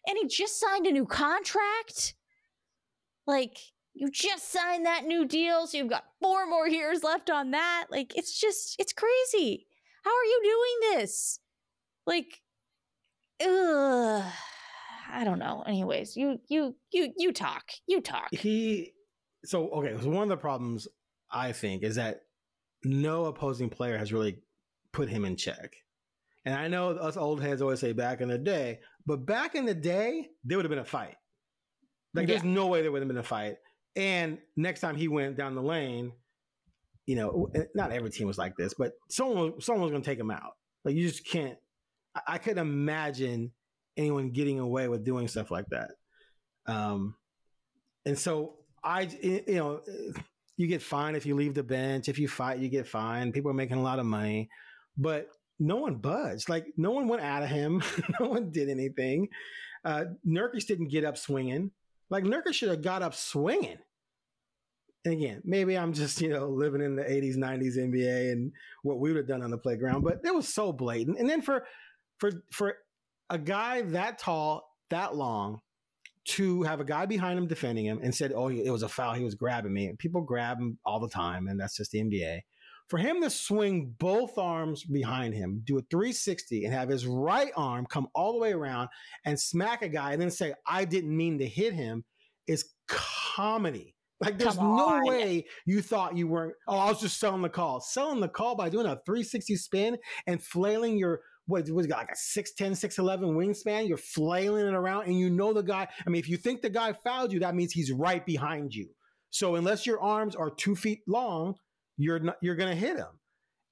And 0.05 0.17
he 0.21 0.27
just 0.27 0.59
signed 0.59 0.85
a 0.85 0.91
new 0.91 1.05
contract. 1.05 2.15
Like, 3.25 3.57
you 3.93 4.11
just 4.11 4.51
signed 4.51 4.85
that 4.85 5.05
new 5.05 5.25
deal, 5.25 5.65
so 5.65 5.77
you've 5.77 5.89
got 5.89 6.03
four 6.21 6.45
more 6.45 6.67
years 6.67 7.03
left 7.03 7.29
on 7.29 7.51
that. 7.51 7.85
Like, 7.89 8.17
it's 8.17 8.37
just, 8.37 8.75
it's 8.79 8.91
crazy. 8.91 9.65
How 10.03 10.11
are 10.11 10.25
you 10.25 10.41
doing 10.43 10.97
this? 10.97 11.39
Like, 12.05 12.41
ugh. 13.41 14.23
I 15.09 15.23
don't 15.23 15.39
know. 15.39 15.63
Anyways, 15.67 16.17
you 16.17 16.39
you 16.47 16.75
you 16.91 17.13
you 17.15 17.31
talk. 17.31 17.71
You 17.85 18.01
talk. 18.01 18.29
He 18.31 18.92
so 19.45 19.69
okay, 19.69 19.95
so 20.01 20.09
one 20.09 20.23
of 20.23 20.29
the 20.29 20.37
problems 20.37 20.87
I 21.31 21.51
think 21.51 21.83
is 21.83 21.95
that 21.95 22.21
no 22.83 23.25
opposing 23.25 23.69
player 23.69 23.97
has 23.97 24.13
really 24.13 24.39
put 24.91 25.09
him 25.09 25.25
in 25.25 25.35
check. 25.35 25.75
And 26.45 26.55
I 26.55 26.67
know 26.67 26.89
us 26.89 27.15
old 27.17 27.41
heads 27.41 27.61
always 27.61 27.79
say 27.79 27.93
back 27.93 28.21
in 28.21 28.27
the 28.27 28.37
day, 28.37 28.79
but 29.05 29.25
back 29.25 29.55
in 29.55 29.65
the 29.65 29.73
day, 29.73 30.29
there 30.43 30.57
would 30.57 30.65
have 30.65 30.69
been 30.69 30.79
a 30.79 30.85
fight. 30.85 31.15
Like 32.13 32.27
yeah. 32.27 32.33
there's 32.33 32.43
no 32.43 32.67
way 32.67 32.81
there 32.81 32.91
would 32.91 33.01
have 33.01 33.07
been 33.07 33.17
a 33.17 33.23
fight. 33.23 33.55
And 33.95 34.39
next 34.55 34.81
time 34.81 34.95
he 34.95 35.07
went 35.07 35.37
down 35.37 35.55
the 35.55 35.61
lane, 35.61 36.11
you 37.05 37.15
know, 37.15 37.49
not 37.75 37.91
every 37.91 38.09
team 38.09 38.27
was 38.27 38.37
like 38.37 38.55
this, 38.55 38.73
but 38.73 38.93
someone 39.09 39.61
someone 39.61 39.83
was 39.83 39.91
going 39.91 40.03
to 40.03 40.09
take 40.09 40.19
him 40.19 40.31
out. 40.31 40.53
Like 40.83 40.95
you 40.95 41.07
just 41.07 41.25
can't. 41.25 41.57
I, 42.15 42.21
I 42.27 42.37
couldn't 42.37 42.59
imagine 42.59 43.51
anyone 43.97 44.31
getting 44.31 44.59
away 44.59 44.87
with 44.87 45.05
doing 45.05 45.27
stuff 45.27 45.51
like 45.51 45.67
that. 45.69 45.91
Um, 46.65 47.15
and 48.05 48.17
so 48.17 48.55
I, 48.83 49.01
you 49.21 49.55
know, 49.55 49.81
you 50.57 50.67
get 50.67 50.81
fined 50.81 51.17
if 51.17 51.25
you 51.25 51.35
leave 51.35 51.53
the 51.53 51.63
bench. 51.63 52.09
If 52.09 52.19
you 52.19 52.27
fight, 52.27 52.59
you 52.59 52.69
get 52.69 52.87
fined. 52.87 53.33
People 53.33 53.51
are 53.51 53.55
making 53.55 53.77
a 53.77 53.81
lot 53.81 53.99
of 53.99 54.05
money, 54.05 54.49
but 54.97 55.29
no 55.59 55.77
one 55.77 55.95
budged. 55.95 56.49
Like 56.49 56.67
no 56.77 56.91
one 56.91 57.07
went 57.07 57.23
out 57.23 57.43
of 57.43 57.49
him. 57.49 57.81
no 58.19 58.27
one 58.27 58.51
did 58.51 58.69
anything. 58.69 59.29
Uh, 59.85 60.05
Nurkic 60.27 60.65
didn't 60.67 60.89
get 60.89 61.05
up 61.05 61.17
swinging. 61.17 61.71
Like 62.09 62.23
Nurkic 62.23 62.53
should 62.53 62.69
have 62.69 62.81
got 62.81 63.01
up 63.01 63.15
swinging. 63.15 63.77
And 65.05 65.13
again, 65.13 65.41
maybe 65.43 65.77
I'm 65.77 65.93
just 65.93 66.21
you 66.21 66.29
know 66.29 66.49
living 66.49 66.81
in 66.81 66.95
the 66.95 67.03
80s, 67.03 67.35
90s 67.35 67.77
NBA 67.77 68.31
and 68.31 68.51
what 68.83 68.99
we 68.99 69.09
would 69.09 69.17
have 69.17 69.27
done 69.27 69.41
on 69.41 69.51
the 69.51 69.57
playground, 69.57 70.03
but 70.03 70.21
it 70.23 70.33
was 70.33 70.47
so 70.47 70.71
blatant. 70.71 71.19
And 71.19 71.29
then 71.29 71.41
for 71.41 71.65
for 72.19 72.31
for 72.51 72.75
a 73.29 73.37
guy 73.37 73.81
that 73.81 74.19
tall, 74.19 74.69
that 74.89 75.15
long, 75.15 75.59
to 76.25 76.63
have 76.63 76.79
a 76.79 76.85
guy 76.85 77.05
behind 77.05 77.37
him 77.37 77.47
defending 77.47 77.85
him 77.85 77.99
and 78.01 78.13
said, 78.15 78.31
"Oh, 78.33 78.49
it 78.49 78.69
was 78.69 78.83
a 78.83 78.89
foul. 78.89 79.13
He 79.13 79.23
was 79.23 79.35
grabbing 79.35 79.73
me." 79.73 79.87
And 79.87 79.99
people 79.99 80.21
grab 80.21 80.59
him 80.59 80.79
all 80.85 80.99
the 80.99 81.09
time, 81.09 81.47
and 81.47 81.59
that's 81.59 81.77
just 81.77 81.91
the 81.91 81.99
NBA. 81.99 82.41
For 82.87 82.97
him 82.97 83.21
to 83.21 83.29
swing 83.29 83.95
both 83.97 84.37
arms 84.37 84.83
behind 84.83 85.33
him, 85.33 85.61
do 85.63 85.77
a 85.77 85.81
360, 85.89 86.65
and 86.65 86.73
have 86.73 86.89
his 86.89 87.07
right 87.07 87.51
arm 87.55 87.85
come 87.85 88.07
all 88.13 88.33
the 88.33 88.39
way 88.39 88.53
around 88.53 88.89
and 89.25 89.39
smack 89.39 89.81
a 89.81 89.89
guy, 89.89 90.13
and 90.13 90.21
then 90.21 90.31
say, 90.31 90.53
"I 90.67 90.85
didn't 90.85 91.15
mean 91.15 91.39
to 91.39 91.47
hit 91.47 91.73
him," 91.73 92.03
is 92.47 92.73
comedy. 92.87 93.95
Like, 94.19 94.37
there's 94.37 94.57
no 94.57 95.01
way 95.03 95.47
you 95.65 95.81
thought 95.81 96.15
you 96.15 96.27
weren't. 96.27 96.55
Oh, 96.67 96.77
I 96.77 96.89
was 96.89 97.01
just 97.01 97.19
selling 97.19 97.41
the 97.41 97.49
call. 97.49 97.81
Selling 97.81 98.21
the 98.21 98.29
call 98.29 98.55
by 98.55 98.69
doing 98.69 98.85
a 98.85 99.01
360 99.05 99.57
spin 99.57 99.97
and 100.27 100.41
flailing 100.41 100.97
your 100.97 101.21
what 101.47 101.69
was 101.69 101.87
got 101.87 101.97
like 101.97 102.11
a 102.11 102.39
6'10, 102.39 102.71
6'11 102.71 103.19
wingspan. 103.35 103.87
You're 103.87 103.97
flailing 103.97 104.67
it 104.67 104.73
around 104.73 105.05
and 105.05 105.19
you 105.19 105.29
know 105.29 105.53
the 105.53 105.61
guy. 105.61 105.87
I 106.05 106.09
mean, 106.09 106.19
if 106.19 106.29
you 106.29 106.37
think 106.37 106.61
the 106.61 106.69
guy 106.69 106.93
fouled 106.93 107.33
you, 107.33 107.41
that 107.41 107.55
means 107.55 107.71
he's 107.71 107.91
right 107.91 108.25
behind 108.25 108.73
you. 108.73 108.89
So 109.29 109.55
unless 109.55 109.85
your 109.85 110.01
arms 110.01 110.35
are 110.35 110.49
two 110.49 110.75
feet 110.75 111.01
long, 111.07 111.55
you're 111.97 112.19
not, 112.19 112.37
you're 112.41 112.55
gonna 112.55 112.75
hit 112.75 112.97
him. 112.97 113.19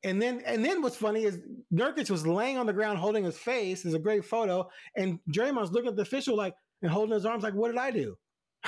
And 0.03 0.21
then 0.21 0.41
and 0.45 0.65
then 0.65 0.81
what's 0.81 0.97
funny 0.97 1.23
is 1.23 1.39
Nurkic 1.71 2.09
was 2.09 2.25
laying 2.25 2.57
on 2.57 2.65
the 2.65 2.73
ground 2.73 2.97
holding 2.97 3.23
his 3.23 3.37
face. 3.37 3.83
There's 3.83 3.93
a 3.93 3.99
great 3.99 4.25
photo, 4.25 4.67
and 4.97 5.19
Draymond's 5.31 5.71
looking 5.71 5.89
at 5.89 5.95
the 5.95 6.01
official 6.01 6.35
like 6.35 6.55
and 6.81 6.91
holding 6.91 7.13
his 7.13 7.25
arms 7.25 7.43
like, 7.43 7.53
"What 7.53 7.67
did 7.67 7.77
I 7.77 7.91
do?" 7.91 8.17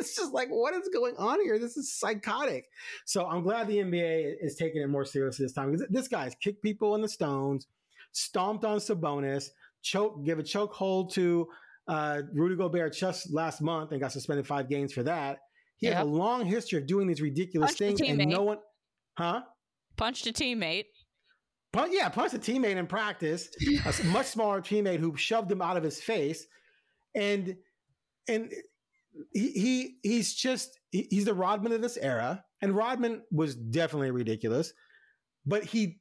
it's 0.00 0.16
just 0.16 0.32
like, 0.32 0.48
what 0.48 0.74
is 0.74 0.88
going 0.92 1.14
on 1.18 1.40
here? 1.42 1.58
This 1.58 1.76
is 1.76 1.92
psychotic. 1.92 2.66
So 3.04 3.26
I'm 3.26 3.42
glad 3.42 3.68
the 3.68 3.78
NBA 3.78 4.34
is 4.40 4.56
taking 4.56 4.82
it 4.82 4.88
more 4.88 5.04
seriously 5.04 5.44
this 5.44 5.52
time 5.52 5.72
because 5.72 5.86
this 5.90 6.08
guy's 6.08 6.34
kicked 6.34 6.62
people 6.62 6.94
in 6.94 7.02
the 7.02 7.08
stones 7.08 7.66
stomped 8.12 8.64
on 8.64 8.78
Sabonis, 8.78 9.48
choke, 9.82 10.24
give 10.24 10.38
a 10.38 10.42
choke 10.42 10.72
hold 10.72 11.12
to 11.14 11.46
uh, 11.88 12.22
Rudy 12.32 12.56
Gobert 12.56 12.94
just 12.94 13.32
last 13.32 13.60
month 13.60 13.92
and 13.92 14.00
got 14.00 14.12
suspended 14.12 14.46
five 14.46 14.68
games 14.68 14.92
for 14.92 15.02
that. 15.02 15.38
He 15.78 15.86
yep. 15.86 15.96
has 15.96 16.06
a 16.06 16.10
long 16.10 16.44
history 16.44 16.78
of 16.78 16.86
doing 16.86 17.06
these 17.06 17.22
ridiculous 17.22 17.70
punched 17.70 17.78
things, 17.78 18.00
and 18.02 18.30
no 18.30 18.42
one, 18.42 18.58
huh? 19.16 19.42
Punched 19.96 20.26
a 20.26 20.32
teammate. 20.32 20.84
Punch, 21.72 21.92
yeah, 21.94 22.08
punched 22.08 22.34
a 22.34 22.38
teammate 22.38 22.76
in 22.76 22.86
practice, 22.86 23.48
a 23.86 24.04
much 24.06 24.26
smaller 24.26 24.60
teammate 24.60 24.98
who 24.98 25.16
shoved 25.16 25.50
him 25.50 25.62
out 25.62 25.76
of 25.76 25.82
his 25.82 26.00
face, 26.00 26.46
and 27.14 27.56
and 28.28 28.52
he, 29.32 29.50
he 29.52 29.96
he's 30.02 30.34
just 30.34 30.78
he, 30.90 31.06
he's 31.10 31.24
the 31.24 31.34
Rodman 31.34 31.72
of 31.72 31.80
this 31.80 31.96
era, 31.96 32.44
and 32.60 32.76
Rodman 32.76 33.22
was 33.30 33.54
definitely 33.54 34.10
ridiculous, 34.10 34.72
but 35.46 35.64
he 35.64 36.00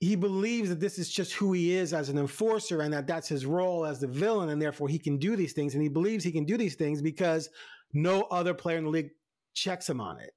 he 0.00 0.14
believes 0.14 0.68
that 0.68 0.80
this 0.80 0.98
is 0.98 1.08
just 1.10 1.32
who 1.32 1.52
he 1.52 1.74
is 1.74 1.94
as 1.94 2.08
an 2.08 2.18
enforcer 2.18 2.82
and 2.82 2.92
that 2.92 3.06
that's 3.06 3.28
his 3.28 3.46
role 3.46 3.86
as 3.86 3.98
the 3.98 4.06
villain 4.06 4.50
and 4.50 4.60
therefore 4.60 4.88
he 4.88 4.98
can 4.98 5.16
do 5.16 5.36
these 5.36 5.54
things. 5.54 5.74
And 5.74 5.82
he 5.82 5.88
believes 5.88 6.22
he 6.22 6.32
can 6.32 6.44
do 6.44 6.56
these 6.58 6.74
things 6.74 7.00
because 7.00 7.48
no 7.94 8.22
other 8.24 8.52
player 8.52 8.76
in 8.76 8.84
the 8.84 8.90
league 8.90 9.10
checks 9.54 9.88
him 9.88 10.00
on 10.00 10.20
it. 10.20 10.30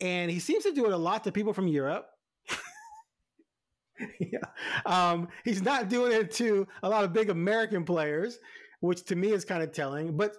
And 0.00 0.30
he 0.30 0.40
seems 0.40 0.64
to 0.64 0.72
do 0.72 0.86
it 0.86 0.92
a 0.92 0.96
lot 0.96 1.24
to 1.24 1.32
people 1.32 1.52
from 1.52 1.68
europe. 1.68 2.06
Yeah. 4.20 4.40
um, 4.84 5.28
he's 5.42 5.62
not 5.62 5.88
doing 5.88 6.12
it 6.12 6.30
to 6.32 6.68
a 6.82 6.88
lot 6.88 7.04
of 7.04 7.14
big 7.14 7.30
american 7.30 7.82
players 7.82 8.38
which 8.80 9.02
to 9.06 9.16
me 9.16 9.28
is 9.28 9.46
kind 9.46 9.62
of 9.62 9.72
telling 9.72 10.18
but 10.18 10.36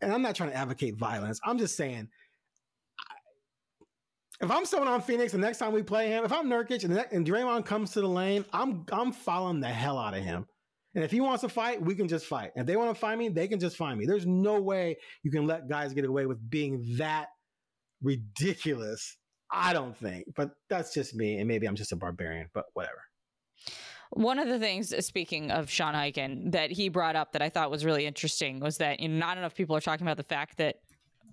and 0.00 0.12
i'm 0.12 0.22
not 0.22 0.36
trying 0.36 0.50
to 0.50 0.56
advocate 0.56 0.96
violence. 0.96 1.40
I'm 1.44 1.58
just 1.58 1.76
saying 1.76 2.08
if 4.40 4.50
I'm 4.50 4.64
someone 4.64 4.88
on 4.88 5.00
Phoenix, 5.00 5.32
the 5.32 5.38
next 5.38 5.58
time 5.58 5.72
we 5.72 5.82
play 5.82 6.08
him, 6.08 6.24
if 6.24 6.32
I'm 6.32 6.48
Nurkic 6.48 6.84
and, 6.84 6.92
and 7.12 7.26
Draymond 7.26 7.64
comes 7.64 7.92
to 7.92 8.00
the 8.00 8.08
lane, 8.08 8.44
I'm 8.52 8.84
I'm 8.90 9.12
following 9.12 9.60
the 9.60 9.68
hell 9.68 9.98
out 9.98 10.16
of 10.16 10.22
him. 10.22 10.46
And 10.94 11.02
if 11.02 11.10
he 11.10 11.20
wants 11.20 11.40
to 11.42 11.48
fight, 11.48 11.82
we 11.82 11.94
can 11.94 12.06
just 12.06 12.26
fight. 12.26 12.52
If 12.54 12.66
they 12.66 12.76
want 12.76 12.94
to 12.94 13.00
find 13.00 13.18
me, 13.18 13.28
they 13.28 13.48
can 13.48 13.58
just 13.58 13.76
find 13.76 13.98
me. 13.98 14.06
There's 14.06 14.26
no 14.26 14.60
way 14.60 14.96
you 15.24 15.30
can 15.30 15.46
let 15.46 15.68
guys 15.68 15.92
get 15.92 16.04
away 16.04 16.26
with 16.26 16.38
being 16.50 16.96
that 16.98 17.28
ridiculous. 18.00 19.16
I 19.50 19.72
don't 19.72 19.96
think, 19.96 20.26
but 20.36 20.50
that's 20.68 20.92
just 20.94 21.14
me, 21.14 21.38
and 21.38 21.46
maybe 21.46 21.66
I'm 21.66 21.76
just 21.76 21.92
a 21.92 21.96
barbarian. 21.96 22.48
But 22.54 22.66
whatever. 22.74 23.02
One 24.10 24.38
of 24.38 24.48
the 24.48 24.58
things, 24.58 24.94
speaking 25.04 25.50
of 25.50 25.70
Sean 25.70 25.94
Highkin, 25.94 26.52
that 26.52 26.70
he 26.70 26.88
brought 26.88 27.16
up 27.16 27.32
that 27.32 27.42
I 27.42 27.48
thought 27.48 27.70
was 27.70 27.84
really 27.84 28.06
interesting 28.06 28.60
was 28.60 28.78
that 28.78 29.00
you 29.00 29.08
know, 29.08 29.18
not 29.18 29.38
enough 29.38 29.54
people 29.54 29.76
are 29.76 29.80
talking 29.80 30.06
about 30.06 30.16
the 30.16 30.22
fact 30.22 30.58
that 30.58 30.76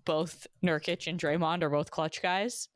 both 0.06 0.48
Nurkic 0.64 1.08
and 1.08 1.20
Draymond 1.20 1.62
are 1.62 1.70
both 1.70 1.92
clutch 1.92 2.22
guys. 2.22 2.68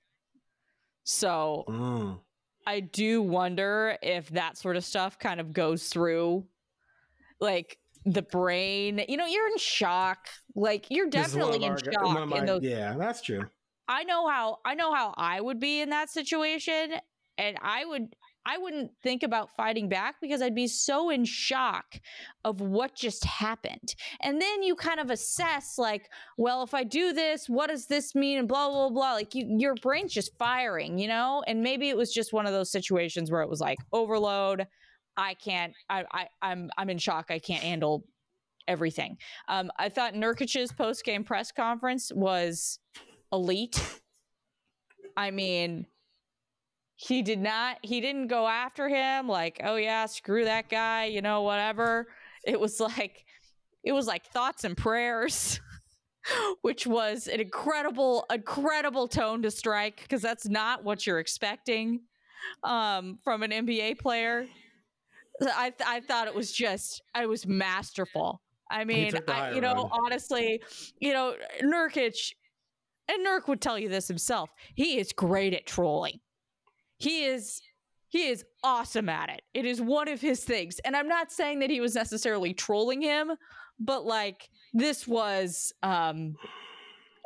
So 1.06 1.64
mm. 1.68 2.20
I 2.68 2.82
do 2.82 3.22
wonder 3.22 3.98
if 4.02 4.28
that 4.30 4.58
sort 4.58 4.76
of 4.76 4.84
stuff 4.84 5.18
kind 5.18 5.40
of 5.40 5.54
goes 5.54 5.88
through 5.88 6.46
like 7.40 7.78
the 8.06 8.24
brain. 8.24 9.04
You 9.08 9.18
know, 9.18 9.26
you're 9.26 9.48
in 9.48 9.58
shock. 9.58 10.28
Like 10.56 10.88
you're 10.90 11.10
definitely 11.10 11.64
in 11.64 11.72
our, 11.72 11.78
shock. 11.78 12.30
My, 12.30 12.40
in 12.40 12.46
those, 12.46 12.64
yeah, 12.64 12.96
that's 12.98 13.22
true. 13.22 13.46
I 13.88 14.04
know 14.04 14.28
how 14.28 14.60
I 14.66 14.74
know 14.74 14.94
how 14.94 15.14
I 15.16 15.40
would 15.40 15.60
be 15.60 15.82
in 15.82 15.92
that 15.92 16.10
situation 16.10 16.94
and 17.38 17.58
I 17.62 17.86
would 17.86 18.16
I 18.46 18.58
wouldn't 18.58 18.92
think 19.02 19.24
about 19.24 19.56
fighting 19.56 19.90
back 19.90 20.16
because 20.22 20.42
I'd 20.42 20.54
be 20.54 20.68
so 20.68 21.10
in 21.10 21.26
shock 21.26 22.00
of 22.44 22.62
what 22.62 22.96
just 22.96 23.26
happened. 23.26 23.96
And 24.22 24.40
then 24.40 24.62
you 24.62 24.76
kind 24.76 25.00
of 25.00 25.10
assess, 25.10 25.78
like, 25.78 26.10
well, 26.38 26.62
if 26.62 26.74
I 26.74 26.84
do 26.84 27.12
this, 27.12 27.48
what 27.48 27.70
does 27.70 27.88
this 27.88 28.14
mean? 28.14 28.38
And 28.38 28.48
blah, 28.48 28.70
blah, 28.70 28.90
blah. 28.90 29.14
Like, 29.14 29.34
you, 29.34 29.48
your 29.58 29.74
brain's 29.82 30.14
just 30.14 30.38
firing, 30.38 31.00
you 31.00 31.08
know? 31.08 31.44
And 31.48 31.64
maybe 31.64 31.90
it 31.90 31.98
was 31.98 32.14
just 32.14 32.34
one 32.34 32.46
of 32.46 32.54
those 32.54 32.72
situations 32.72 33.32
where 33.32 33.42
it 33.42 33.50
was 33.50 33.62
like 33.62 33.80
overload. 33.92 34.68
I 35.18 35.34
can't, 35.34 35.74
I, 35.90 36.06
I, 36.12 36.28
I'm, 36.42 36.70
I'm 36.78 36.90
in 36.90 36.98
shock. 36.98 37.28
I 37.30 37.40
can't 37.40 37.64
handle 37.64 38.04
everything. 38.68 39.18
Um, 39.48 39.72
I 39.80 39.90
thought 39.90 40.14
Nurkic's 40.14 40.72
post 40.72 41.04
game 41.04 41.24
press 41.24 41.52
conference 41.52 42.12
was 42.14 42.80
elite. 43.32 43.82
I 45.18 45.32
mean, 45.32 45.88
he 46.96 47.22
did 47.22 47.40
not 47.40 47.78
he 47.82 48.00
didn't 48.00 48.28
go 48.28 48.48
after 48.48 48.88
him 48.88 49.28
like 49.28 49.60
oh 49.64 49.76
yeah 49.76 50.06
screw 50.06 50.46
that 50.46 50.70
guy 50.70 51.06
you 51.06 51.22
know 51.22 51.42
whatever. 51.42 52.08
It 52.46 52.60
was 52.60 52.80
like 52.80 53.26
it 53.84 53.92
was 53.92 54.08
like 54.08 54.26
thoughts 54.28 54.64
and 54.64 54.76
prayers 54.76 55.60
which 56.62 56.88
was 56.88 57.28
an 57.28 57.40
incredible 57.40 58.26
incredible 58.32 59.08
tone 59.08 59.42
to 59.42 59.52
strike 59.52 60.02
because 60.02 60.22
that's 60.22 60.48
not 60.48 60.84
what 60.84 61.06
you're 61.06 61.20
expecting 61.20 62.02
um, 62.64 63.20
from 63.24 63.44
an 63.44 63.52
nba 63.52 64.00
player. 64.00 64.48
I, 65.42 65.72
th- 65.72 65.88
I 65.88 66.00
thought 66.00 66.28
it 66.28 66.36
was 66.36 66.52
just 66.52 67.02
i 67.14 67.26
was 67.26 67.46
masterful. 67.46 68.42
I 68.72 68.86
mean 68.86 69.12
I, 69.28 69.52
you 69.52 69.62
know 69.62 69.90
honestly 69.92 70.62
you 71.00 71.12
know 71.12 71.36
nurkic 71.62 72.32
and 73.10 73.26
nurk 73.26 73.48
would 73.48 73.62
tell 73.62 73.78
you 73.78 73.90
this 73.90 74.08
himself 74.08 74.50
he 74.76 74.98
is 74.98 75.12
great 75.12 75.54
at 75.54 75.66
trolling 75.68 76.20
he 77.06 77.26
is 77.26 77.62
he 78.10 78.28
is 78.28 78.46
awesome 78.64 79.10
at 79.10 79.30
it. 79.30 79.42
It 79.54 79.66
is 79.66 79.82
one 79.82 80.08
of 80.08 80.22
his 80.22 80.44
things. 80.44 80.80
And 80.86 80.96
I'm 80.96 81.08
not 81.08 81.32
saying 81.32 81.60
that 81.60 81.70
he 81.70 81.82
was 81.82 81.96
necessarily 81.96 82.54
trolling 82.54 83.02
him, 83.02 83.32
but 83.80 84.06
like 84.06 84.50
this 84.74 85.08
was 85.08 85.74
um 85.84 86.36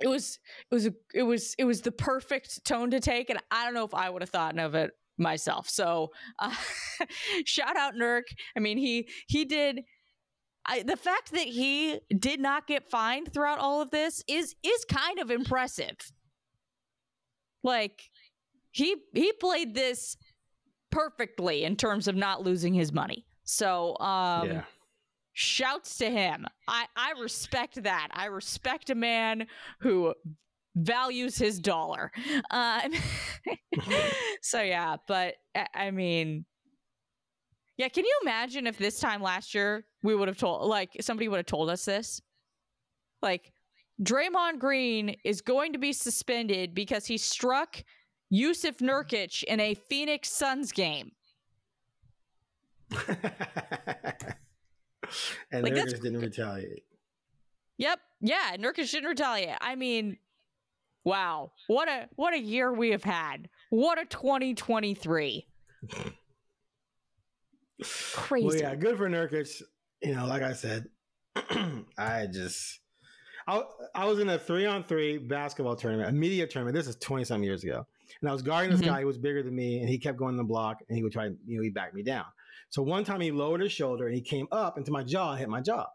it 0.02 0.08
was 0.08 0.40
it 0.72 0.76
was 0.76 0.90
it 1.14 1.24
was 1.24 1.56
it 1.60 1.64
was 1.66 1.82
the 1.82 1.92
perfect 1.92 2.64
tone 2.66 2.92
to 2.92 3.00
take 3.00 3.30
and 3.30 3.40
I 3.52 3.66
don't 3.66 3.74
know 3.74 3.86
if 3.86 3.94
I 3.94 4.10
would 4.10 4.22
have 4.22 4.30
thought 4.30 4.58
of 4.58 4.76
it 4.76 4.92
myself. 5.18 5.70
So, 5.70 6.12
uh, 6.40 6.56
shout 7.46 7.76
out 7.76 7.94
Nurk. 7.96 8.24
I 8.56 8.60
mean, 8.60 8.78
he 8.78 9.10
he 9.28 9.46
did 9.46 9.82
I, 10.66 10.84
the 10.84 10.98
fact 10.98 11.32
that 11.32 11.48
he 11.48 12.00
did 12.18 12.40
not 12.40 12.68
get 12.68 12.90
fined 12.90 13.34
throughout 13.34 13.60
all 13.60 13.82
of 13.82 13.92
this 13.92 14.24
is 14.28 14.56
is 14.64 14.86
kind 14.86 15.20
of 15.20 15.32
impressive. 15.32 15.98
Like 17.64 18.10
he 18.72 18.96
he 19.14 19.32
played 19.34 19.74
this 19.74 20.16
perfectly 20.92 21.64
in 21.64 21.76
terms 21.76 22.08
of 22.08 22.16
not 22.16 22.44
losing 22.44 22.74
his 22.74 22.92
money. 22.92 23.26
So 23.44 23.98
um 24.00 24.48
yeah. 24.48 24.64
shouts 25.34 25.98
to 25.98 26.10
him. 26.10 26.46
I 26.68 26.86
I 26.96 27.14
respect 27.20 27.84
that. 27.84 28.10
I 28.12 28.26
respect 28.26 28.90
a 28.90 28.96
man 28.96 29.48
who 29.80 30.14
values 30.76 31.38
his 31.38 31.60
dollar. 31.60 32.12
Um, 32.52 32.94
so 34.42 34.62
yeah, 34.62 34.98
but 35.08 35.36
I 35.74 35.92
mean, 35.92 36.46
yeah, 37.78 37.88
can 37.88 38.06
you 38.06 38.20
imagine 38.22 38.68
if 38.68 38.78
this 38.78 39.00
time 39.00 39.22
last 39.22 39.54
year 39.54 39.86
we 40.04 40.16
would 40.16 40.28
have 40.28 40.38
told, 40.38 40.68
like, 40.68 40.90
somebody 41.02 41.28
would 41.28 41.38
have 41.38 41.46
told 41.46 41.70
us 41.70 41.86
this? 41.86 42.22
Like, 43.22 43.52
Draymond 44.04 44.60
Green 44.60 45.16
is 45.24 45.42
going 45.42 45.74
to 45.74 45.80
be 45.80 45.94
suspended 45.94 46.74
because 46.74 47.06
he 47.06 47.18
struck 47.18 47.82
Jusuf 48.32 48.78
Nurkic 48.78 49.44
in 49.44 49.60
a 49.60 49.74
Phoenix 49.74 50.30
Suns 50.30 50.72
game. 50.72 51.12
and 55.52 55.64
like, 55.64 55.74
Nurkic 55.74 56.02
didn't 56.02 56.20
retaliate. 56.20 56.84
Yep. 57.78 58.00
Yeah, 58.22 58.56
Nurkic 58.58 58.92
didn't 58.92 59.10
retaliate. 59.10 59.56
I 59.62 59.76
mean, 59.76 60.18
wow. 61.04 61.52
What 61.68 61.88
a 61.88 62.10
what 62.16 62.34
a 62.34 62.40
year 62.40 62.74
we 62.74 62.90
have 62.90 63.04
had. 63.04 63.50
What 63.70 64.00
a 64.00 64.06
2023. 64.06 65.48
Crazy. 67.82 68.46
Well, 68.46 68.56
yeah, 68.56 68.76
good 68.76 68.98
for 68.98 69.10
Nurkic. 69.10 69.62
You 70.02 70.16
know, 70.16 70.26
like 70.26 70.44
I 70.44 70.54
said, 70.54 70.88
I 71.98 72.28
just 72.28 72.80
I, 73.48 73.64
I 73.96 74.06
was 74.06 74.20
in 74.20 74.30
a 74.30 74.38
three 74.38 74.66
on 74.66 74.84
three 74.84 75.18
basketball 75.18 75.76
tournament, 75.76 76.10
a 76.10 76.12
media 76.12 76.46
tournament. 76.46 76.76
This 76.76 76.88
is 76.88 76.98
20 76.98 77.24
some 77.24 77.44
years 77.44 77.64
ago. 77.64 77.88
And 78.22 78.30
I 78.30 78.34
was 78.34 78.42
guarding 78.42 78.72
this 78.72 78.82
mm-hmm. 78.82 78.90
guy 78.90 79.02
who 79.02 79.08
was 79.08 79.18
bigger 79.18 79.44
than 79.44 79.56
me, 79.56 79.80
and 79.80 79.90
he 79.90 79.98
kept 79.98 80.18
going 80.18 80.38
the 80.38 80.44
block, 80.44 80.78
and 80.88 80.96
he 80.98 81.04
would 81.04 81.12
try, 81.12 81.26
you 81.26 81.58
know, 81.58 81.64
he 81.64 81.70
backed 81.70 81.94
me 81.94 82.04
down. 82.04 82.26
So 82.70 82.84
one 82.84 83.04
time 83.04 83.22
he 83.22 83.32
lowered 83.32 83.62
his 83.62 83.72
shoulder 83.72 84.06
and 84.06 84.16
he 84.16 84.22
came 84.22 84.48
up 84.52 84.78
into 84.78 84.92
my 84.92 85.04
jaw 85.04 85.32
and 85.32 85.40
hit 85.40 85.50
my 85.50 85.62
jaw. 85.62 85.88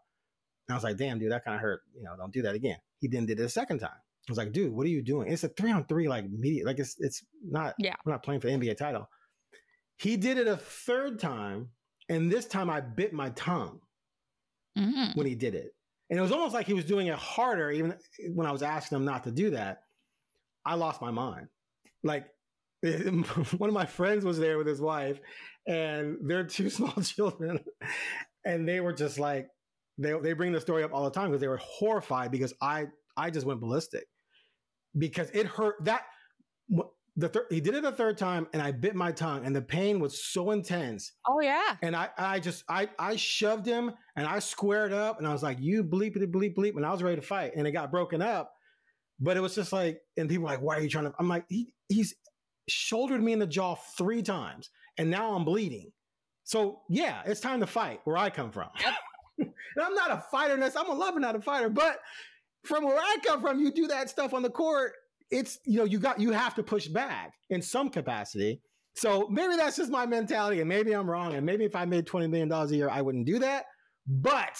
And 0.67 0.73
I 0.73 0.75
was 0.75 0.83
like, 0.83 0.97
damn, 0.97 1.19
dude, 1.19 1.31
that 1.31 1.45
kind 1.45 1.55
of 1.55 1.61
hurt. 1.61 1.81
You 1.95 2.03
know, 2.03 2.15
don't 2.17 2.33
do 2.33 2.41
that 2.43 2.55
again. 2.55 2.77
He 2.99 3.07
then 3.07 3.25
did 3.25 3.39
it 3.39 3.43
a 3.43 3.49
second 3.49 3.79
time. 3.79 3.89
I 3.91 4.31
was 4.31 4.37
like, 4.37 4.51
dude, 4.51 4.73
what 4.73 4.85
are 4.85 4.89
you 4.89 5.03
doing? 5.03 5.31
It's 5.31 5.43
a 5.43 5.49
three 5.49 5.71
on 5.71 5.85
three, 5.85 6.07
like 6.07 6.29
media, 6.29 6.65
like 6.65 6.79
it's 6.79 6.95
it's 6.99 7.23
not. 7.47 7.75
Yeah, 7.77 7.93
we're 8.03 8.11
not 8.11 8.23
playing 8.23 8.41
for 8.41 8.47
the 8.47 8.53
NBA 8.53 8.75
title. 8.75 9.07
He 9.97 10.17
did 10.17 10.39
it 10.39 10.47
a 10.47 10.57
third 10.57 11.19
time, 11.19 11.69
and 12.09 12.31
this 12.31 12.47
time 12.47 12.69
I 12.69 12.81
bit 12.81 13.13
my 13.13 13.29
tongue 13.29 13.79
mm-hmm. 14.77 15.11
when 15.17 15.27
he 15.27 15.35
did 15.35 15.53
it. 15.53 15.75
And 16.09 16.17
it 16.17 16.21
was 16.21 16.31
almost 16.31 16.55
like 16.55 16.65
he 16.65 16.73
was 16.73 16.85
doing 16.85 17.07
it 17.07 17.15
harder, 17.15 17.69
even 17.69 17.95
when 18.33 18.47
I 18.47 18.51
was 18.51 18.63
asking 18.63 18.95
him 18.95 19.05
not 19.05 19.23
to 19.25 19.31
do 19.31 19.51
that. 19.51 19.83
I 20.65 20.73
lost 20.73 21.01
my 21.01 21.11
mind. 21.11 21.47
Like 22.05 22.27
one 22.81 23.69
of 23.69 23.73
my 23.73 23.85
friends 23.85 24.23
was 24.23 24.39
there 24.39 24.57
with 24.57 24.67
his 24.67 24.79
wife, 24.79 25.19
and 25.67 26.17
they're 26.21 26.45
two 26.45 26.69
small 26.77 26.93
children, 27.01 27.59
and 28.45 28.67
they 28.67 28.79
were 28.79 28.93
just 28.93 29.19
like, 29.19 29.47
they 29.97 30.13
they 30.21 30.33
bring 30.33 30.53
the 30.53 30.61
story 30.61 30.83
up 30.83 30.93
all 30.93 31.03
the 31.03 31.11
time 31.11 31.29
because 31.29 31.41
they 31.41 31.47
were 31.47 31.61
horrified 31.61 32.31
because 32.31 32.53
I 32.61 32.85
I 33.17 33.29
just 33.29 33.45
went 33.45 33.59
ballistic 33.59 34.05
because 34.97 35.29
it 35.31 35.45
hurt 35.45 35.83
that 35.85 36.03
the 37.17 37.29
thir- 37.29 37.47
he 37.49 37.61
did 37.61 37.75
it 37.75 37.85
a 37.85 37.91
third 37.91 38.17
time 38.17 38.47
and 38.53 38.61
I 38.61 38.71
bit 38.71 38.93
my 38.93 39.11
tongue 39.11 39.45
and 39.45 39.55
the 39.55 39.61
pain 39.61 39.99
was 39.99 40.21
so 40.23 40.51
intense. 40.51 41.13
Oh 41.27 41.39
yeah. 41.39 41.77
And 41.81 41.95
I 41.95 42.09
I 42.17 42.39
just 42.39 42.63
I 42.67 42.89
I 42.99 43.15
shoved 43.15 43.65
him 43.65 43.91
and 44.17 44.27
I 44.27 44.39
squared 44.39 44.91
up 44.91 45.17
and 45.19 45.27
I 45.27 45.31
was 45.31 45.41
like, 45.41 45.57
you 45.59 45.83
bleep 45.83 46.17
it 46.17 46.31
bleep 46.31 46.55
bleep 46.55 46.75
and 46.75 46.85
I 46.85 46.91
was 46.91 47.01
ready 47.01 47.15
to 47.15 47.21
fight 47.21 47.53
and 47.55 47.65
it 47.65 47.71
got 47.71 47.91
broken 47.91 48.21
up. 48.21 48.51
But 49.19 49.37
it 49.37 49.39
was 49.39 49.55
just 49.55 49.71
like, 49.71 49.99
and 50.17 50.29
people 50.29 50.43
were 50.43 50.51
like, 50.51 50.61
why 50.61 50.77
are 50.77 50.81
you 50.81 50.89
trying 50.89 51.05
to? 51.05 51.13
I'm 51.19 51.27
like, 51.27 51.45
he 51.49 51.69
he's 51.89 52.13
shouldered 52.67 53.21
me 53.21 53.33
in 53.33 53.39
the 53.39 53.47
jaw 53.47 53.75
three 53.97 54.21
times 54.21 54.69
and 54.97 55.09
now 55.09 55.33
I'm 55.33 55.45
bleeding. 55.45 55.91
So 56.43 56.81
yeah, 56.89 57.21
it's 57.25 57.39
time 57.39 57.59
to 57.61 57.67
fight 57.67 58.01
where 58.03 58.17
I 58.17 58.29
come 58.29 58.51
from. 58.51 58.69
and 59.37 59.51
I'm 59.81 59.93
not 59.93 60.11
a 60.11 60.23
fighter, 60.31 60.53
I'm 60.53 60.89
a 60.89 60.93
lover, 60.93 61.19
not 61.19 61.35
a 61.35 61.41
fighter, 61.41 61.69
but 61.69 61.99
from 62.63 62.83
where 62.83 62.97
I 62.97 63.17
come 63.25 63.41
from, 63.41 63.59
you 63.59 63.71
do 63.71 63.87
that 63.87 64.09
stuff 64.09 64.33
on 64.33 64.41
the 64.41 64.49
court 64.49 64.93
it's 65.31 65.59
you 65.65 65.77
know 65.77 65.85
you 65.85 65.99
got 65.99 66.19
you 66.19 66.31
have 66.31 66.55
to 66.55 66.63
push 66.63 66.87
back 66.87 67.33
in 67.49 67.61
some 67.61 67.89
capacity. 67.89 68.61
So 68.95 69.27
maybe 69.29 69.57
that's 69.57 69.75
just 69.75 69.91
my 69.91 70.05
mentality, 70.05 70.61
and 70.61 70.69
maybe 70.69 70.93
I'm 70.93 71.09
wrong, 71.09 71.33
and 71.33 71.45
maybe 71.45 71.65
if 71.65 71.75
I 71.75 71.85
made 71.85 72.05
twenty 72.05 72.27
million 72.27 72.47
dollars 72.47 72.71
a 72.71 72.75
year, 72.75 72.89
I 72.89 73.01
wouldn't 73.01 73.25
do 73.25 73.39
that. 73.39 73.65
But 74.07 74.57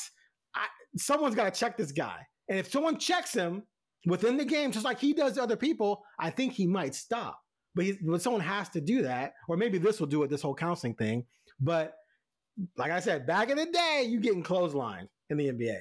I, 0.55 0.65
someone's 0.97 1.35
got 1.35 1.53
to 1.53 1.57
check 1.57 1.77
this 1.77 1.91
guy, 1.91 2.17
and 2.49 2.59
if 2.59 2.69
someone 2.69 2.97
checks 2.97 3.33
him 3.33 3.63
within 4.05 4.37
the 4.37 4.45
game, 4.45 4.71
just 4.71 4.85
like 4.85 4.99
he 4.99 5.13
does 5.13 5.33
to 5.33 5.43
other 5.43 5.55
people, 5.55 6.03
I 6.19 6.29
think 6.29 6.53
he 6.53 6.67
might 6.67 6.95
stop. 6.95 7.41
But, 7.73 7.85
he, 7.85 7.97
but 8.01 8.21
someone 8.21 8.41
has 8.41 8.69
to 8.69 8.81
do 8.81 9.01
that, 9.01 9.33
or 9.47 9.57
maybe 9.57 9.77
this 9.77 9.99
will 9.99 10.07
do 10.07 10.23
it. 10.23 10.29
This 10.29 10.41
whole 10.41 10.55
counseling 10.55 10.95
thing, 10.95 11.25
but 11.59 11.95
like 12.77 12.91
I 12.91 13.01
said, 13.01 13.27
back 13.27 13.49
in 13.49 13.57
the 13.57 13.65
day, 13.65 14.05
you 14.07 14.21
getting 14.21 14.43
clotheslined 14.43 15.09
in 15.29 15.37
the 15.37 15.51
NBA, 15.51 15.79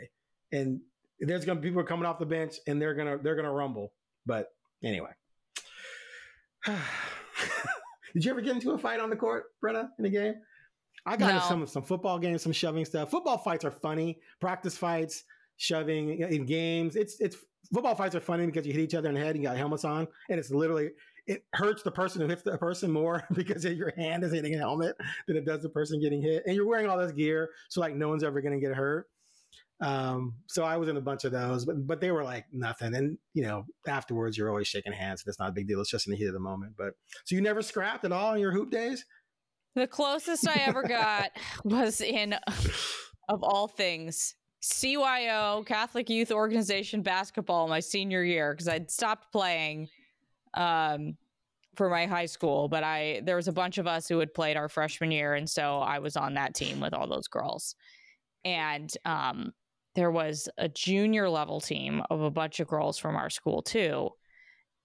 and 0.53 0.81
there's 1.21 1.45
gonna 1.45 1.61
be 1.61 1.69
people 1.69 1.85
coming 1.85 2.05
off 2.05 2.19
the 2.19 2.27
bench, 2.27 2.57
and 2.67 2.83
they're 2.83 2.95
gonna 2.95 3.19
they're 3.19 3.37
gonna 3.37 3.53
rumble. 3.53 3.93
But 4.27 4.51
Anyway. 4.85 5.11
Did 6.67 8.25
you 8.25 8.31
ever 8.31 8.41
get 8.41 8.55
into 8.55 8.73
a 8.73 8.79
fight 8.79 9.01
on 9.01 9.11
the 9.11 9.17
court, 9.17 9.47
Brenna, 9.63 9.89
in 9.99 10.05
a 10.05 10.11
game? 10.11 10.35
I 11.07 11.17
got 11.17 11.29
no. 11.29 11.35
into 11.35 11.47
some 11.47 11.67
some 11.67 11.83
football 11.83 12.19
games, 12.19 12.43
some 12.43 12.53
shoving 12.53 12.85
stuff. 12.85 13.11
Football 13.11 13.39
fights 13.39 13.65
are 13.65 13.71
funny. 13.71 14.21
Practice 14.41 14.79
fights, 14.79 15.25
shoving 15.57 16.21
in 16.21 16.47
games. 16.47 16.97
It's 16.97 17.21
it's 17.21 17.37
football 17.73 17.95
fights 17.95 18.15
are 18.15 18.21
funny 18.21 18.47
because 18.47 18.67
you 18.67 18.73
hit 18.73 18.83
each 18.83 18.95
other 18.95 19.09
in 19.09 19.15
the 19.15 19.21
head. 19.21 19.35
And 19.35 19.43
you 19.43 19.49
got 19.49 19.57
helmets 19.57 19.85
on, 19.85 20.07
and 20.29 20.39
it's 20.39 20.51
literally 20.51 20.91
it 21.27 21.45
hurts 21.55 21.83
the 21.83 21.91
person 21.91 22.21
who 22.21 22.29
hits 22.29 22.43
the 22.43 22.59
person 22.59 22.91
more 22.91 23.25
because 23.35 23.65
your 23.65 23.93
hand 23.97 24.25
is 24.25 24.33
hitting 24.33 24.55
a 24.55 24.59
helmet 24.59 24.97
than 25.27 25.37
it 25.37 25.45
does 25.45 25.63
the 25.63 25.69
person 25.69 26.01
getting 26.01 26.21
hit. 26.21 26.43
And 26.47 26.55
you're 26.55 26.67
wearing 26.67 26.89
all 26.89 26.99
this 26.99 27.13
gear, 27.13 27.51
so 27.71 27.81
like 27.81 27.95
no 27.95 28.09
one's 28.09 28.25
ever 28.25 28.41
going 28.41 28.59
to 28.59 28.67
get 28.67 28.77
hurt. 28.77 29.09
Um, 29.81 30.35
so 30.47 30.63
I 30.63 30.77
was 30.77 30.89
in 30.89 30.97
a 30.97 31.01
bunch 31.01 31.25
of 31.25 31.33
those, 31.33 31.65
but 31.65 31.87
but 31.87 32.01
they 32.01 32.11
were 32.11 32.25
like 32.25 32.47
nothing. 32.53 32.95
And 32.95 33.19
you 33.33 33.43
know, 33.43 33.65
afterwards 33.87 34.39
you're 34.39 34.51
always 34.51 34.69
shaking 34.69 34.93
hands. 34.93 35.23
and 35.23 35.31
it's 35.31 35.39
not 35.39 35.51
a 35.51 35.53
big 35.53 35.67
deal. 35.67 35.81
It's 35.81 35.91
just 35.91 36.07
in 36.07 36.13
the 36.13 36.17
heat 36.17 36.27
of 36.27 36.35
the 36.35 36.41
moment. 36.41 36.75
But 36.77 36.95
so 37.25 37.35
you 37.35 37.41
never 37.41 37.63
scrapped 37.63 38.05
at 38.05 38.13
all 38.13 38.35
in 38.35 38.41
your 38.41 38.53
hoop 38.53 38.71
days? 38.71 39.05
The 39.75 39.89
closest 39.89 40.47
I 40.49 40.63
ever 40.67 40.85
got 40.85 41.31
was 41.65 42.01
in 42.01 42.35
of 43.29 43.43
all 43.43 43.69
things, 43.69 44.37
CYO 44.65 45.67
Catholic 45.67 46.09
Youth 46.09 46.33
Organization 46.33 47.03
basketball 47.03 47.69
my 47.69 47.81
senior 47.81 48.23
year 48.23 48.53
because 48.53 48.67
I'd 48.67 48.91
stopped 48.91 49.31
playing 49.31 49.89
um, 50.55 51.19
for 51.77 51.91
my 51.91 52.07
high 52.07 52.27
school, 52.27 52.69
but 52.69 52.83
I 52.83 53.21
there 53.25 53.37
was 53.37 53.49
a 53.49 53.53
bunch 53.53 53.77
of 53.77 53.87
us 53.87 54.09
who 54.09 54.19
had 54.21 54.33
played 54.33 54.57
our 54.57 54.71
freshman 54.71 55.11
year, 55.11 55.35
and 55.35 55.49
so 55.49 55.81
I 55.81 55.99
was 55.99 56.17
on 56.17 56.35
that 56.35 56.55
team 56.55 56.81
with 56.81 56.95
all 56.95 57.07
those 57.07 57.29
girls. 57.29 57.75
And 58.45 58.91
um, 59.05 59.53
there 59.95 60.11
was 60.11 60.49
a 60.57 60.69
junior 60.69 61.29
level 61.29 61.61
team 61.61 62.03
of 62.09 62.23
a 62.23 62.31
bunch 62.31 62.59
of 62.61 62.69
girls 62.69 62.99
from 62.99 63.17
our 63.17 63.29
school 63.31 63.61
too. 63.61 64.11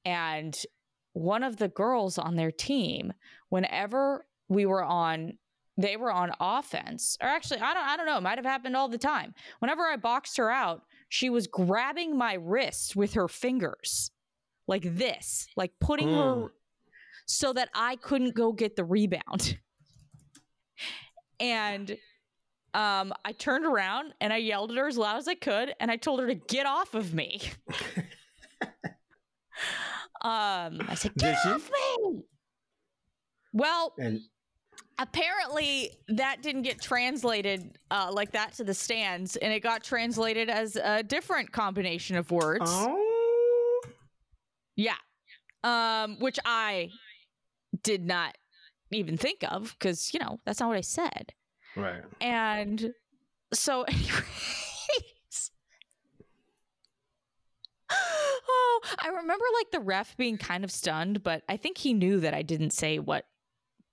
And 0.03 0.57
one 1.13 1.43
of 1.43 1.55
the 1.55 1.69
girls 1.69 2.17
on 2.17 2.35
their 2.35 2.51
team, 2.51 3.13
whenever 3.47 4.25
we 4.49 4.65
were 4.65 4.83
on 4.83 5.37
they 5.81 5.95
were 5.95 6.11
on 6.11 6.31
offense 6.39 7.17
or 7.21 7.27
actually 7.27 7.59
i 7.59 7.73
don't 7.73 7.85
i 7.85 7.97
don't 7.97 8.05
know 8.05 8.17
it 8.17 8.21
might 8.21 8.37
have 8.37 8.45
happened 8.45 8.75
all 8.75 8.87
the 8.87 8.97
time 8.97 9.33
whenever 9.59 9.83
i 9.83 9.95
boxed 9.95 10.37
her 10.37 10.51
out 10.51 10.83
she 11.07 11.29
was 11.29 11.47
grabbing 11.47 12.17
my 12.17 12.33
wrist 12.33 12.95
with 12.95 13.13
her 13.13 13.27
fingers 13.27 14.11
like 14.67 14.83
this 14.95 15.47
like 15.55 15.71
putting 15.79 16.09
mm. 16.09 16.17
her 16.17 16.51
so 17.25 17.53
that 17.53 17.69
i 17.73 17.95
couldn't 17.95 18.35
go 18.35 18.51
get 18.51 18.75
the 18.75 18.83
rebound 18.83 19.57
and 21.39 21.97
um, 22.73 23.13
I 23.25 23.31
turned 23.31 23.65
around 23.65 24.13
and 24.21 24.31
I 24.31 24.37
yelled 24.37 24.71
at 24.71 24.77
her 24.77 24.87
as 24.87 24.97
loud 24.97 25.17
as 25.17 25.27
I 25.27 25.35
could, 25.35 25.73
and 25.79 25.89
I 25.89 25.97
told 25.97 26.19
her 26.19 26.27
to 26.27 26.35
get 26.35 26.65
off 26.65 26.93
of 26.93 27.13
me. 27.13 27.41
um, 30.21 30.81
I 30.87 30.95
said, 30.95 31.15
"Get 31.15 31.35
off 31.45 31.69
me!" 31.71 32.21
Well, 33.53 33.93
and- 33.97 34.21
apparently 34.99 35.91
that 36.09 36.41
didn't 36.41 36.63
get 36.63 36.81
translated 36.81 37.77
uh, 37.89 38.11
like 38.13 38.31
that 38.33 38.53
to 38.53 38.63
the 38.63 38.73
stands, 38.73 39.37
and 39.37 39.51
it 39.51 39.61
got 39.61 39.83
translated 39.83 40.49
as 40.49 40.75
a 40.75 41.01
different 41.01 41.51
combination 41.51 42.17
of 42.17 42.29
words. 42.29 42.65
Oh, 42.67 43.81
yeah, 44.75 44.95
um, 45.63 46.17
which 46.19 46.37
I 46.45 46.89
did 47.81 48.05
not 48.05 48.37
even 48.91 49.17
think 49.17 49.43
of 49.49 49.75
because 49.79 50.13
you 50.13 50.19
know 50.19 50.39
that's 50.45 50.59
not 50.59 50.67
what 50.67 50.77
I 50.77 50.81
said. 50.81 51.33
Right. 51.75 52.03
And 52.19 52.93
so, 53.53 53.83
anyways. 53.87 55.51
oh, 57.91 58.81
I 58.99 59.07
remember 59.07 59.45
like 59.57 59.71
the 59.71 59.79
ref 59.79 60.17
being 60.17 60.37
kind 60.37 60.63
of 60.63 60.71
stunned, 60.71 61.23
but 61.23 61.43
I 61.47 61.57
think 61.57 61.77
he 61.77 61.93
knew 61.93 62.19
that 62.19 62.33
I 62.33 62.41
didn't 62.41 62.71
say 62.71 62.99
what 62.99 63.25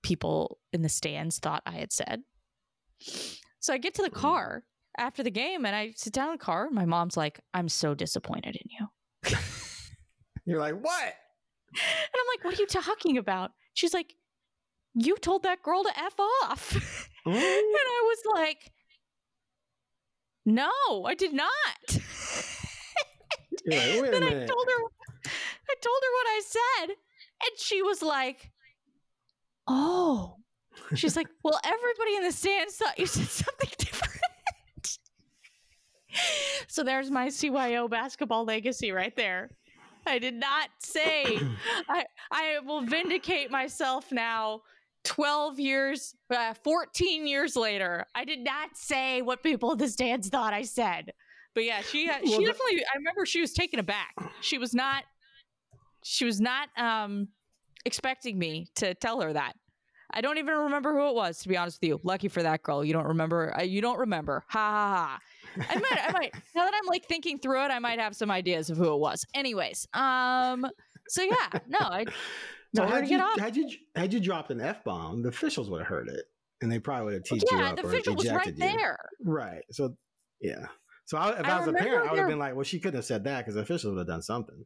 people 0.07 0.59
in 0.73 0.83
the 0.83 0.89
stands 0.89 1.41
thought 1.41 1.65
I 1.67 1.73
had 1.73 1.93
said. 1.93 2.23
So 3.59 3.73
I 3.73 3.79
get 3.79 3.95
to 3.95 4.03
the 4.03 4.09
hmm. 4.09 4.21
car 4.21 4.63
after 4.97 5.25
the 5.25 5.33
game 5.33 5.67
and 5.67 5.75
I 5.75 5.95
sit 5.97 6.13
down 6.13 6.29
in 6.29 6.35
the 6.35 6.39
car. 6.39 6.71
My 6.71 6.85
mom's 6.85 7.17
like, 7.17 7.41
I'm 7.53 7.69
so 7.69 7.93
disappointed 7.93 8.57
in 8.57 8.69
you. 8.79 8.87
You're 10.47 10.61
like, 10.61 10.81
what? 10.81 11.15
And 11.79 12.15
I'm 12.15 12.27
like, 12.33 12.43
what 12.45 12.55
are 12.55 12.61
you 12.63 12.67
talking 12.67 13.19
about? 13.19 13.51
She's 13.75 13.93
like, 13.93 14.15
you 14.95 15.17
told 15.17 15.43
that 15.43 15.63
girl 15.63 15.83
to 15.83 15.91
F 15.99 16.15
off. 16.21 17.09
Mm. 17.27 17.35
and 17.35 17.43
I 17.43 18.03
was 18.05 18.19
like, 18.37 18.71
no, 20.45 20.71
I 21.05 21.17
did 21.17 21.33
not. 21.33 21.49
A 21.91 21.99
then. 23.69 24.23
I 24.23 24.47
told 24.47 24.69
her 24.69 24.85
I 25.69 25.75
told 25.83 26.03
her 26.03 26.13
what 26.15 26.29
I 26.29 26.41
said, 26.47 26.91
and 26.91 27.59
she 27.59 27.83
was 27.83 28.01
like, 28.01 28.53
"Oh." 29.67 30.37
She's 30.95 31.17
like, 31.17 31.29
"Well, 31.43 31.59
everybody 31.65 32.17
in 32.17 32.23
the 32.25 32.33
stands 32.33 32.77
thought 32.77 32.99
you 32.99 33.07
said 33.07 33.27
something 33.27 33.71
different." 33.79 34.23
so 36.69 36.83
there's 36.83 37.11
my 37.11 37.29
CYO 37.29 37.91
basketball 37.91 38.45
legacy 38.45 38.93
right 38.93 39.15
there. 39.17 39.51
I 40.07 40.19
did 40.19 40.35
not 40.35 40.71
say. 40.79 41.39
I 41.89 42.05
I 42.31 42.59
will 42.65 42.83
vindicate 42.83 43.51
myself 43.51 44.13
now. 44.13 44.63
12 45.05 45.61
years, 45.61 46.17
uh, 46.35 46.53
14 46.65 47.29
years 47.29 47.55
later, 47.55 48.05
I 48.17 48.25
did 48.25 48.41
not 48.41 48.71
say 48.75 49.23
what 49.23 49.41
people 49.41 49.71
in 49.71 49.79
the 49.79 49.89
stands 49.89 50.29
thought 50.29 50.53
I 50.53 50.63
said. 50.63 51.13
But 51.55 51.65
yeah, 51.65 51.81
she 51.81 52.11
uh, 52.11 52.19
she 52.25 52.45
definitely. 52.45 52.85
I 52.85 52.97
remember 52.97 53.25
she 53.25 53.41
was 53.41 53.53
taken 53.53 53.79
aback. 53.79 54.15
She 54.41 54.59
was 54.59 54.75
not. 54.75 55.05
She 56.03 56.25
was 56.25 56.41
not 56.41 56.69
um 56.77 57.29
expecting 57.87 58.39
me 58.39 58.69
to 58.77 58.95
tell 58.95 59.21
her 59.21 59.33
that. 59.33 59.55
I 60.11 60.21
don't 60.21 60.39
even 60.39 60.55
remember 60.55 60.93
who 60.93 61.09
it 61.09 61.15
was, 61.15 61.39
to 61.39 61.49
be 61.49 61.57
honest 61.57 61.79
with 61.81 61.89
you. 61.89 62.01
Lucky 62.03 62.29
for 62.29 62.43
that 62.43 62.63
girl, 62.63 62.85
you 62.85 62.93
don't 62.93 63.07
remember. 63.07 63.55
Uh, 63.59 63.63
you 63.63 63.81
don't 63.81 63.99
remember. 63.99 64.45
Ha 64.49 64.59
ha 64.59 65.19
ha. 65.57 65.67
I 65.71 65.75
might. 65.79 66.09
I 66.09 66.13
might. 66.13 66.35
Now 66.55 66.65
that 66.65 66.75
I'm 66.75 66.87
like 66.87 67.07
thinking 67.07 67.39
through 67.39 67.65
it, 67.65 67.71
I 67.71 67.79
might 67.79 67.99
have 67.99 68.15
some 68.15 68.31
ideas 68.31 68.71
of 68.71 68.77
who 68.77 68.93
it 68.93 68.99
was. 68.99 69.25
Anyways, 69.35 69.87
um. 69.95 70.67
So 71.09 71.23
yeah, 71.23 71.61
no, 71.69 71.79
I 71.81 72.05
No, 72.75 72.83
told 72.83 72.91
her 72.91 73.01
had 73.01 73.11
you, 73.11 73.17
get 73.17 73.25
off. 73.25 73.39
had 73.39 73.57
you 73.57 73.71
had 73.95 74.13
you 74.13 74.21
dropped 74.21 74.51
an 74.51 74.61
f 74.61 74.85
bomb, 74.85 75.23
the 75.23 75.29
officials 75.29 75.71
would 75.71 75.81
have 75.81 75.89
heard 75.89 76.09
it, 76.09 76.25
and 76.61 76.71
they 76.71 76.79
probably 76.79 77.05
would 77.07 77.15
have 77.15 77.25
teed 77.25 77.43
you 77.51 77.59
yeah, 77.59 77.71
up 77.71 77.77
the 77.77 77.83
or 77.83 77.89
official 77.89 78.15
was 78.15 78.31
right 78.31 78.47
you. 78.47 78.53
there. 78.55 78.99
Right. 79.25 79.63
So 79.71 79.97
yeah. 80.41 80.67
So 81.07 81.17
I, 81.17 81.39
if 81.39 81.47
I 81.47 81.51
I, 81.51 81.59
was 81.61 81.69
a 81.69 81.73
parent, 81.73 82.09
I 82.09 82.11
would 82.11 82.19
have 82.19 82.29
been 82.29 82.39
like, 82.39 82.55
"Well, 82.55 82.65
she 82.65 82.81
couldn't 82.81 82.97
have 82.97 83.05
said 83.05 83.25
that 83.25 83.39
because 83.39 83.55
the 83.55 83.61
officials 83.63 83.93
would 83.95 83.99
have 84.01 84.09
done 84.09 84.23
something." 84.23 84.65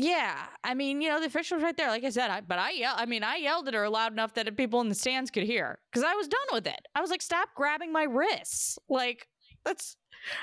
Yeah, 0.00 0.46
I 0.62 0.74
mean, 0.74 1.02
you 1.02 1.08
know, 1.08 1.18
the 1.18 1.26
official's 1.26 1.60
right 1.60 1.76
there. 1.76 1.88
Like 1.88 2.04
I 2.04 2.10
said, 2.10 2.30
I, 2.30 2.40
but 2.40 2.60
I 2.60 2.70
yell. 2.70 2.94
I 2.96 3.04
mean, 3.04 3.24
I 3.24 3.34
yelled 3.36 3.66
at 3.66 3.74
her 3.74 3.88
loud 3.88 4.12
enough 4.12 4.32
that 4.34 4.56
people 4.56 4.80
in 4.80 4.88
the 4.88 4.94
stands 4.94 5.28
could 5.28 5.42
hear 5.42 5.80
because 5.90 6.04
I 6.04 6.14
was 6.14 6.28
done 6.28 6.46
with 6.52 6.68
it. 6.68 6.86
I 6.94 7.00
was 7.00 7.10
like, 7.10 7.20
"Stop 7.20 7.48
grabbing 7.56 7.92
my 7.92 8.04
wrists!" 8.04 8.78
Like 8.88 9.26
that's. 9.64 9.96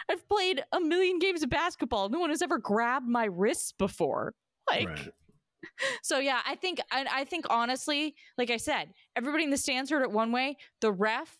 I've 0.09 0.27
played 0.27 0.61
a 0.73 0.79
million 0.81 1.19
games 1.19 1.41
of 1.41 1.49
basketball. 1.49 2.09
No 2.09 2.19
one 2.19 2.31
has 2.31 2.41
ever 2.41 2.57
grabbed 2.57 3.07
my 3.07 3.25
wrists 3.25 3.71
before. 3.71 4.33
Like, 4.69 4.87
right. 4.89 5.09
so 6.03 6.19
yeah, 6.19 6.41
I 6.45 6.55
think 6.55 6.81
I, 6.91 7.05
I 7.09 7.23
think 7.23 7.45
honestly, 7.49 8.15
like 8.37 8.49
I 8.49 8.57
said, 8.57 8.93
everybody 9.15 9.45
in 9.45 9.51
the 9.51 9.57
stands 9.57 9.89
heard 9.89 10.01
it 10.01 10.11
one 10.11 10.33
way. 10.33 10.57
The 10.81 10.91
ref 10.91 11.37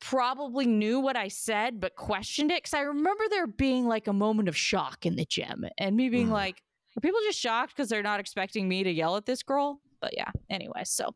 probably 0.00 0.66
knew 0.66 1.00
what 1.00 1.16
I 1.16 1.28
said, 1.28 1.80
but 1.80 1.94
questioned 1.94 2.50
it 2.50 2.62
because 2.62 2.74
I 2.74 2.80
remember 2.80 3.24
there 3.30 3.46
being 3.46 3.86
like 3.86 4.06
a 4.06 4.12
moment 4.12 4.48
of 4.48 4.56
shock 4.56 5.06
in 5.06 5.16
the 5.16 5.24
gym, 5.24 5.64
and 5.78 5.96
me 5.96 6.10
being 6.10 6.28
Mhm. 6.28 6.32
like, 6.32 6.62
"Are 6.96 7.00
people 7.00 7.20
just 7.24 7.38
shocked 7.38 7.74
because 7.76 7.88
they're 7.88 8.02
not 8.02 8.20
expecting 8.20 8.68
me 8.68 8.82
to 8.84 8.90
yell 8.90 9.16
at 9.16 9.26
this 9.26 9.42
girl?" 9.42 9.80
But 10.00 10.16
yeah, 10.16 10.30
anyway, 10.50 10.82
so 10.84 11.14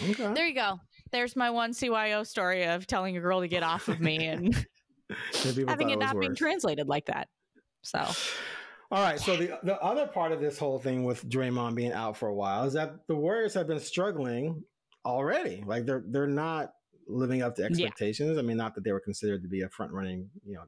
Okay. 0.00 0.32
there 0.34 0.46
you 0.46 0.54
go. 0.54 0.80
There's 1.10 1.36
my 1.36 1.50
one 1.50 1.72
CYO 1.72 2.26
story 2.26 2.64
of 2.64 2.86
telling 2.86 3.16
a 3.16 3.20
girl 3.20 3.40
to 3.40 3.48
get 3.48 3.62
off 3.62 3.88
of 3.88 4.00
me 4.00 4.26
and 4.26 4.54
having 5.68 5.90
it 5.90 5.98
not 5.98 6.18
being 6.18 6.34
translated 6.34 6.88
like 6.88 7.06
that. 7.06 7.28
So 7.82 7.98
All 8.90 9.02
right. 9.02 9.20
So 9.20 9.36
the 9.36 9.58
the 9.62 9.80
other 9.82 10.06
part 10.06 10.32
of 10.32 10.40
this 10.40 10.58
whole 10.58 10.78
thing 10.78 11.04
with 11.04 11.28
Draymond 11.28 11.74
being 11.74 11.92
out 11.92 12.16
for 12.16 12.28
a 12.28 12.34
while 12.34 12.64
is 12.64 12.72
that 12.74 13.06
the 13.06 13.14
Warriors 13.14 13.54
have 13.54 13.66
been 13.66 13.80
struggling 13.80 14.64
already. 15.04 15.62
Like 15.66 15.86
they're 15.86 16.04
they're 16.06 16.26
not 16.26 16.72
living 17.06 17.42
up 17.42 17.56
to 17.56 17.64
expectations. 17.64 18.38
I 18.38 18.42
mean, 18.42 18.56
not 18.56 18.74
that 18.74 18.84
they 18.84 18.92
were 18.92 19.00
considered 19.00 19.42
to 19.42 19.48
be 19.48 19.62
a 19.62 19.68
front 19.68 19.92
running, 19.92 20.30
you 20.44 20.54
know, 20.54 20.64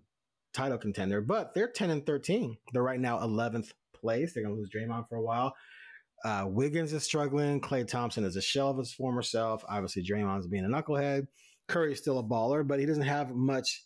title 0.53 0.79
contender, 0.79 1.21
but 1.21 1.55
they're 1.55 1.69
ten 1.69 1.91
and 1.91 2.05
thirteen. 2.05 2.59
They're 2.73 2.83
right 2.83 3.01
now 3.01 3.23
eleventh 3.23 3.73
place. 4.05 4.35
They're 4.35 4.43
gonna 4.45 4.55
lose 4.55 4.71
Draymond 4.75 5.09
for 5.09 5.17
a 5.17 5.23
while. 5.23 5.55
Uh, 6.25 6.45
Wiggins 6.49 6.93
is 6.93 7.03
struggling. 7.03 7.61
Klay 7.61 7.87
Thompson 7.87 8.25
is 8.25 8.37
a 8.37 8.43
shell 8.43 8.71
of 8.71 8.79
his 8.79 8.93
former 8.93 9.23
self. 9.23 9.65
Obviously, 9.69 10.03
Draymond's 10.03 10.47
being 10.47 10.65
a 10.65 10.69
knucklehead. 10.69 11.27
Curry's 11.69 11.99
still 11.99 12.19
a 12.19 12.23
baller, 12.23 12.67
but 12.67 12.79
he 12.79 12.87
doesn't 12.87 13.03
have 13.03 13.35
much 13.35 13.85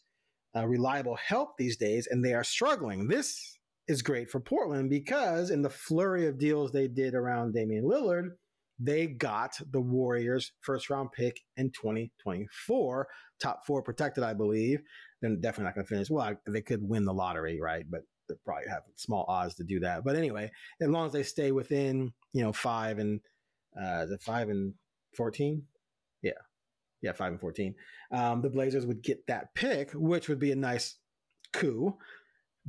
uh, 0.56 0.66
reliable 0.66 1.16
help 1.16 1.56
these 1.56 1.76
days, 1.76 2.08
and 2.10 2.24
they 2.24 2.34
are 2.34 2.44
struggling. 2.44 3.06
This 3.06 3.58
is 3.86 4.02
great 4.02 4.30
for 4.30 4.40
Portland 4.40 4.90
because 4.90 5.50
in 5.50 5.62
the 5.62 5.70
flurry 5.70 6.26
of 6.26 6.38
deals 6.38 6.72
they 6.72 6.88
did 6.88 7.14
around 7.14 7.54
Damian 7.54 7.84
Lillard, 7.84 8.30
they 8.78 9.06
got 9.06 9.58
the 9.72 9.80
Warriors' 9.80 10.52
first 10.60 10.90
round 10.90 11.10
pick 11.12 11.40
in 11.56 11.70
2024, 11.70 13.08
top 13.40 13.60
four 13.66 13.82
protected, 13.82 14.22
I 14.22 14.34
believe. 14.34 14.80
They're 15.20 15.34
definitely 15.34 15.64
not 15.64 15.74
going 15.74 15.86
to 15.86 15.88
finish. 15.88 16.10
Well, 16.10 16.34
they 16.46 16.62
could 16.62 16.88
win 16.88 17.04
the 17.04 17.12
lottery, 17.12 17.60
right? 17.60 17.84
But 17.90 18.02
they 18.28 18.34
probably 18.44 18.68
have 18.68 18.82
small 18.96 19.24
odds 19.28 19.54
to 19.56 19.64
do 19.64 19.80
that. 19.80 20.04
But 20.04 20.16
anyway, 20.16 20.50
as 20.80 20.88
long 20.88 21.06
as 21.06 21.12
they 21.12 21.22
stay 21.22 21.52
within, 21.52 22.12
you 22.32 22.42
know, 22.42 22.52
five 22.52 22.98
and 22.98 23.20
uh, 23.80 24.06
it 24.10 24.22
five 24.22 24.48
and 24.48 24.74
14? 25.16 25.62
Yeah. 26.22 26.32
Yeah, 27.00 27.12
five 27.12 27.32
and 27.32 27.40
14. 27.40 27.74
Um, 28.12 28.42
the 28.42 28.50
Blazers 28.50 28.86
would 28.86 29.02
get 29.02 29.26
that 29.28 29.54
pick, 29.54 29.92
which 29.92 30.28
would 30.28 30.40
be 30.40 30.52
a 30.52 30.56
nice 30.56 30.96
coup 31.52 31.96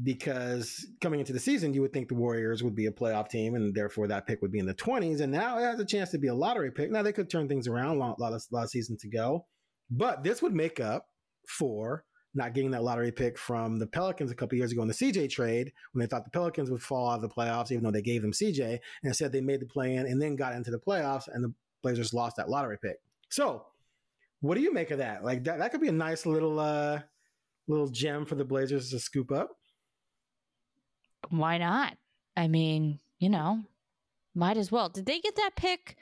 because 0.04 0.88
coming 1.02 1.20
into 1.20 1.34
the 1.34 1.40
season, 1.40 1.74
you 1.74 1.82
would 1.82 1.94
think 1.94 2.08
the 2.08 2.16
Warriors 2.16 2.64
would 2.64 2.76
be 2.76 2.86
a 2.86 2.92
playoff 2.92 3.30
team, 3.30 3.56
and 3.56 3.74
therefore 3.74 4.08
that 4.08 4.28
pick 4.28 4.42
would 4.42 4.52
be 4.52 4.60
in 4.60 4.66
the 4.66 4.74
20s. 4.74 5.22
And 5.22 5.32
now 5.32 5.58
it 5.58 5.64
has 5.64 5.80
a 5.80 5.86
chance 5.86 6.12
to 6.12 6.18
be 6.18 6.28
a 6.28 6.34
lottery 6.34 6.72
pick. 6.72 6.92
Now 6.92 7.02
they 7.02 7.12
could 7.12 7.30
turn 7.30 7.48
things 7.48 7.68
around, 7.68 7.98
a 7.98 8.00
lot, 8.00 8.20
lot, 8.20 8.34
of, 8.34 8.44
lot 8.52 8.64
of 8.64 8.70
season 8.70 8.98
to 9.02 9.10
go, 9.10 9.46
but 9.90 10.24
this 10.24 10.42
would 10.42 10.54
make 10.54 10.80
up 10.80 11.08
for 11.48 12.06
not 12.34 12.54
getting 12.54 12.72
that 12.72 12.84
lottery 12.84 13.12
pick 13.12 13.38
from 13.38 13.80
the 13.80 13.88
Pelicans 13.88 14.32
a 14.32 14.36
couple 14.36 14.58
years 14.58 14.72
ago 14.72 14.82
in 14.82 14.88
the 14.88 14.94
CJ 14.94 15.30
trade 15.30 15.74
when 15.92 16.00
they 16.00 16.08
thought 16.08 16.26
the 16.26 16.32
Pelicans 16.32 16.70
would 16.70 16.82
fall 16.82 17.10
out 17.10 17.16
of 17.16 17.22
the 17.22 17.30
playoffs, 17.30 17.72
even 17.72 17.84
though 17.84 17.92
they 17.92 18.02
gave 18.02 18.22
them 18.22 18.32
CJ, 18.32 18.62
and 18.62 18.80
instead 19.04 19.32
they 19.32 19.42
made 19.42 19.62
the 19.62 19.66
play 19.66 19.96
in 19.96 20.06
and 20.06 20.22
then 20.22 20.36
got 20.36 20.54
into 20.54 20.72
the 20.72 20.80
playoffs, 20.80 21.28
and 21.28 21.44
the 21.44 21.54
Blazers 21.82 22.14
lost 22.14 22.36
that 22.38 22.50
lottery 22.50 22.78
pick. 22.82 22.98
So, 23.30 23.66
what 24.42 24.56
do 24.56 24.62
you 24.62 24.74
make 24.74 24.92
of 24.92 25.00
that? 25.00 25.24
Like 25.24 25.44
that, 25.46 25.60
that 25.60 25.72
could 25.72 25.82
be 25.82 25.88
a 25.88 25.94
nice 25.94 26.26
little 26.26 26.60
uh 26.60 27.02
little 27.68 27.88
gem 27.88 28.26
for 28.26 28.36
the 28.36 28.46
Blazers 28.46 28.90
to 28.92 29.00
scoop 29.00 29.32
up. 29.32 29.52
why 31.30 31.58
not? 31.58 31.98
I 32.36 32.48
mean, 32.48 33.00
you 33.20 33.30
know, 33.30 33.64
might 34.34 34.58
as 34.58 34.72
well. 34.72 34.90
Did 34.90 35.06
they 35.06 35.20
get 35.20 35.36
that 35.36 35.52
pick? 35.56 35.98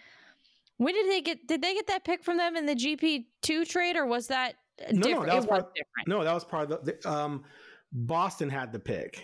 When 0.78 0.94
did 0.94 1.10
they 1.10 1.22
get? 1.22 1.48
Did 1.48 1.62
they 1.62 1.74
get 1.74 1.88
that 1.88 2.04
pick 2.04 2.24
from 2.24 2.38
them 2.38 2.56
in 2.56 2.66
the 2.66 2.76
GP 2.76 3.26
two 3.42 3.66
trade, 3.66 3.96
or 3.96 4.06
was 4.06 4.28
that 4.28 4.56
uh, 4.82 4.92
No, 4.92 5.10
no, 5.10 5.26
that 5.26 5.36
was 5.36 5.46
was 5.46 5.46
part- 5.48 5.74
different. 5.76 6.08
No, 6.08 6.24
that 6.24 6.34
was 6.34 6.44
part 6.46 6.72
of 6.72 6.86
the, 6.86 6.94
the 7.02 7.10
um 7.10 7.44
Boston 7.92 8.50
had 8.50 8.72
the 8.74 8.80
pick. 8.80 9.24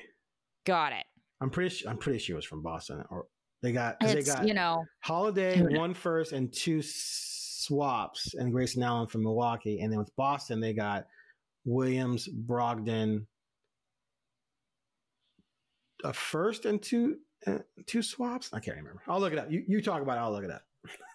Got 0.66 0.94
it. 0.94 1.06
I'm 1.42 1.50
pretty 1.50 1.70
su- 1.76 1.88
I'm 1.90 1.98
pretty 1.98 2.20
sure 2.20 2.36
it 2.36 2.38
was 2.38 2.46
from 2.46 2.62
Boston 2.64 3.04
or 3.10 3.26
they 3.62 3.72
got 3.74 4.00
'cause 4.00 4.14
they 4.14 4.24
got 4.24 4.48
you 4.48 4.54
know, 4.54 4.84
Holiday 5.02 5.62
one 5.78 5.94
first 5.94 6.32
and 6.32 6.52
two 6.54 6.82
swaps 6.82 8.34
and 8.36 8.52
Grayson 8.52 8.84
Allen 8.84 9.08
from 9.08 9.24
Milwaukee 9.24 9.80
and 9.82 9.92
then 9.92 10.00
with 10.00 10.16
Boston 10.16 10.60
they 10.60 10.74
got 10.74 11.06
Williams, 11.66 12.28
Brogdon, 12.30 13.26
a 16.04 16.14
first 16.14 16.66
and 16.66 16.82
two 16.82 17.18
uh, 17.48 17.60
two 17.86 18.02
swaps. 18.02 18.50
I 18.54 18.60
can't 18.60 18.78
remember. 18.78 19.02
I'll 19.08 19.20
look 19.20 19.34
it 19.34 19.40
up. 19.40 19.52
You 19.52 19.64
you 19.68 19.82
talk 19.82 20.02
about 20.02 20.18
it. 20.18 20.22
I'll 20.22 20.32
look 20.32 20.44
it 20.44 20.52
up. 20.52 20.64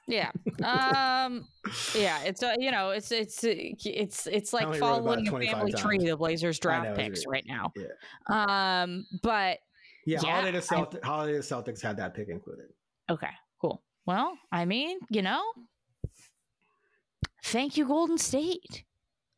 Yeah, 0.09 0.31
um, 0.65 1.47
yeah. 1.95 2.23
It's 2.25 2.43
uh, 2.43 2.55
you 2.59 2.71
know, 2.73 2.91
it's 2.91 3.13
it's 3.13 3.45
uh, 3.45 3.49
it's 3.55 4.27
it's 4.27 4.53
like 4.53 4.67
only 4.67 4.81
wrote 4.81 4.87
about 4.89 5.05
following 5.05 5.27
a 5.27 5.31
25 5.31 5.57
family 5.57 5.73
tree. 5.73 5.99
The 5.99 6.17
Blazers 6.17 6.59
I 6.65 6.79
know, 6.79 6.83
draft 6.95 6.99
picks 6.99 7.27
right 7.27 7.45
now. 7.47 7.73
Yeah. 7.77 8.83
Um, 8.83 9.07
but 9.23 9.59
Yeah, 10.07 10.21
Yeah, 10.23 10.41
Holiday 10.41 10.61
to 10.61 10.75
I- 10.75 11.07
Holiday 11.07 11.33
to 11.35 11.41
Celtics 11.41 11.83
had 11.83 11.97
that 11.99 12.15
pick 12.15 12.29
included. 12.29 12.67
okay, 13.11 13.31
cool. 13.61 13.83
Well, 14.07 14.37
I 14.51 14.65
mean, 14.65 14.99
you 15.11 15.23
know, 15.23 15.43
thank 17.45 17.77
you, 17.77 17.87
Golden 17.87 18.19
State. 18.19 18.85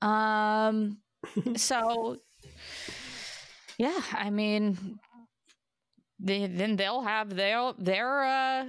Um, 0.03 0.99
so 1.57 2.16
yeah, 3.79 4.01
I 4.12 4.31
mean, 4.31 4.99
they, 6.18 6.47
then 6.47 6.77
they'll 6.77 7.03
have 7.03 7.35
their 7.35 7.73
their 7.79 8.23
uh 8.25 8.64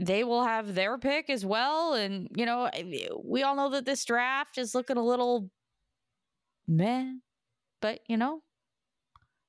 they 0.00 0.24
will 0.24 0.44
have 0.44 0.74
their 0.74 0.98
pick 0.98 1.30
as 1.30 1.46
well 1.46 1.94
and 1.94 2.28
you 2.34 2.44
know 2.44 2.68
we 3.24 3.42
all 3.42 3.54
know 3.54 3.70
that 3.70 3.84
this 3.84 4.04
draft 4.04 4.58
is 4.58 4.74
looking 4.74 4.96
a 4.96 5.04
little 5.04 5.48
meh 6.66 7.12
but 7.80 8.00
you 8.08 8.16
know 8.16 8.42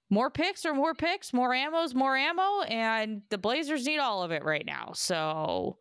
more 0.10 0.30
picks 0.30 0.66
or 0.66 0.74
more 0.74 0.94
picks 0.94 1.34
more 1.34 1.52
ammos 1.52 1.94
more 1.94 2.16
ammo 2.16 2.62
and 2.64 3.22
the 3.30 3.38
blazers 3.38 3.86
need 3.86 4.00
all 4.00 4.24
of 4.24 4.32
it 4.32 4.44
right 4.44 4.66
now. 4.66 4.92
So 4.94 5.78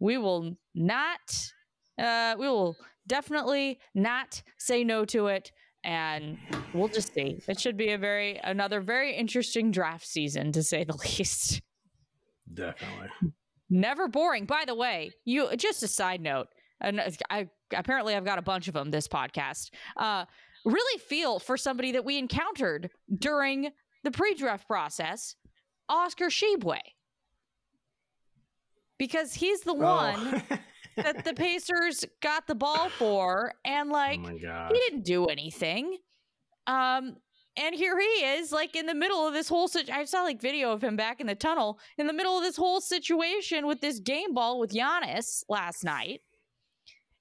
we 0.00 0.16
will 0.16 0.56
not 0.74 1.20
uh 1.98 2.34
we 2.38 2.48
will 2.48 2.76
definitely 3.06 3.78
not 3.94 4.42
say 4.58 4.84
no 4.84 5.04
to 5.06 5.26
it 5.26 5.52
and 5.84 6.38
we'll 6.72 6.88
just 6.88 7.14
see. 7.14 7.40
It 7.46 7.60
should 7.60 7.76
be 7.76 7.90
a 7.90 7.98
very 7.98 8.40
another 8.42 8.80
very 8.80 9.14
interesting 9.14 9.70
draft 9.70 10.06
season 10.06 10.52
to 10.52 10.62
say 10.62 10.84
the 10.84 10.96
least. 11.18 11.60
Definitely. 12.52 13.32
Never 13.70 14.08
boring 14.08 14.44
by 14.46 14.64
the 14.66 14.74
way 14.74 15.10
you 15.24 15.54
just 15.56 15.82
a 15.82 15.88
side 15.88 16.20
note 16.20 16.48
and 16.80 17.00
i 17.30 17.48
apparently 17.74 18.14
i've 18.14 18.24
got 18.24 18.38
a 18.38 18.42
bunch 18.42 18.66
of 18.68 18.74
them 18.74 18.90
this 18.90 19.06
podcast 19.08 19.70
uh 19.96 20.24
really 20.64 20.98
feel 21.00 21.38
for 21.38 21.56
somebody 21.56 21.92
that 21.92 22.04
we 22.04 22.18
encountered 22.18 22.90
during 23.18 23.70
the 24.04 24.10
pre-draft 24.10 24.66
process 24.66 25.34
Oscar 25.88 26.26
Tshiebwe 26.26 26.78
because 28.98 29.34
he's 29.34 29.60
the 29.60 29.74
one 29.74 30.42
Oh. 30.50 30.58
that 30.96 31.24
the 31.24 31.34
Pacers 31.36 32.04
got 32.20 32.46
the 32.46 32.54
ball 32.54 32.88
for, 32.90 33.54
and 33.64 33.88
like 33.90 34.20
oh 34.24 34.68
he 34.72 34.80
didn't 34.80 35.04
do 35.04 35.26
anything. 35.26 35.96
Um, 36.66 37.16
and 37.58 37.74
here 37.74 37.98
he 37.98 38.24
is, 38.24 38.52
like 38.52 38.76
in 38.76 38.86
the 38.86 38.94
middle 38.94 39.26
of 39.26 39.34
this 39.34 39.48
whole. 39.48 39.68
Situ- 39.68 39.92
I 39.92 40.04
saw 40.04 40.22
like 40.22 40.40
video 40.40 40.72
of 40.72 40.82
him 40.82 40.96
back 40.96 41.20
in 41.20 41.26
the 41.26 41.34
tunnel 41.34 41.78
in 41.98 42.06
the 42.06 42.12
middle 42.12 42.36
of 42.38 42.44
this 42.44 42.56
whole 42.56 42.80
situation 42.80 43.66
with 43.66 43.80
this 43.80 43.98
game 43.98 44.32
ball 44.34 44.58
with 44.58 44.72
Giannis 44.72 45.42
last 45.48 45.84
night, 45.84 46.20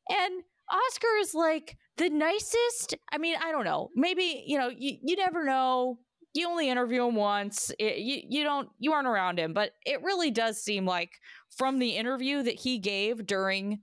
and 0.10 0.44
Oscar 0.72 1.18
is 1.20 1.34
like 1.34 1.78
the 1.98 2.10
nicest. 2.10 2.96
I 3.12 3.18
mean, 3.18 3.36
I 3.44 3.52
don't 3.52 3.66
know. 3.66 3.90
Maybe 3.96 4.44
you 4.46 4.58
know, 4.58 4.70
you 4.70 4.98
you 5.02 5.16
never 5.16 5.44
know. 5.44 6.00
You 6.34 6.48
only 6.48 6.70
interview 6.70 7.08
him 7.08 7.16
once. 7.16 7.72
It- 7.80 7.98
you 7.98 8.22
you 8.30 8.44
don't 8.44 8.70
you 8.80 8.94
aren't 8.94 9.08
around 9.08 9.40
him, 9.40 9.54
but 9.54 9.72
it 9.86 10.04
really 10.04 10.32
does 10.32 10.62
seem 10.62 10.86
like 10.86 11.12
from 11.58 11.80
the 11.80 11.96
interview 11.96 12.44
that 12.44 12.60
he 12.60 12.78
gave 12.78 13.26
during 13.26 13.80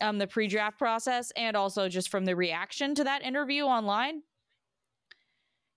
um, 0.00 0.18
the 0.18 0.26
pre-draft 0.26 0.76
process, 0.76 1.30
and 1.36 1.56
also 1.56 1.88
just 1.88 2.10
from 2.10 2.24
the 2.24 2.36
reaction 2.36 2.94
to 2.96 3.04
that 3.04 3.22
interview 3.22 3.62
online. 3.62 4.22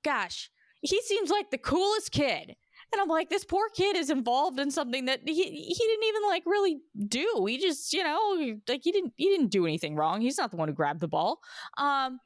Gosh, 0.07 0.49
he 0.79 1.01
seems 1.01 1.29
like 1.29 1.51
the 1.51 1.57
coolest 1.57 2.13
kid. 2.13 2.55
And 2.93 3.01
I'm 3.01 3.09
like, 3.09 3.29
this 3.29 3.43
poor 3.43 3.67
kid 3.75 3.97
is 3.97 4.09
involved 4.09 4.57
in 4.57 4.71
something 4.71 5.03
that 5.05 5.19
he 5.25 5.33
he 5.33 5.73
didn't 5.73 6.07
even 6.07 6.21
like 6.29 6.43
really 6.45 6.77
do. 7.09 7.45
He 7.45 7.57
just, 7.57 7.91
you 7.91 8.05
know, 8.05 8.57
like 8.69 8.79
he 8.85 8.93
didn't 8.93 9.11
he 9.17 9.25
didn't 9.25 9.49
do 9.49 9.65
anything 9.65 9.97
wrong. 9.97 10.21
He's 10.21 10.37
not 10.37 10.51
the 10.51 10.55
one 10.55 10.69
who 10.69 10.73
grabbed 10.73 11.01
the 11.01 11.09
ball. 11.09 11.41
Um 11.77 12.19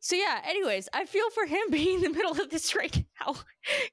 so 0.00 0.16
yeah, 0.16 0.40
anyways, 0.46 0.88
I 0.94 1.04
feel 1.04 1.28
for 1.28 1.44
him 1.44 1.60
being 1.70 1.96
in 1.96 2.12
the 2.12 2.16
middle 2.16 2.32
of 2.32 2.48
this 2.48 2.74
right 2.74 3.04
now 3.20 3.34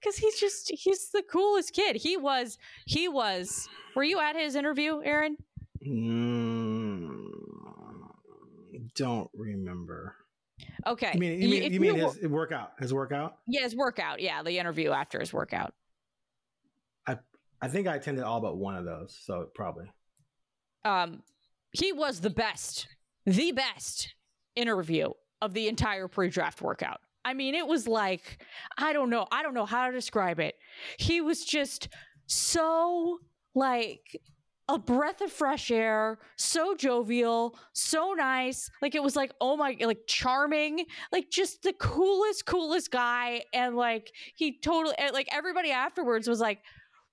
cuz 0.02 0.16
he's 0.16 0.40
just 0.40 0.72
he's 0.74 1.10
the 1.10 1.24
coolest 1.30 1.74
kid. 1.74 1.98
He 1.98 2.16
was 2.16 2.58
he 2.86 3.10
was 3.10 3.68
Were 3.94 4.06
you 4.06 4.22
at 4.22 4.38
his 4.38 4.56
interview, 4.56 5.02
Aaron? 5.04 5.36
Mm, 5.86 7.26
don't 8.96 9.30
remember. 9.34 10.16
Okay. 10.88 11.12
You 11.14 11.20
mean 11.20 11.42
you 11.42 11.50
mean, 11.50 11.74
you 11.74 11.80
mean 11.80 11.96
his 11.96 12.28
workout? 12.28 12.74
His 12.80 12.94
workout? 12.94 13.38
Yeah, 13.48 13.62
his 13.62 13.76
workout. 13.76 14.22
Yeah, 14.22 14.44
the 14.44 14.58
interview 14.58 14.92
after 14.92 15.20
his 15.20 15.34
workout. 15.34 15.74
I 17.08 17.18
I 17.62 17.68
think 17.68 17.88
I 17.88 17.96
attended 17.96 18.24
all 18.24 18.42
but 18.42 18.58
one 18.58 18.76
of 18.76 18.86
those, 18.86 19.18
so 19.26 19.50
probably. 19.54 19.92
Um, 20.84 21.22
he 21.72 21.94
was 21.94 22.20
the 22.22 22.30
best, 22.30 22.88
the 23.26 23.52
best 23.52 24.14
interview 24.56 25.10
of 25.42 25.54
the 25.54 25.68
entire 25.68 26.08
pre-draft 26.08 26.62
workout. 26.62 27.00
I 27.24 27.34
mean, 27.34 27.56
it 27.56 27.68
was 27.68 27.88
like 27.88 28.44
I 28.78 28.94
don't 28.94 29.10
know, 29.10 29.28
I 29.32 29.44
don't 29.44 29.54
know 29.54 29.66
how 29.66 29.88
to 29.88 29.94
describe 29.94 30.40
it. 30.40 30.56
He 30.98 31.22
was 31.22 31.46
just 31.46 31.90
so 32.26 33.20
like 33.54 34.20
a 34.70 34.78
breath 34.80 35.22
of 35.22 35.32
fresh 35.32 35.72
air, 35.72 36.20
so 36.38 36.76
jovial, 36.76 37.58
so 37.74 38.14
nice. 38.14 38.70
Like 38.82 38.96
it 38.96 39.04
was 39.04 39.16
like, 39.16 39.32
oh 39.42 39.58
my, 39.58 39.76
like 39.82 40.08
charming, 40.08 40.86
like 41.12 41.30
just 41.30 41.64
the 41.64 41.74
coolest, 41.74 42.46
coolest 42.46 42.92
guy. 42.92 43.44
And 43.54 43.76
like 43.76 44.12
he 44.36 44.60
totally, 44.60 44.96
like 45.14 45.28
everybody 45.32 45.72
afterwards 45.72 46.28
was 46.28 46.40
like, 46.40 46.60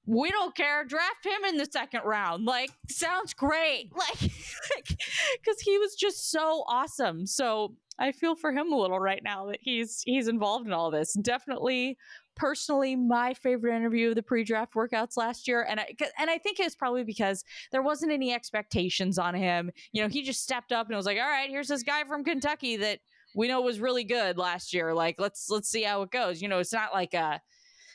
we 0.09 0.31
don't 0.31 0.55
care. 0.55 0.85
Draft 0.85 1.27
him 1.27 1.45
in 1.47 1.59
the 1.59 1.67
second 1.71 2.01
round. 2.05 2.47
Like, 2.47 2.71
sounds 2.89 3.35
great. 3.35 3.93
Like, 3.99 4.21
because 4.21 5.61
he 5.61 5.77
was 5.79 5.95
just 5.95 6.31
so 6.31 6.65
awesome. 6.67 7.27
So 7.27 7.75
I 7.99 8.13
feel 8.13 8.37
for 8.37 8.53
him 8.53 8.73
a 8.73 8.77
little 8.77 9.01
right 9.01 9.21
now 9.23 9.47
that 9.47 9.59
he's 9.61 10.03
he's 10.05 10.29
involved 10.29 10.67
in 10.67 10.73
all 10.73 10.91
this. 10.91 11.15
Definitely, 11.21 11.99
personally, 12.39 12.97
my 12.97 13.35
favorite 13.35 13.77
interview 13.77 14.11
of 14.11 14.15
the 14.15 14.23
pre-draft 14.23 14.73
workouts 14.75 15.17
last 15.17 15.47
year, 15.47 15.67
and 15.69 15.79
I 15.81 15.95
and 16.19 16.31
I 16.31 16.39
think 16.39 16.59
it's 16.61 16.75
probably 16.75 17.05
because 17.05 17.45
there 17.73 17.83
wasn't 17.83 18.13
any 18.13 18.33
expectations 18.33 19.19
on 19.19 19.35
him. 19.35 19.71
You 19.93 20.03
know, 20.03 20.09
he 20.09 20.23
just 20.23 20.43
stepped 20.43 20.73
up 20.73 20.87
and 20.87 20.97
was 20.97 21.05
like, 21.05 21.19
"All 21.19 21.29
right, 21.29 21.51
here's 21.51 21.69
this 21.69 21.83
guy 21.83 22.05
from 22.05 22.25
Kentucky 22.25 22.77
that." 22.79 23.01
We 23.35 23.47
know 23.47 23.61
was 23.61 23.79
really 23.79 24.05
good 24.05 24.39
last 24.39 24.73
year. 24.73 24.95
Like, 24.95 25.17
let's 25.21 25.51
let's 25.51 25.69
see 25.69 25.83
how 25.83 26.01
it 26.01 26.11
goes. 26.11 26.41
You 26.41 26.49
know, 26.49 26.61
it's 26.61 26.73
not 26.73 26.95
like 26.95 27.13
a 27.13 27.41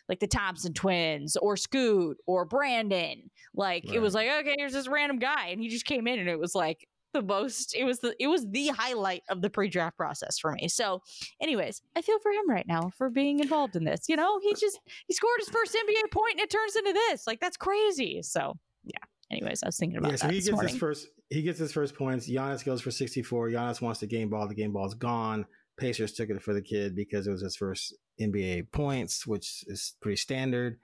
like 0.07 0.19
the 0.19 0.27
Thompson 0.27 0.73
twins 0.73 1.35
or 1.37 1.57
Scoot 1.57 2.17
or 2.27 2.45
Brandon. 2.45 3.29
Like 3.55 3.91
it 3.91 3.99
was 3.99 4.13
like, 4.13 4.29
okay, 4.29 4.55
here's 4.57 4.73
this 4.73 4.87
random 4.87 5.17
guy, 5.17 5.47
and 5.47 5.59
he 5.59 5.69
just 5.69 5.85
came 5.85 6.07
in, 6.07 6.19
and 6.19 6.29
it 6.29 6.39
was 6.39 6.53
like 6.53 6.87
the 7.13 7.21
most. 7.21 7.75
It 7.75 7.85
was 7.85 7.99
the 7.99 8.15
it 8.19 8.27
was 8.27 8.45
the 8.49 8.67
highlight 8.67 9.23
of 9.29 9.41
the 9.41 9.49
pre-draft 9.49 9.95
process 9.97 10.37
for 10.37 10.51
me. 10.51 10.67
So, 10.67 11.01
anyways, 11.41 11.81
I 11.95 12.01
feel 12.01 12.19
for 12.19 12.31
him 12.31 12.49
right 12.49 12.67
now 12.67 12.91
for 12.97 13.09
being 13.09 13.39
involved 13.39 13.75
in 13.75 13.83
this. 13.85 14.09
You 14.09 14.15
know, 14.15 14.39
he 14.41 14.53
just 14.53 14.79
he 15.07 15.13
scored 15.13 15.39
his 15.39 15.49
first 15.49 15.73
NBA 15.75 16.11
point, 16.11 16.33
and 16.33 16.41
it 16.41 16.49
turns 16.49 16.75
into 16.75 16.93
this. 16.93 17.25
Like 17.27 17.39
that's 17.39 17.57
crazy. 17.57 18.21
So, 18.23 18.57
yeah. 18.83 18.97
Anyways, 19.31 19.63
I 19.63 19.67
was 19.67 19.77
thinking 19.77 19.97
about 19.97 20.11
Yeah, 20.11 20.17
so 20.17 20.27
he 20.27 20.35
gets 20.35 20.51
morning. 20.51 20.69
his 20.73 20.79
first. 20.79 21.07
He 21.29 21.41
gets 21.41 21.57
his 21.57 21.71
first 21.71 21.95
points. 21.95 22.29
Giannis 22.29 22.63
goes 22.63 22.81
for 22.81 22.91
sixty-four. 22.91 23.49
Giannis 23.49 23.81
wants 23.81 23.99
the 24.01 24.07
game 24.07 24.29
ball. 24.29 24.47
The 24.47 24.53
game 24.53 24.73
ball's 24.73 24.93
gone. 24.93 25.45
Pacers 25.77 26.11
took 26.13 26.29
it 26.29 26.39
for 26.41 26.53
the 26.53 26.61
kid 26.61 26.95
because 26.95 27.25
it 27.25 27.31
was 27.31 27.41
his 27.41 27.55
first 27.55 27.95
NBA 28.21 28.71
points, 28.71 29.25
which 29.25 29.63
is 29.67 29.95
pretty 30.01 30.17
standard. 30.17 30.77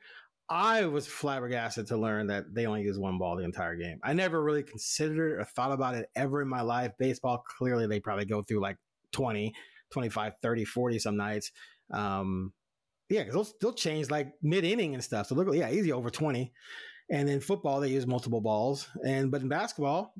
I 0.49 0.85
was 0.85 1.05
flabbergasted 1.05 1.87
to 1.87 1.97
learn 1.97 2.27
that 2.27 2.53
they 2.53 2.65
only 2.65 2.81
use 2.81 2.97
one 2.97 3.19
ball 3.19 3.35
the 3.35 3.43
entire 3.43 3.75
game. 3.75 3.99
I 4.03 4.13
never 4.13 4.41
really 4.41 4.63
considered 4.63 5.39
or 5.39 5.43
thought 5.43 5.71
about 5.71 5.95
it 5.95 6.09
ever 6.15 6.41
in 6.41 6.47
my 6.47 6.61
life. 6.61 6.91
Baseball, 6.97 7.43
clearly, 7.57 7.85
they 7.85 7.99
probably 7.99 8.25
go 8.25 8.41
through 8.41 8.61
like 8.61 8.77
20, 9.11 9.53
25, 9.91 10.33
30, 10.41 10.65
40 10.65 10.99
some 10.99 11.17
nights. 11.17 11.51
Um, 11.91 12.51
yeah, 13.09 13.23
because 13.23 13.35
they'll, 13.35 13.57
they'll 13.61 13.73
change 13.73 14.09
like 14.09 14.33
mid 14.41 14.63
inning 14.63 14.95
and 14.95 15.03
stuff. 15.03 15.27
So 15.27 15.35
look, 15.35 15.53
yeah, 15.53 15.69
easy 15.69 15.91
over 15.91 16.09
20. 16.09 16.51
And 17.11 17.29
in 17.29 17.41
football, 17.41 17.79
they 17.79 17.89
use 17.89 18.07
multiple 18.07 18.41
balls. 18.41 18.87
And 19.05 19.31
but 19.31 19.41
in 19.41 19.49
basketball, 19.49 20.13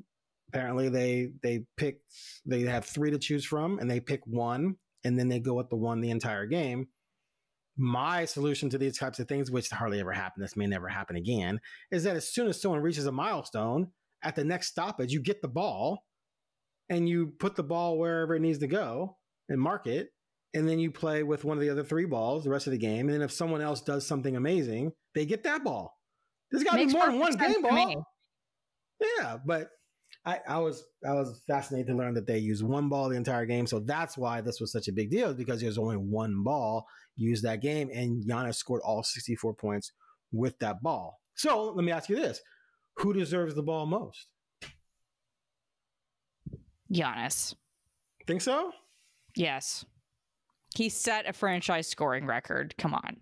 apparently 0.48 0.88
they 0.88 1.32
they 1.42 1.64
pick 1.76 2.00
they 2.44 2.62
have 2.62 2.84
three 2.84 3.10
to 3.10 3.18
choose 3.18 3.44
from, 3.44 3.78
and 3.78 3.90
they 3.90 4.00
pick 4.00 4.20
one, 4.26 4.76
and 5.04 5.18
then 5.18 5.28
they 5.28 5.38
go 5.38 5.54
with 5.54 5.70
the 5.70 5.76
one 5.76 6.00
the 6.00 6.10
entire 6.10 6.46
game. 6.46 6.88
My 7.82 8.26
solution 8.26 8.68
to 8.68 8.78
these 8.78 8.98
types 8.98 9.20
of 9.20 9.26
things, 9.26 9.50
which 9.50 9.70
hardly 9.70 10.00
ever 10.00 10.12
happen, 10.12 10.42
this 10.42 10.54
may 10.54 10.66
never 10.66 10.86
happen 10.86 11.16
again, 11.16 11.62
is 11.90 12.04
that 12.04 12.14
as 12.14 12.28
soon 12.28 12.46
as 12.46 12.60
someone 12.60 12.82
reaches 12.82 13.06
a 13.06 13.12
milestone, 13.12 13.88
at 14.22 14.36
the 14.36 14.44
next 14.44 14.66
stoppage, 14.66 15.12
you 15.12 15.20
get 15.20 15.40
the 15.40 15.48
ball, 15.48 16.04
and 16.90 17.08
you 17.08 17.28
put 17.38 17.56
the 17.56 17.62
ball 17.62 17.98
wherever 17.98 18.34
it 18.34 18.40
needs 18.40 18.58
to 18.58 18.66
go 18.66 19.16
and 19.48 19.58
mark 19.58 19.86
it, 19.86 20.10
and 20.52 20.68
then 20.68 20.78
you 20.78 20.90
play 20.90 21.22
with 21.22 21.42
one 21.42 21.56
of 21.56 21.62
the 21.62 21.70
other 21.70 21.82
three 21.82 22.04
balls 22.04 22.44
the 22.44 22.50
rest 22.50 22.66
of 22.66 22.72
the 22.72 22.78
game. 22.78 23.06
And 23.06 23.14
then 23.14 23.22
if 23.22 23.32
someone 23.32 23.62
else 23.62 23.80
does 23.80 24.06
something 24.06 24.36
amazing, 24.36 24.92
they 25.14 25.24
get 25.24 25.44
that 25.44 25.64
ball. 25.64 25.96
There's 26.50 26.64
got 26.64 26.76
to 26.76 26.86
be 26.86 26.92
more 26.92 27.06
than 27.06 27.18
one 27.18 27.34
game 27.36 27.62
ball. 27.62 28.04
Yeah, 29.00 29.38
but 29.46 29.70
I, 30.26 30.38
I 30.46 30.58
was 30.58 30.84
I 31.06 31.14
was 31.14 31.40
fascinated 31.46 31.88
to 31.88 31.94
learn 31.94 32.14
that 32.14 32.26
they 32.26 32.38
use 32.38 32.62
one 32.62 32.88
ball 32.88 33.08
the 33.08 33.16
entire 33.16 33.46
game. 33.46 33.66
So 33.66 33.80
that's 33.80 34.18
why 34.18 34.40
this 34.40 34.60
was 34.60 34.70
such 34.70 34.88
a 34.88 34.92
big 34.92 35.10
deal 35.10 35.32
because 35.32 35.60
there's 35.60 35.78
only 35.78 35.96
one 35.96 36.42
ball 36.42 36.86
used 37.16 37.44
that 37.44 37.62
game, 37.62 37.90
and 37.92 38.24
Giannis 38.24 38.56
scored 38.56 38.82
all 38.84 39.02
64 39.02 39.54
points 39.54 39.92
with 40.32 40.58
that 40.58 40.82
ball. 40.82 41.20
So 41.34 41.72
let 41.72 41.84
me 41.84 41.92
ask 41.92 42.08
you 42.10 42.16
this: 42.16 42.40
Who 42.98 43.14
deserves 43.14 43.54
the 43.54 43.62
ball 43.62 43.86
most? 43.86 44.26
Giannis. 46.92 47.54
Think 48.26 48.42
so? 48.42 48.72
Yes. 49.36 49.84
He 50.74 50.88
set 50.88 51.28
a 51.28 51.32
franchise 51.32 51.86
scoring 51.86 52.26
record. 52.26 52.74
Come 52.78 52.94
on. 52.94 53.16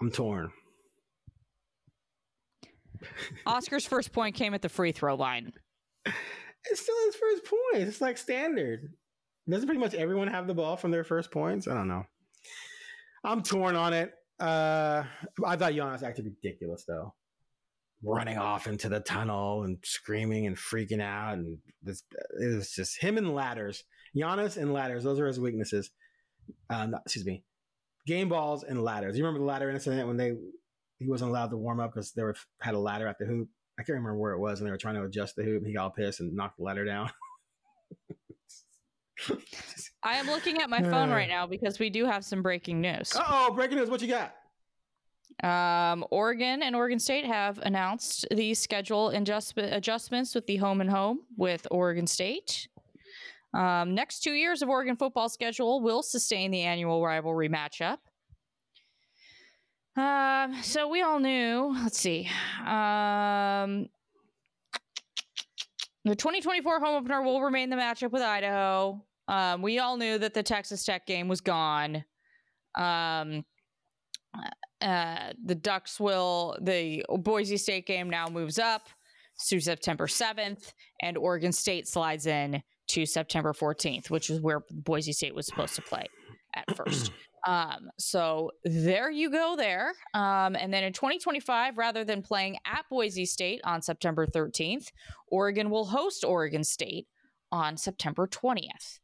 I'm 0.00 0.10
torn. 0.10 0.50
Oscar's 3.46 3.86
first 3.86 4.12
point 4.12 4.34
came 4.34 4.54
at 4.54 4.62
the 4.62 4.68
free 4.68 4.92
throw 4.92 5.14
line. 5.14 5.52
It's 6.70 6.80
still 6.80 6.96
his 7.06 7.16
first 7.16 7.44
point. 7.44 7.88
It's 7.88 8.00
like 8.00 8.18
standard. 8.18 8.92
Doesn't 9.48 9.66
pretty 9.66 9.80
much 9.80 9.94
everyone 9.94 10.28
have 10.28 10.46
the 10.46 10.54
ball 10.54 10.76
from 10.76 10.90
their 10.90 11.04
first 11.04 11.30
points? 11.30 11.66
I 11.66 11.74
don't 11.74 11.88
know. 11.88 12.04
I'm 13.24 13.42
torn 13.42 13.76
on 13.76 13.92
it. 13.92 14.12
Uh, 14.38 15.04
I 15.44 15.56
thought 15.56 15.72
Giannis 15.72 16.02
acted 16.02 16.26
ridiculous 16.26 16.84
though, 16.86 17.14
running 18.02 18.38
off 18.38 18.66
into 18.66 18.88
the 18.88 19.00
tunnel 19.00 19.64
and 19.64 19.78
screaming 19.82 20.46
and 20.46 20.56
freaking 20.56 21.00
out, 21.00 21.38
and 21.38 21.58
this 21.82 22.02
it 22.40 22.54
was 22.56 22.72
just 22.72 23.00
him 23.00 23.18
and 23.18 23.34
ladders. 23.34 23.84
Giannis 24.16 24.56
and 24.56 24.72
ladders; 24.72 25.02
those 25.02 25.18
are 25.18 25.26
his 25.26 25.40
weaknesses. 25.40 25.90
Uh, 26.70 26.88
excuse 27.04 27.26
me, 27.26 27.42
game 28.06 28.28
balls 28.28 28.62
and 28.62 28.82
ladders. 28.82 29.16
You 29.16 29.24
remember 29.24 29.40
the 29.40 29.50
ladder 29.50 29.70
incident 29.70 30.06
when 30.06 30.16
they 30.16 30.34
he 30.98 31.08
wasn't 31.08 31.30
allowed 31.30 31.50
to 31.50 31.56
warm 31.56 31.80
up 31.80 31.92
because 31.92 32.12
they 32.12 32.22
were 32.22 32.34
had 32.60 32.74
a 32.74 32.78
ladder 32.78 33.06
at 33.06 33.18
the 33.18 33.26
hoop. 33.26 33.48
I 33.78 33.82
can't 33.82 33.96
remember 33.96 34.16
where 34.16 34.32
it 34.32 34.40
was, 34.40 34.60
and 34.60 34.66
they 34.66 34.72
were 34.72 34.78
trying 34.78 34.96
to 34.96 35.04
adjust 35.04 35.36
the 35.36 35.44
hoop. 35.44 35.58
And 35.58 35.66
he 35.66 35.74
got 35.74 35.84
all 35.84 35.90
pissed 35.90 36.20
and 36.20 36.34
knocked 36.34 36.58
the 36.58 36.64
ladder 36.64 36.84
down. 36.84 37.10
I 40.02 40.16
am 40.16 40.26
looking 40.26 40.60
at 40.60 40.70
my 40.70 40.82
phone 40.82 41.10
right 41.10 41.28
now 41.28 41.46
because 41.46 41.78
we 41.78 41.90
do 41.90 42.06
have 42.06 42.24
some 42.24 42.42
breaking 42.42 42.80
news. 42.80 43.12
Oh, 43.14 43.52
breaking 43.54 43.78
news! 43.78 43.90
What 43.90 44.02
you 44.02 44.08
got? 44.08 44.34
Um, 45.42 46.04
Oregon 46.10 46.62
and 46.62 46.74
Oregon 46.74 46.98
State 46.98 47.24
have 47.24 47.58
announced 47.58 48.26
the 48.30 48.54
schedule 48.54 49.10
adjust- 49.10 49.56
adjustments 49.56 50.34
with 50.34 50.46
the 50.46 50.56
home 50.56 50.80
and 50.80 50.90
home 50.90 51.20
with 51.36 51.66
Oregon 51.70 52.06
State. 52.06 52.68
Um, 53.54 53.94
next 53.94 54.20
two 54.20 54.32
years 54.32 54.62
of 54.62 54.68
Oregon 54.68 54.96
football 54.96 55.28
schedule 55.28 55.80
will 55.80 56.02
sustain 56.02 56.50
the 56.50 56.62
annual 56.62 57.04
rivalry 57.04 57.48
matchup. 57.48 57.98
Um, 59.98 60.62
so 60.62 60.86
we 60.88 61.02
all 61.02 61.18
knew. 61.18 61.74
Let's 61.82 61.98
see. 61.98 62.28
Um, 62.60 63.88
the 66.04 66.14
2024 66.14 66.78
home 66.78 66.94
opener 66.94 67.20
will 67.22 67.42
remain 67.42 67.68
the 67.68 67.76
matchup 67.76 68.12
with 68.12 68.22
Idaho. 68.22 69.04
Um, 69.26 69.60
we 69.60 69.80
all 69.80 69.96
knew 69.96 70.16
that 70.18 70.34
the 70.34 70.42
Texas 70.42 70.84
Tech 70.84 71.04
game 71.04 71.26
was 71.26 71.40
gone. 71.40 72.04
Um, 72.76 73.44
uh, 74.80 75.32
the 75.44 75.56
Ducks 75.56 75.98
will. 75.98 76.56
The 76.62 77.04
Boise 77.08 77.56
State 77.56 77.86
game 77.86 78.08
now 78.08 78.28
moves 78.28 78.60
up 78.60 78.88
to 79.48 79.58
September 79.58 80.06
7th, 80.06 80.72
and 81.02 81.18
Oregon 81.18 81.50
State 81.50 81.88
slides 81.88 82.26
in 82.26 82.62
to 82.88 83.04
September 83.04 83.52
14th, 83.52 84.10
which 84.10 84.30
is 84.30 84.40
where 84.40 84.62
Boise 84.70 85.12
State 85.12 85.34
was 85.34 85.46
supposed 85.46 85.74
to 85.74 85.82
play 85.82 86.06
at 86.54 86.76
first. 86.76 87.10
Um, 87.48 87.90
so 87.98 88.50
there 88.62 89.10
you 89.10 89.30
go 89.30 89.54
there. 89.56 89.94
Um, 90.12 90.54
and 90.54 90.72
then 90.72 90.84
in 90.84 90.92
2025, 90.92 91.78
rather 91.78 92.04
than 92.04 92.20
playing 92.20 92.58
at 92.66 92.84
Boise 92.90 93.24
State 93.24 93.62
on 93.64 93.80
September 93.80 94.26
13th, 94.26 94.88
Oregon 95.28 95.70
will 95.70 95.86
host 95.86 96.24
Oregon 96.24 96.62
State 96.62 97.06
on 97.50 97.78
September 97.78 98.26
20th. 98.26 98.98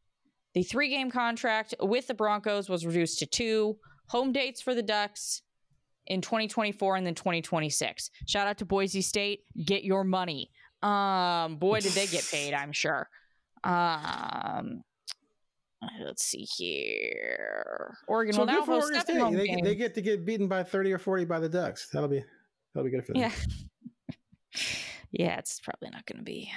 The 0.52 0.62
three 0.62 0.90
game 0.90 1.10
contract 1.10 1.74
with 1.80 2.06
the 2.06 2.12
Broncos 2.12 2.68
was 2.68 2.84
reduced 2.84 3.18
to 3.20 3.26
two 3.26 3.78
home 4.08 4.30
dates 4.30 4.60
for 4.60 4.74
the 4.74 4.82
Ducks 4.82 5.40
in 6.06 6.20
2024 6.20 6.96
and 6.96 7.06
then 7.06 7.14
2026. 7.14 8.10
Shout 8.26 8.46
out 8.46 8.58
to 8.58 8.66
Boise 8.66 9.00
State. 9.00 9.40
Get 9.64 9.84
your 9.84 10.04
money. 10.04 10.50
Um, 10.82 11.56
boy, 11.56 11.80
did 11.80 11.92
they 11.92 12.06
get 12.06 12.28
paid, 12.30 12.52
I'm 12.52 12.72
sure. 12.72 13.08
Um, 13.64 14.82
let's 16.04 16.24
see 16.24 16.46
here. 16.56 17.94
Oregon 18.08 18.34
So 18.34 18.40
will 18.40 18.46
now 18.46 18.62
host 18.64 18.84
Oregon 18.84 19.00
State. 19.00 19.36
They, 19.36 19.60
they 19.62 19.74
get 19.74 19.94
to 19.94 20.02
get 20.02 20.24
beaten 20.24 20.48
by 20.48 20.62
30 20.62 20.92
or 20.92 20.98
40 20.98 21.24
by 21.24 21.38
the 21.38 21.48
Ducks. 21.48 21.88
That'll 21.92 22.08
be 22.08 22.24
that'll 22.74 22.84
be 22.84 22.90
good 22.90 23.04
for 23.04 23.12
them. 23.12 23.22
Yeah. 23.22 23.32
yeah, 25.12 25.38
it's 25.38 25.60
probably 25.60 25.90
not 25.90 26.06
going 26.06 26.18
to 26.18 26.24
be. 26.24 26.50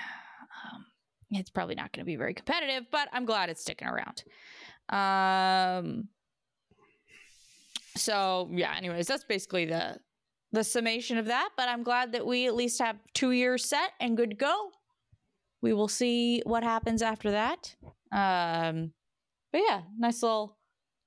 Um, 0.74 0.86
it's 1.32 1.49
probably 1.49 1.76
not 1.76 1.91
going 1.91 2.01
to 2.01 2.05
be 2.05 2.15
very 2.15 2.34
competitive, 2.34 2.86
but 2.91 3.09
I'm 3.11 3.26
glad 3.26 3.49
it's 3.49 3.61
sticking 3.61 3.88
around. 3.88 4.24
Um. 4.89 6.07
So 7.95 8.49
yeah. 8.51 8.74
Anyways, 8.78 9.07
that's 9.07 9.26
basically 9.26 9.65
the 9.65 9.97
the 10.51 10.63
summation 10.63 11.18
of 11.18 11.26
that. 11.26 11.49
But 11.57 11.70
I'm 11.70 11.84
glad 11.84 12.13
that 12.13 12.26
we 12.26 12.47
at 12.47 12.55
least 12.55 12.80
have 12.80 12.97
two 13.13 13.32
years 13.32 13.65
set 13.65 13.91
and 13.99 14.15
good 14.15 14.32
to 14.32 14.36
go. 14.36 14.72
We 15.61 15.74
will 15.74 15.88
see 15.88 16.41
what 16.45 16.63
happens 16.63 17.01
after 17.01 17.32
that. 17.32 17.76
Um. 18.11 18.93
But 19.58 19.64
yeah, 19.68 19.82
nice 19.97 20.22
little, 20.22 20.55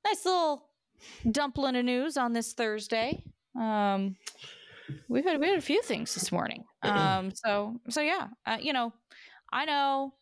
nice 0.05 0.25
little 0.25 0.67
dumpling 1.31 1.77
of 1.77 1.85
news 1.85 2.17
on 2.17 2.33
this 2.33 2.53
Thursday. 2.53 3.23
Um. 3.55 4.17
We've 5.09 5.25
had 5.25 5.39
we 5.39 5.49
had 5.49 5.57
a 5.57 5.63
few 5.63 5.83
things 5.83 6.15
this 6.15 6.33
morning. 6.33 6.65
Um, 6.83 7.31
so 7.33 7.77
so 7.91 8.01
yeah, 8.01 8.27
uh, 8.47 8.57
you 8.61 8.73
know, 8.73 8.93
I 9.53 9.67
know 9.67 10.15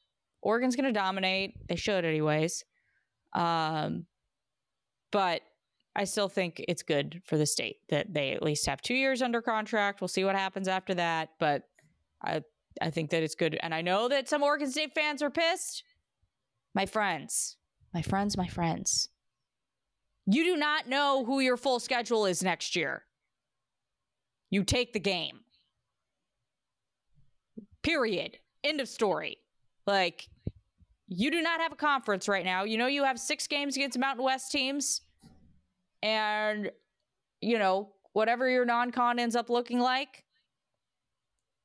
Oregon's 0.42 0.76
going 0.76 0.92
to 0.92 0.92
dominate. 0.92 1.54
They 1.68 1.76
should, 1.76 2.04
anyways. 2.04 2.64
Um, 3.32 4.04
but 5.10 5.40
I 5.96 6.04
still 6.04 6.28
think 6.28 6.62
it's 6.68 6.82
good 6.82 7.22
for 7.24 7.38
the 7.38 7.46
state 7.46 7.76
that 7.88 8.12
they 8.12 8.32
at 8.32 8.42
least 8.42 8.66
have 8.66 8.82
two 8.82 8.94
years 8.94 9.22
under 9.22 9.40
contract. 9.40 10.02
We'll 10.02 10.08
see 10.08 10.24
what 10.24 10.34
happens 10.34 10.68
after 10.68 10.94
that, 10.94 11.30
but 11.40 11.62
I 12.22 12.42
I 12.82 12.90
think 12.90 13.08
that 13.10 13.22
it's 13.22 13.36
good. 13.36 13.58
And 13.62 13.72
I 13.72 13.80
know 13.80 14.08
that 14.08 14.28
some 14.28 14.42
Oregon 14.42 14.70
State 14.70 14.94
fans 14.94 15.22
are 15.22 15.30
pissed. 15.30 15.82
My 16.74 16.84
friends, 16.84 17.56
my 17.92 18.02
friends, 18.02 18.36
my 18.36 18.46
friends. 18.46 19.08
You 20.26 20.44
do 20.44 20.56
not 20.56 20.88
know 20.88 21.24
who 21.24 21.40
your 21.40 21.56
full 21.56 21.80
schedule 21.80 22.26
is 22.26 22.42
next 22.42 22.76
year 22.76 23.04
you 24.50 24.64
take 24.64 24.92
the 24.92 25.00
game. 25.00 25.40
Period. 27.82 28.38
End 28.64 28.80
of 28.80 28.88
story. 28.88 29.38
Like, 29.86 30.28
you 31.06 31.30
do 31.30 31.40
not 31.40 31.60
have 31.60 31.72
a 31.72 31.76
conference 31.76 32.28
right 32.28 32.44
now. 32.44 32.64
You 32.64 32.78
know, 32.78 32.86
you 32.86 33.04
have 33.04 33.18
six 33.18 33.46
games 33.46 33.76
against 33.76 33.98
Mountain 33.98 34.24
West 34.24 34.50
teams, 34.50 35.02
and, 36.02 36.70
you 37.40 37.58
know, 37.58 37.92
whatever 38.12 38.48
your 38.48 38.64
non 38.64 38.90
con 38.90 39.18
ends 39.18 39.36
up 39.36 39.48
looking 39.48 39.80
like. 39.80 40.24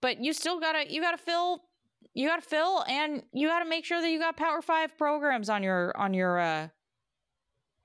But 0.01 0.23
you 0.23 0.33
still 0.33 0.59
gotta, 0.59 0.91
you 0.91 1.01
gotta 1.01 1.17
fill, 1.17 1.63
you 2.13 2.27
gotta 2.27 2.41
fill, 2.41 2.83
and 2.87 3.23
you 3.33 3.47
gotta 3.47 3.67
make 3.67 3.85
sure 3.85 4.01
that 4.01 4.09
you 4.09 4.19
got 4.19 4.37
Power 4.37 4.61
Five 4.61 4.97
programs 4.97 5.49
on 5.49 5.63
your, 5.63 5.95
on 5.97 6.13
your, 6.13 6.39
uh, 6.39 6.67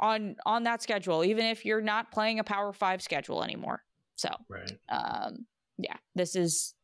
on 0.00 0.36
on 0.46 0.62
that 0.64 0.82
schedule, 0.82 1.24
even 1.24 1.44
if 1.46 1.64
you're 1.64 1.80
not 1.80 2.12
playing 2.12 2.38
a 2.38 2.44
Power 2.44 2.72
Five 2.72 3.02
schedule 3.02 3.42
anymore. 3.42 3.82
So, 4.16 4.28
Right. 4.48 4.78
um, 4.88 5.46
yeah, 5.78 5.96
this 6.14 6.36
is, 6.36 6.74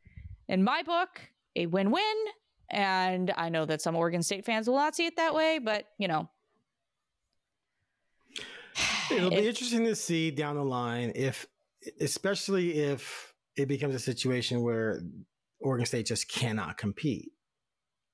in 0.49 0.63
my 0.63 0.83
book, 0.83 1.21
a 1.57 1.67
win 1.67 1.91
win. 1.91 2.15
And 2.71 3.33
I 3.37 3.51
know 3.51 3.67
that 3.67 3.83
some 3.83 3.95
Oregon 3.95 4.23
State 4.23 4.45
fans 4.45 4.69
will 4.69 4.77
not 4.77 4.97
see 4.97 5.07
it 5.07 5.17
that 5.17 5.35
way, 5.35 5.59
but 5.59 5.87
you 5.99 6.09
know. 6.09 6.29
It'll 9.11 9.31
be 9.31 9.37
interesting 9.49 9.85
to 9.85 9.95
see 9.95 10.31
down 10.31 10.57
the 10.57 10.65
line 10.65 11.13
if, 11.15 11.47
especially 12.01 12.79
if 12.79 13.35
it 13.57 13.67
becomes 13.67 13.95
a 13.95 13.99
situation 13.99 14.63
where 14.63 15.03
Oregon 15.65 15.87
State 15.87 16.07
just 16.07 16.29
cannot 16.29 16.79
compete. 16.79 17.33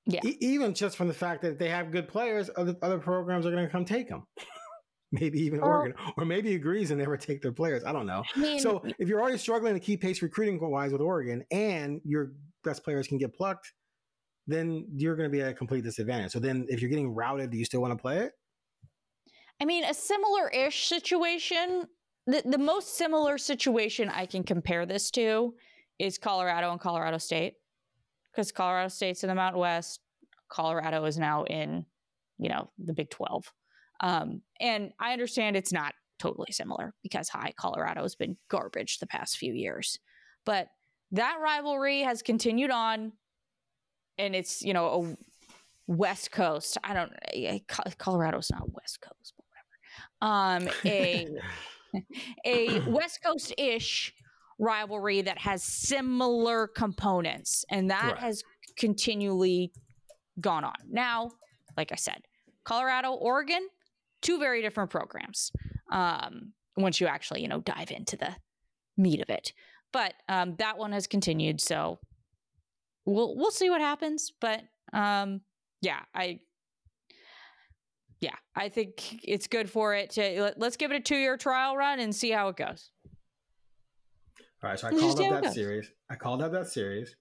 Yeah. 0.05 0.21
E- 0.25 0.37
even 0.39 0.73
just 0.73 0.97
from 0.97 1.07
the 1.07 1.13
fact 1.13 1.43
that 1.43 1.59
they 1.59 1.69
have 1.69 1.91
good 1.91 2.07
players, 2.07 2.49
other 2.55 2.75
other 2.81 2.97
programs 2.97 3.45
are 3.45 3.51
going 3.51 3.65
to 3.65 3.71
come 3.71 3.85
take 3.85 4.09
them. 4.09 4.25
maybe 5.11 5.39
even 5.39 5.61
Well- 5.61 5.69
Oregon, 5.69 5.97
or 6.17 6.25
maybe 6.25 6.55
agrees 6.55 6.91
and 6.91 6.99
never 6.99 7.17
take 7.17 7.41
their 7.41 7.51
players. 7.51 7.83
I 7.83 7.91
don't 7.91 8.07
know. 8.07 8.23
I 8.35 8.39
mean, 8.39 8.59
So 8.59 8.81
if 8.97 9.07
you're 9.07 9.21
already 9.21 9.37
struggling 9.37 9.73
to 9.73 9.79
keep 9.79 10.01
pace 10.01 10.21
recruiting 10.21 10.59
wise 10.61 10.91
with 10.91 11.01
Oregon, 11.01 11.43
and 11.51 12.01
your 12.03 12.31
best 12.63 12.83
players 12.83 13.07
can 13.07 13.17
get 13.17 13.33
plucked, 13.35 13.71
then 14.47 14.87
you're 14.95 15.15
going 15.15 15.29
to 15.29 15.31
be 15.31 15.41
at 15.41 15.49
a 15.51 15.53
complete 15.53 15.83
disadvantage. 15.83 16.31
So 16.31 16.39
then, 16.39 16.65
if 16.69 16.81
you're 16.81 16.89
getting 16.89 17.13
routed, 17.13 17.51
do 17.51 17.57
you 17.57 17.65
still 17.65 17.81
want 17.81 17.91
to 17.97 18.01
play 18.01 18.19
it? 18.19 18.31
I 19.61 19.65
mean, 19.65 19.83
a 19.83 19.93
similar 19.93 20.49
ish 20.49 20.87
situation, 20.87 21.85
the, 22.25 22.41
the 22.43 22.57
most 22.57 22.97
similar 22.97 23.37
situation 23.37 24.09
I 24.09 24.25
can 24.25 24.43
compare 24.43 24.87
this 24.87 25.11
to 25.11 25.53
is 26.01 26.17
Colorado 26.17 26.71
and 26.71 26.79
Colorado 26.79 27.17
State. 27.17 27.53
Because 28.31 28.51
Colorado 28.51 28.87
State's 28.87 29.23
in 29.23 29.27
the 29.29 29.35
Mountain 29.35 29.59
West, 29.59 29.99
Colorado 30.49 31.03
is 31.05 31.17
now 31.17 31.43
in, 31.43 31.85
you 32.39 32.49
know, 32.49 32.69
the 32.77 32.93
Big 32.93 33.09
12. 33.09 33.51
Um, 33.99 34.41
and 34.59 34.91
I 34.99 35.11
understand 35.13 35.55
it's 35.55 35.73
not 35.73 35.93
totally 36.17 36.51
similar 36.51 36.93
because 37.03 37.27
high 37.29 37.53
Colorado 37.57 38.01
has 38.03 38.15
been 38.15 38.37
garbage 38.49 38.99
the 38.99 39.07
past 39.07 39.37
few 39.37 39.53
years. 39.53 39.99
But 40.45 40.69
that 41.11 41.39
rivalry 41.41 42.01
has 42.01 42.21
continued 42.21 42.71
on, 42.71 43.11
and 44.17 44.33
it's, 44.33 44.61
you 44.61 44.73
know, 44.73 44.85
a 44.87 45.91
West 45.91 46.31
Coast. 46.31 46.77
I 46.83 46.93
don't. 46.93 47.11
eh, 47.33 47.59
Co- 47.67 47.83
Colorado's 47.97 48.49
not 48.49 48.71
West 48.71 49.01
Coast, 49.01 49.33
but 49.35 49.45
whatever. 50.21 50.65
Um, 50.65 50.73
a 50.85 51.27
a 52.45 52.79
West 52.89 53.21
Coast 53.21 53.53
ish 53.57 54.13
rivalry 54.61 55.21
that 55.23 55.39
has 55.39 55.63
similar 55.63 56.67
components, 56.67 57.65
and 57.69 57.89
that 57.89 58.13
Right. 58.13 58.17
has 58.19 58.43
continually 58.77 59.73
gone 60.39 60.63
on. 60.63 60.75
Now, 60.87 61.31
like 61.75 61.91
I 61.91 61.95
said, 61.95 62.27
Colorado, 62.63 63.11
Oregon, 63.13 63.67
two 64.21 64.37
very 64.39 64.61
different 64.61 64.91
programs. 64.91 65.51
Um, 65.91 66.53
once 66.77 67.01
you 67.01 67.07
actually, 67.07 67.41
you 67.41 67.47
know, 67.47 67.59
dive 67.59 67.91
into 67.91 68.15
the 68.15 68.35
meat 68.95 69.19
of 69.19 69.29
it, 69.29 69.51
but 69.91 70.13
um, 70.29 70.55
that 70.57 70.77
one 70.77 70.91
has 70.93 71.07
continued. 71.07 71.59
So 71.59 71.99
we'll 73.05 73.35
we'll 73.35 73.51
see 73.51 73.69
what 73.69 73.81
happens. 73.81 74.31
But 74.39 74.61
um, 74.93 75.41
yeah, 75.81 76.01
I 76.13 76.39
yeah, 78.21 78.35
I 78.55 78.69
think 78.69 79.19
it's 79.23 79.47
good 79.47 79.69
for 79.69 79.95
it 79.95 80.11
to 80.11 80.41
let, 80.41 80.59
let's 80.59 80.77
give 80.77 80.91
it 80.91 80.95
a 80.97 80.99
two 80.99 81.17
year 81.17 81.35
trial 81.35 81.75
run 81.75 81.99
and 81.99 82.15
see 82.15 82.29
how 82.29 82.49
it 82.49 82.55
goes. 82.57 82.91
All 84.63 84.69
right, 84.69 84.79
so 84.79 84.87
I 84.87 84.91
called 84.91 85.19
up 85.19 85.41
that 85.43 85.53
series. 85.53 85.91
I 86.09 86.15
called 86.15 86.41
up 86.41 86.51
that 86.51 86.67
series. 86.67 87.15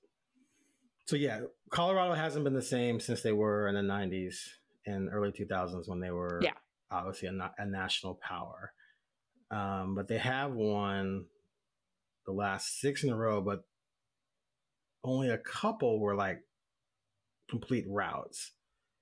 So 1.07 1.17
yeah, 1.17 1.41
Colorado 1.71 2.15
hasn't 2.15 2.45
been 2.45 2.53
the 2.55 2.63
same 2.63 3.01
since 3.01 3.23
they 3.23 3.33
were 3.33 3.67
in 3.69 3.75
the 3.75 3.81
'90s 3.81 4.37
and 4.87 5.09
early 5.13 5.33
2000s 5.33 5.89
when 5.89 6.01
they 6.01 6.11
were 6.11 6.41
Yeah. 6.43 6.53
obviously 6.91 7.29
a, 7.29 7.53
a 7.59 7.67
national 7.67 8.15
power. 8.17 8.73
Um, 9.51 9.95
but 9.95 10.07
they 10.09 10.19
have 10.19 10.53
won 10.53 11.27
the 12.27 12.33
last 12.33 12.81
six 12.81 13.03
in 13.05 13.11
a 13.11 13.17
row, 13.17 13.41
but 13.41 13.65
only 15.03 15.31
a 15.31 15.39
couple 15.39 15.99
were 15.99 16.15
like 16.15 16.43
complete 17.49 17.85
routes. 17.89 18.53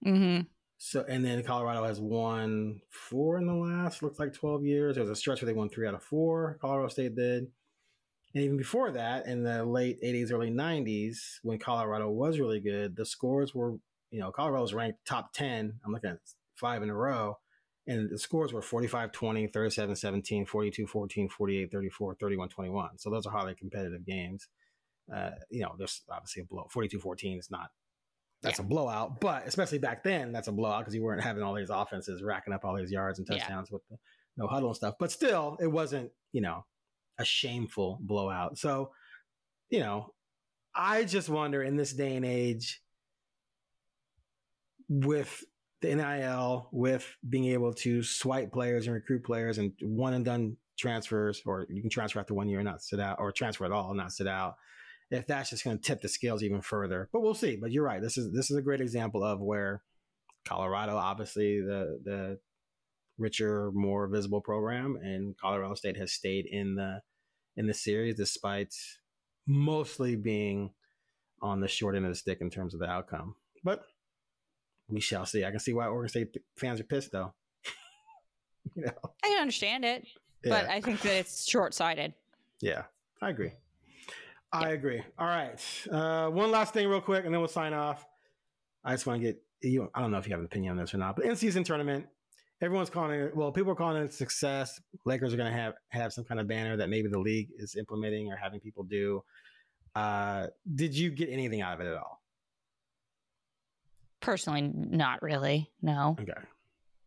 Mm-hmm. 0.07 0.43
So 0.79 1.05
and 1.09 1.25
then 1.25 1.43
Colorado 1.43 1.85
has 1.85 2.01
won 2.01 2.81
four 2.89 3.37
in 3.39 3.47
the 3.47 3.55
last 3.55 4.01
looks 4.03 4.21
like 4.21 4.33
twelve 4.33 4.65
years. 4.65 4.95
There 4.95 5.03
was 5.03 5.11
a 5.11 5.17
stretch 5.17 5.43
where 5.43 5.47
they 5.53 5.59
won 5.59 5.69
three 5.69 5.89
out 5.89 5.95
of 5.95 6.03
four. 6.05 6.57
Colorado 6.61 6.89
State 6.89 7.17
did, 7.17 7.49
and 8.39 8.45
even 8.45 8.57
before 8.57 8.93
that, 8.93 9.27
in 9.27 9.43
the 9.43 9.65
late 9.65 10.01
'80s, 10.01 10.33
early 10.33 10.49
'90s, 10.49 11.39
when 11.43 11.59
Colorado 11.59 12.09
was 12.09 12.39
really 12.39 12.61
good, 12.61 12.95
the 12.95 13.05
scores 13.05 13.53
were 13.53 13.75
you 14.13 14.21
know 14.21 14.31
Colorado 14.31 14.63
was 14.63 14.73
ranked 14.73 15.05
top 15.05 15.33
ten. 15.33 15.81
I'm 15.85 15.93
looking 15.93 16.11
at 16.11 16.19
five 16.55 16.85
in 16.85 16.89
a 16.89 16.95
row, 16.95 17.37
and 17.89 18.09
the 18.09 18.17
scores 18.17 18.53
were 18.53 18.63
45 18.63 19.11
20, 19.11 19.49
37 19.49 19.97
17, 19.97 20.47
42 20.47 20.87
14, 20.87 21.29
48 21.29 21.73
34, 21.73 22.15
31 22.15 22.49
21. 22.49 22.99
So 22.99 23.11
those 23.11 23.27
are 23.27 23.33
highly 23.33 23.57
competitive 23.57 24.07
games. 24.07 24.47
Uh, 25.13 25.31
you 25.51 25.63
know, 25.63 25.75
there's 25.77 26.03
obviously 26.09 26.43
a 26.43 26.45
blow. 26.45 26.69
42 26.71 27.01
14 27.01 27.41
is 27.41 27.51
not, 27.51 27.71
that's 28.41 28.61
yeah. 28.61 28.65
a 28.65 28.69
blowout, 28.69 29.21
but 29.21 29.49
especially 29.49 29.79
back 29.79 30.05
then, 30.05 30.31
that's 30.31 30.47
a 30.47 30.53
blowout 30.53 30.83
because 30.83 30.95
you 30.95 31.03
weren't 31.03 31.25
having 31.25 31.43
all 31.43 31.55
these 31.55 31.71
offenses 31.71 32.23
racking 32.23 32.53
up 32.53 32.65
all 32.65 32.77
these 32.77 32.93
yards 32.93 33.19
and 33.19 33.27
touchdowns 33.27 33.69
yeah. 33.69 33.75
with 33.75 33.83
the 33.91 33.97
no 34.37 34.47
huddle 34.47 34.69
and 34.69 34.77
stuff. 34.77 34.95
But 35.01 35.11
still, 35.11 35.57
it 35.61 35.67
wasn't, 35.67 36.13
you 36.31 36.41
know, 36.41 36.65
a 37.19 37.25
shameful 37.25 37.99
blowout. 38.01 38.59
So, 38.59 38.91
you 39.71 39.81
know, 39.81 40.15
I 40.75 41.05
just 41.05 41.29
wonder 41.29 41.63
in 41.63 41.77
this 41.77 41.93
day 41.93 42.17
and 42.17 42.25
age, 42.25 42.81
with 44.89 45.45
the 45.83 45.95
NIL, 45.95 46.69
with 46.73 47.07
being 47.29 47.47
able 47.47 47.73
to 47.75 48.03
swipe 48.03 48.53
players 48.53 48.87
and 48.87 48.95
recruit 48.95 49.25
players 49.25 49.59
and 49.59 49.73
one 49.83 50.15
and 50.15 50.25
done 50.25 50.57
transfers, 50.79 51.43
or 51.45 51.67
you 51.69 51.83
can 51.83 51.91
transfer 51.91 52.21
after 52.21 52.35
one 52.35 52.49
year 52.49 52.61
and 52.61 52.67
not 52.67 52.83
sit 52.83 53.01
out, 53.01 53.19
or 53.19 53.33
transfer 53.33 53.65
at 53.65 53.73
all 53.73 53.89
and 53.89 53.99
not 53.99 54.13
sit 54.13 54.27
out. 54.27 54.55
If 55.11 55.27
that's 55.27 55.51
just 55.51 55.65
going 55.65 55.79
to 55.79 55.83
tip 55.83 56.01
the 56.01 56.09
scales 56.09 56.43
even 56.43 56.61
further, 56.61 57.09
but 57.13 57.23
we'll 57.23 57.35
see. 57.35 57.57
But 57.57 57.73
you're 57.73 57.85
right. 57.85 58.01
This 58.01 58.19
is 58.19 58.33
this 58.33 58.51
is 58.51 58.57
a 58.57 58.63
great 58.63 58.81
example 58.81 59.25
of 59.25 59.41
where 59.41 59.83
Colorado, 60.47 60.97
obviously 60.97 61.61
the 61.61 61.99
the 62.05 62.39
richer, 63.19 63.71
more 63.73 64.07
visible 64.07 64.41
program, 64.41 64.97
and 65.03 65.37
Colorado 65.39 65.75
State 65.75 65.97
has 65.97 66.13
stayed 66.13 66.47
in 66.47 66.75
the 66.75 67.01
in 67.59 67.67
the 67.67 67.75
series 67.75 68.15
despite 68.15 68.75
mostly 69.47 70.15
being 70.17 70.71
on 71.43 71.61
the 71.61 71.69
short 71.69 71.97
end 71.97 72.07
of 72.07 72.13
the 72.13 72.17
stick 72.17 72.41
in 72.41 72.49
terms 72.49 72.73
of 72.73 72.81
the 72.81 72.87
outcome. 72.87 73.35
But 73.65 73.83
we 74.89 75.01
shall 75.01 75.27
see. 75.27 75.45
I 75.45 75.51
can 75.51 75.61
see 75.61 75.75
why 75.75 75.87
Oregon 75.89 76.09
State 76.09 76.37
fans 76.57 76.81
are 76.81 76.85
pissed, 76.85 77.13
though. 77.13 77.35
you 78.77 78.85
know, 78.85 78.93
I 79.25 79.29
can 79.29 79.41
understand 79.41 79.85
it, 79.85 80.07
yeah. 80.45 80.51
but 80.51 80.71
I 80.71 80.81
think 80.81 81.01
that 81.03 81.15
it's 81.15 81.49
short 81.49 81.75
sighted. 81.75 82.15
Yeah, 82.61 82.85
I 83.21 83.31
agree. 83.31 83.53
I 84.53 84.71
agree. 84.71 85.03
All 85.19 85.27
right, 85.27 85.61
uh, 85.91 86.29
one 86.31 86.51
last 86.51 86.73
thing, 86.73 86.89
real 86.89 87.01
quick, 87.01 87.25
and 87.25 87.35
then 87.35 87.41
we'll 87.41 87.49
sign 87.49 87.75
off. 87.75 88.07
I 88.85 88.93
just 88.93 89.07
want 89.07 89.21
to 89.21 89.27
get 89.27 89.43
you. 89.61 89.91
I 89.95 90.01
don't 90.01 90.11
know 90.11 90.19
if 90.19 90.27
you 90.27 90.33
have 90.33 90.41
an 90.41 90.47
opinion 90.47 90.73
on 90.73 90.79
this 90.79 90.95
or 90.95 90.99
not, 90.99 91.17
but 91.17 91.27
in 91.27 91.37
season 91.37 91.65
tournament, 91.65 92.07
everyone's 92.61 92.91
calling 92.91 93.21
it. 93.21 93.37
Well, 93.37 93.53
people 93.53 93.73
are 93.73 93.77
calling 93.77 94.03
it 94.03 94.13
success. 94.13 94.81
Lakers 95.05 95.33
are 95.35 95.37
going 95.37 95.53
to 95.53 95.59
have 95.59 95.75
have 95.91 96.13
some 96.13 96.25
kind 96.25 96.41
of 96.41 96.49
banner 96.49 96.77
that 96.77 96.89
maybe 96.89 97.09
the 97.09 97.19
league 97.19 97.49
is 97.57 97.77
implementing 97.77 98.33
or 98.33 98.37
having 98.37 98.61
people 98.61 98.85
do. 98.85 99.23
Uh, 99.95 100.47
did 100.75 100.97
you 100.97 101.11
get 101.11 101.29
anything 101.31 101.61
out 101.61 101.75
of 101.75 101.81
it 101.81 101.91
at 101.91 101.97
all? 101.97 102.23
Personally, 104.21 104.71
not 104.75 105.23
really. 105.23 105.71
No. 105.81 106.17
Okay. 106.21 106.33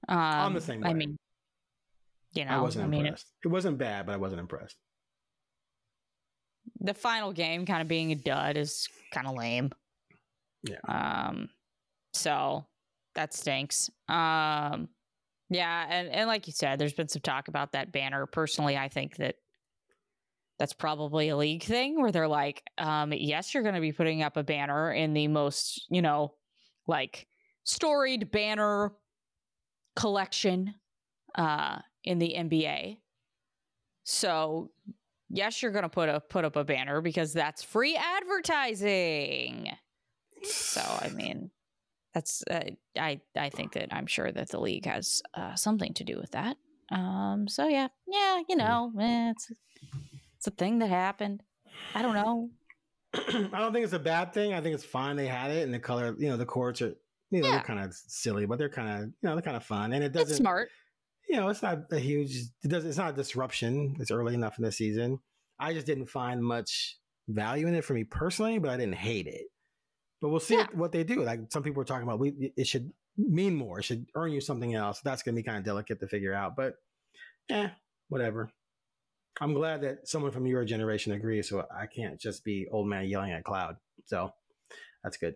Um, 0.07 0.17
I'm 0.17 0.53
the 0.53 0.61
same. 0.61 0.81
Way. 0.81 0.89
I 0.89 0.93
mean, 0.93 1.17
you 2.33 2.45
know, 2.45 2.51
I 2.51 2.61
wasn't 2.61 2.85
I 2.85 2.87
mean, 2.87 3.05
impressed. 3.05 3.27
It, 3.43 3.47
it 3.47 3.51
wasn't 3.51 3.77
bad, 3.77 4.05
but 4.05 4.13
I 4.13 4.17
wasn't 4.17 4.41
impressed. 4.41 4.77
The 6.79 6.93
final 6.93 7.31
game 7.31 7.65
kind 7.65 7.81
of 7.81 7.87
being 7.87 8.11
a 8.11 8.15
dud 8.15 8.57
is 8.57 8.87
kind 9.13 9.27
of 9.27 9.35
lame. 9.35 9.71
Yeah. 10.63 10.77
Um. 10.87 11.49
So 12.13 12.65
that 13.15 13.33
stinks. 13.33 13.89
Um. 14.07 14.89
Yeah, 15.51 15.85
and 15.89 16.07
and 16.07 16.29
like 16.29 16.47
you 16.47 16.53
said, 16.53 16.79
there's 16.79 16.93
been 16.93 17.09
some 17.09 17.21
talk 17.21 17.49
about 17.49 17.73
that 17.73 17.91
banner. 17.91 18.25
Personally, 18.25 18.77
I 18.77 18.87
think 18.87 19.17
that 19.17 19.35
that's 20.57 20.71
probably 20.71 21.27
a 21.27 21.35
league 21.35 21.63
thing 21.63 22.01
where 22.01 22.13
they're 22.13 22.25
like, 22.25 22.63
um, 22.77 23.11
yes, 23.11 23.53
you're 23.53 23.61
going 23.61 23.75
to 23.75 23.81
be 23.81 23.91
putting 23.91 24.23
up 24.23 24.37
a 24.37 24.43
banner 24.43 24.93
in 24.93 25.13
the 25.13 25.27
most, 25.27 25.87
you 25.89 26.01
know, 26.01 26.35
like 26.87 27.27
storied 27.65 28.31
banner 28.31 28.93
collection 29.97 30.73
uh, 31.35 31.79
in 32.05 32.17
the 32.17 32.33
NBA. 32.37 32.99
So 34.05 34.71
yes, 35.29 35.61
you're 35.61 35.73
going 35.73 35.83
to 35.83 35.89
put 35.89 36.07
a 36.07 36.21
put 36.21 36.45
up 36.45 36.55
a 36.55 36.63
banner 36.63 37.01
because 37.01 37.33
that's 37.33 37.61
free 37.61 37.97
advertising. 37.97 39.69
So 40.43 40.79
I 40.79 41.09
mean, 41.13 41.51
that's 42.13 42.43
uh, 42.49 42.61
I 42.97 43.21
I 43.37 43.49
think 43.49 43.73
that 43.73 43.93
I'm 43.93 44.07
sure 44.07 44.31
that 44.31 44.49
the 44.49 44.59
league 44.59 44.85
has 44.85 45.21
uh, 45.33 45.55
something 45.55 45.93
to 45.95 46.03
do 46.03 46.17
with 46.19 46.31
that. 46.31 46.57
Um. 46.91 47.47
So 47.47 47.67
yeah, 47.67 47.87
yeah, 48.07 48.41
you 48.49 48.55
know, 48.55 48.91
eh, 48.99 49.31
it's 49.31 49.51
it's 50.37 50.47
a 50.47 50.51
thing 50.51 50.79
that 50.79 50.89
happened. 50.89 51.43
I 51.95 52.01
don't 52.01 52.15
know. 52.15 52.49
I 53.13 53.59
don't 53.59 53.73
think 53.73 53.83
it's 53.83 53.93
a 53.93 53.99
bad 53.99 54.33
thing. 54.33 54.53
I 54.53 54.61
think 54.61 54.75
it's 54.75 54.85
fine. 54.85 55.15
They 55.15 55.27
had 55.27 55.51
it, 55.51 55.63
and 55.63 55.73
the 55.73 55.79
color, 55.79 56.15
you 56.17 56.29
know, 56.29 56.37
the 56.37 56.45
courts 56.45 56.81
are, 56.81 56.95
you 57.29 57.41
know, 57.41 57.47
yeah. 57.47 57.51
they're 57.55 57.63
kind 57.63 57.79
of 57.79 57.93
silly, 57.93 58.45
but 58.45 58.57
they're 58.57 58.69
kind 58.69 58.89
of, 58.89 59.09
you 59.09 59.13
know, 59.23 59.35
they're 59.35 59.41
kind 59.41 59.57
of 59.57 59.63
fun, 59.63 59.93
and 59.93 60.03
it 60.03 60.11
doesn't. 60.11 60.29
It's 60.29 60.37
smart. 60.37 60.69
You 61.29 61.37
know, 61.37 61.49
it's 61.49 61.61
not 61.61 61.83
a 61.91 61.99
huge. 61.99 62.35
It 62.63 62.67
does. 62.67 62.85
It's 62.85 62.97
not 62.97 63.11
a 63.11 63.15
disruption. 63.15 63.95
It's 63.99 64.11
early 64.11 64.33
enough 64.33 64.57
in 64.57 64.65
the 64.65 64.71
season. 64.71 65.19
I 65.59 65.73
just 65.73 65.85
didn't 65.85 66.07
find 66.07 66.43
much 66.43 66.97
value 67.27 67.67
in 67.67 67.75
it 67.75 67.85
for 67.85 67.93
me 67.93 68.03
personally, 68.03 68.57
but 68.57 68.69
I 68.69 68.77
didn't 68.77 68.95
hate 68.95 69.27
it. 69.27 69.45
But 70.21 70.29
we'll 70.29 70.39
see 70.39 70.55
yeah. 70.55 70.67
what, 70.73 70.91
they 70.91 71.03
do. 71.03 71.23
Like 71.23 71.39
some 71.49 71.63
people 71.63 71.81
are 71.81 71.85
talking 71.85 72.07
about, 72.07 72.19
we 72.19 72.53
it 72.55 72.67
should 72.67 72.91
mean 73.17 73.55
more. 73.55 73.79
It 73.79 73.83
should 73.83 74.05
earn 74.15 74.31
you 74.31 74.39
something 74.39 74.75
else. 74.75 75.01
That's 75.01 75.23
going 75.23 75.35
to 75.35 75.41
be 75.41 75.43
kind 75.43 75.57
of 75.57 75.63
delicate 75.63 75.99
to 75.99 76.07
figure 76.07 76.33
out. 76.33 76.55
But, 76.55 76.75
eh, 77.49 77.69
whatever. 78.09 78.51
I'm 79.39 79.53
glad 79.53 79.81
that 79.81 80.07
someone 80.07 80.31
from 80.31 80.45
your 80.45 80.63
generation 80.65 81.13
agrees, 81.13 81.49
so 81.49 81.65
I 81.75 81.87
can't 81.87 82.19
just 82.19 82.43
be 82.43 82.67
old 82.71 82.87
man 82.87 83.05
yelling 83.05 83.31
at 83.31 83.43
cloud. 83.43 83.77
So 84.05 84.31
that's 85.03 85.17
good. 85.17 85.35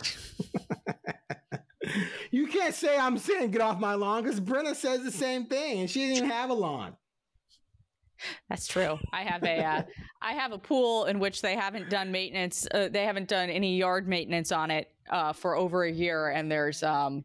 you 2.30 2.48
can't 2.48 2.74
say 2.74 2.98
I'm 2.98 3.16
saying 3.16 3.52
get 3.52 3.60
off 3.60 3.80
my 3.80 3.94
lawn 3.94 4.22
because 4.22 4.40
Brenna 4.40 4.74
says 4.74 5.02
the 5.02 5.12
same 5.12 5.46
thing, 5.46 5.80
and 5.80 5.90
she 5.90 6.00
didn't 6.00 6.16
even 6.18 6.30
have 6.30 6.50
a 6.50 6.54
lawn. 6.54 6.96
That's 8.48 8.66
true. 8.66 8.98
I 9.12 9.22
have 9.22 9.42
a 9.42 9.64
uh, 9.64 9.82
I 10.22 10.32
have 10.32 10.52
a 10.52 10.58
pool 10.58 11.06
in 11.06 11.18
which 11.18 11.42
they 11.42 11.54
haven't 11.54 11.90
done 11.90 12.10
maintenance. 12.10 12.66
Uh, 12.72 12.88
they 12.88 13.04
haven't 13.04 13.28
done 13.28 13.50
any 13.50 13.76
yard 13.76 14.08
maintenance 14.08 14.52
on 14.52 14.70
it 14.70 14.90
uh, 15.10 15.32
for 15.32 15.56
over 15.56 15.84
a 15.84 15.92
year, 15.92 16.30
and 16.30 16.50
there's 16.50 16.82
um 16.82 17.24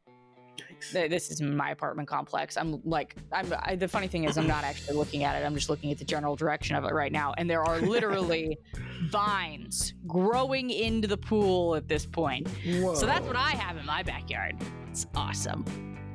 this 0.91 1.29
is 1.29 1.41
my 1.41 1.71
apartment 1.71 2.07
complex. 2.07 2.57
I'm 2.57 2.81
like, 2.83 3.15
I'm. 3.31 3.53
I, 3.63 3.75
the 3.75 3.87
funny 3.87 4.07
thing 4.07 4.23
is, 4.23 4.37
I'm 4.37 4.47
not 4.47 4.63
actually 4.63 4.97
looking 4.97 5.23
at 5.23 5.39
it. 5.39 5.45
I'm 5.45 5.53
just 5.53 5.69
looking 5.69 5.91
at 5.91 5.97
the 5.97 6.05
general 6.05 6.35
direction 6.35 6.75
of 6.75 6.83
it 6.85 6.93
right 6.93 7.11
now, 7.11 7.33
and 7.37 7.49
there 7.49 7.63
are 7.63 7.79
literally 7.79 8.57
vines 9.09 9.93
growing 10.07 10.69
into 10.69 11.07
the 11.07 11.17
pool 11.17 11.75
at 11.75 11.87
this 11.87 12.05
point. 12.05 12.47
Whoa. 12.65 12.95
So 12.95 13.05
that's 13.05 13.25
what 13.25 13.35
I 13.35 13.51
have 13.51 13.77
in 13.77 13.85
my 13.85 14.03
backyard. 14.03 14.57
It's 14.89 15.05
awesome. 15.15 15.65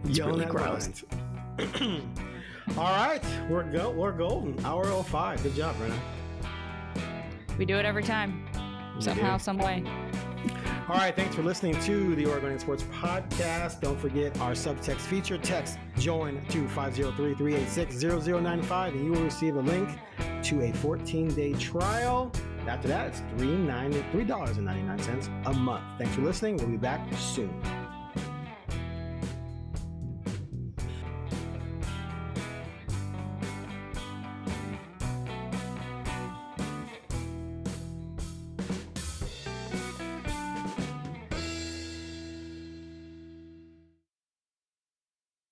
It's 0.04 0.18
Yelling 0.18 0.48
really 0.48 0.50
gross. 0.50 1.04
All 2.76 2.84
right, 2.84 3.22
we're 3.48 3.64
go. 3.64 3.90
We're 3.90 4.12
golden. 4.12 4.62
Hour 4.64 4.84
05. 5.02 5.42
Good 5.42 5.54
job, 5.54 5.76
Brenna. 5.76 5.98
We 7.58 7.64
do 7.64 7.78
it 7.78 7.86
every 7.86 8.02
time, 8.02 8.44
somehow, 8.98 9.38
some 9.38 9.56
way. 9.56 9.82
All 10.88 10.96
right, 10.96 11.16
thanks 11.16 11.34
for 11.34 11.42
listening 11.42 11.76
to 11.80 12.14
the 12.14 12.26
Oregonian 12.26 12.60
Sports 12.60 12.84
Podcast. 12.84 13.80
Don't 13.80 13.98
forget 13.98 14.40
our 14.40 14.52
subtext 14.52 15.00
feature. 15.00 15.36
Text 15.36 15.78
join 15.98 16.40
to 16.46 16.62
503-386-0095 16.66 18.88
and 18.90 19.04
you 19.04 19.10
will 19.10 19.22
receive 19.22 19.56
a 19.56 19.60
link 19.60 19.98
to 20.44 20.60
a 20.60 20.70
14-day 20.72 21.54
trial. 21.54 22.30
After 22.68 22.86
that, 22.88 23.08
it's 23.08 23.20
$3.99 23.42 25.46
a 25.46 25.52
month. 25.54 25.84
Thanks 25.98 26.14
for 26.14 26.20
listening. 26.20 26.56
We'll 26.58 26.68
be 26.68 26.76
back 26.76 27.00
soon. 27.14 27.50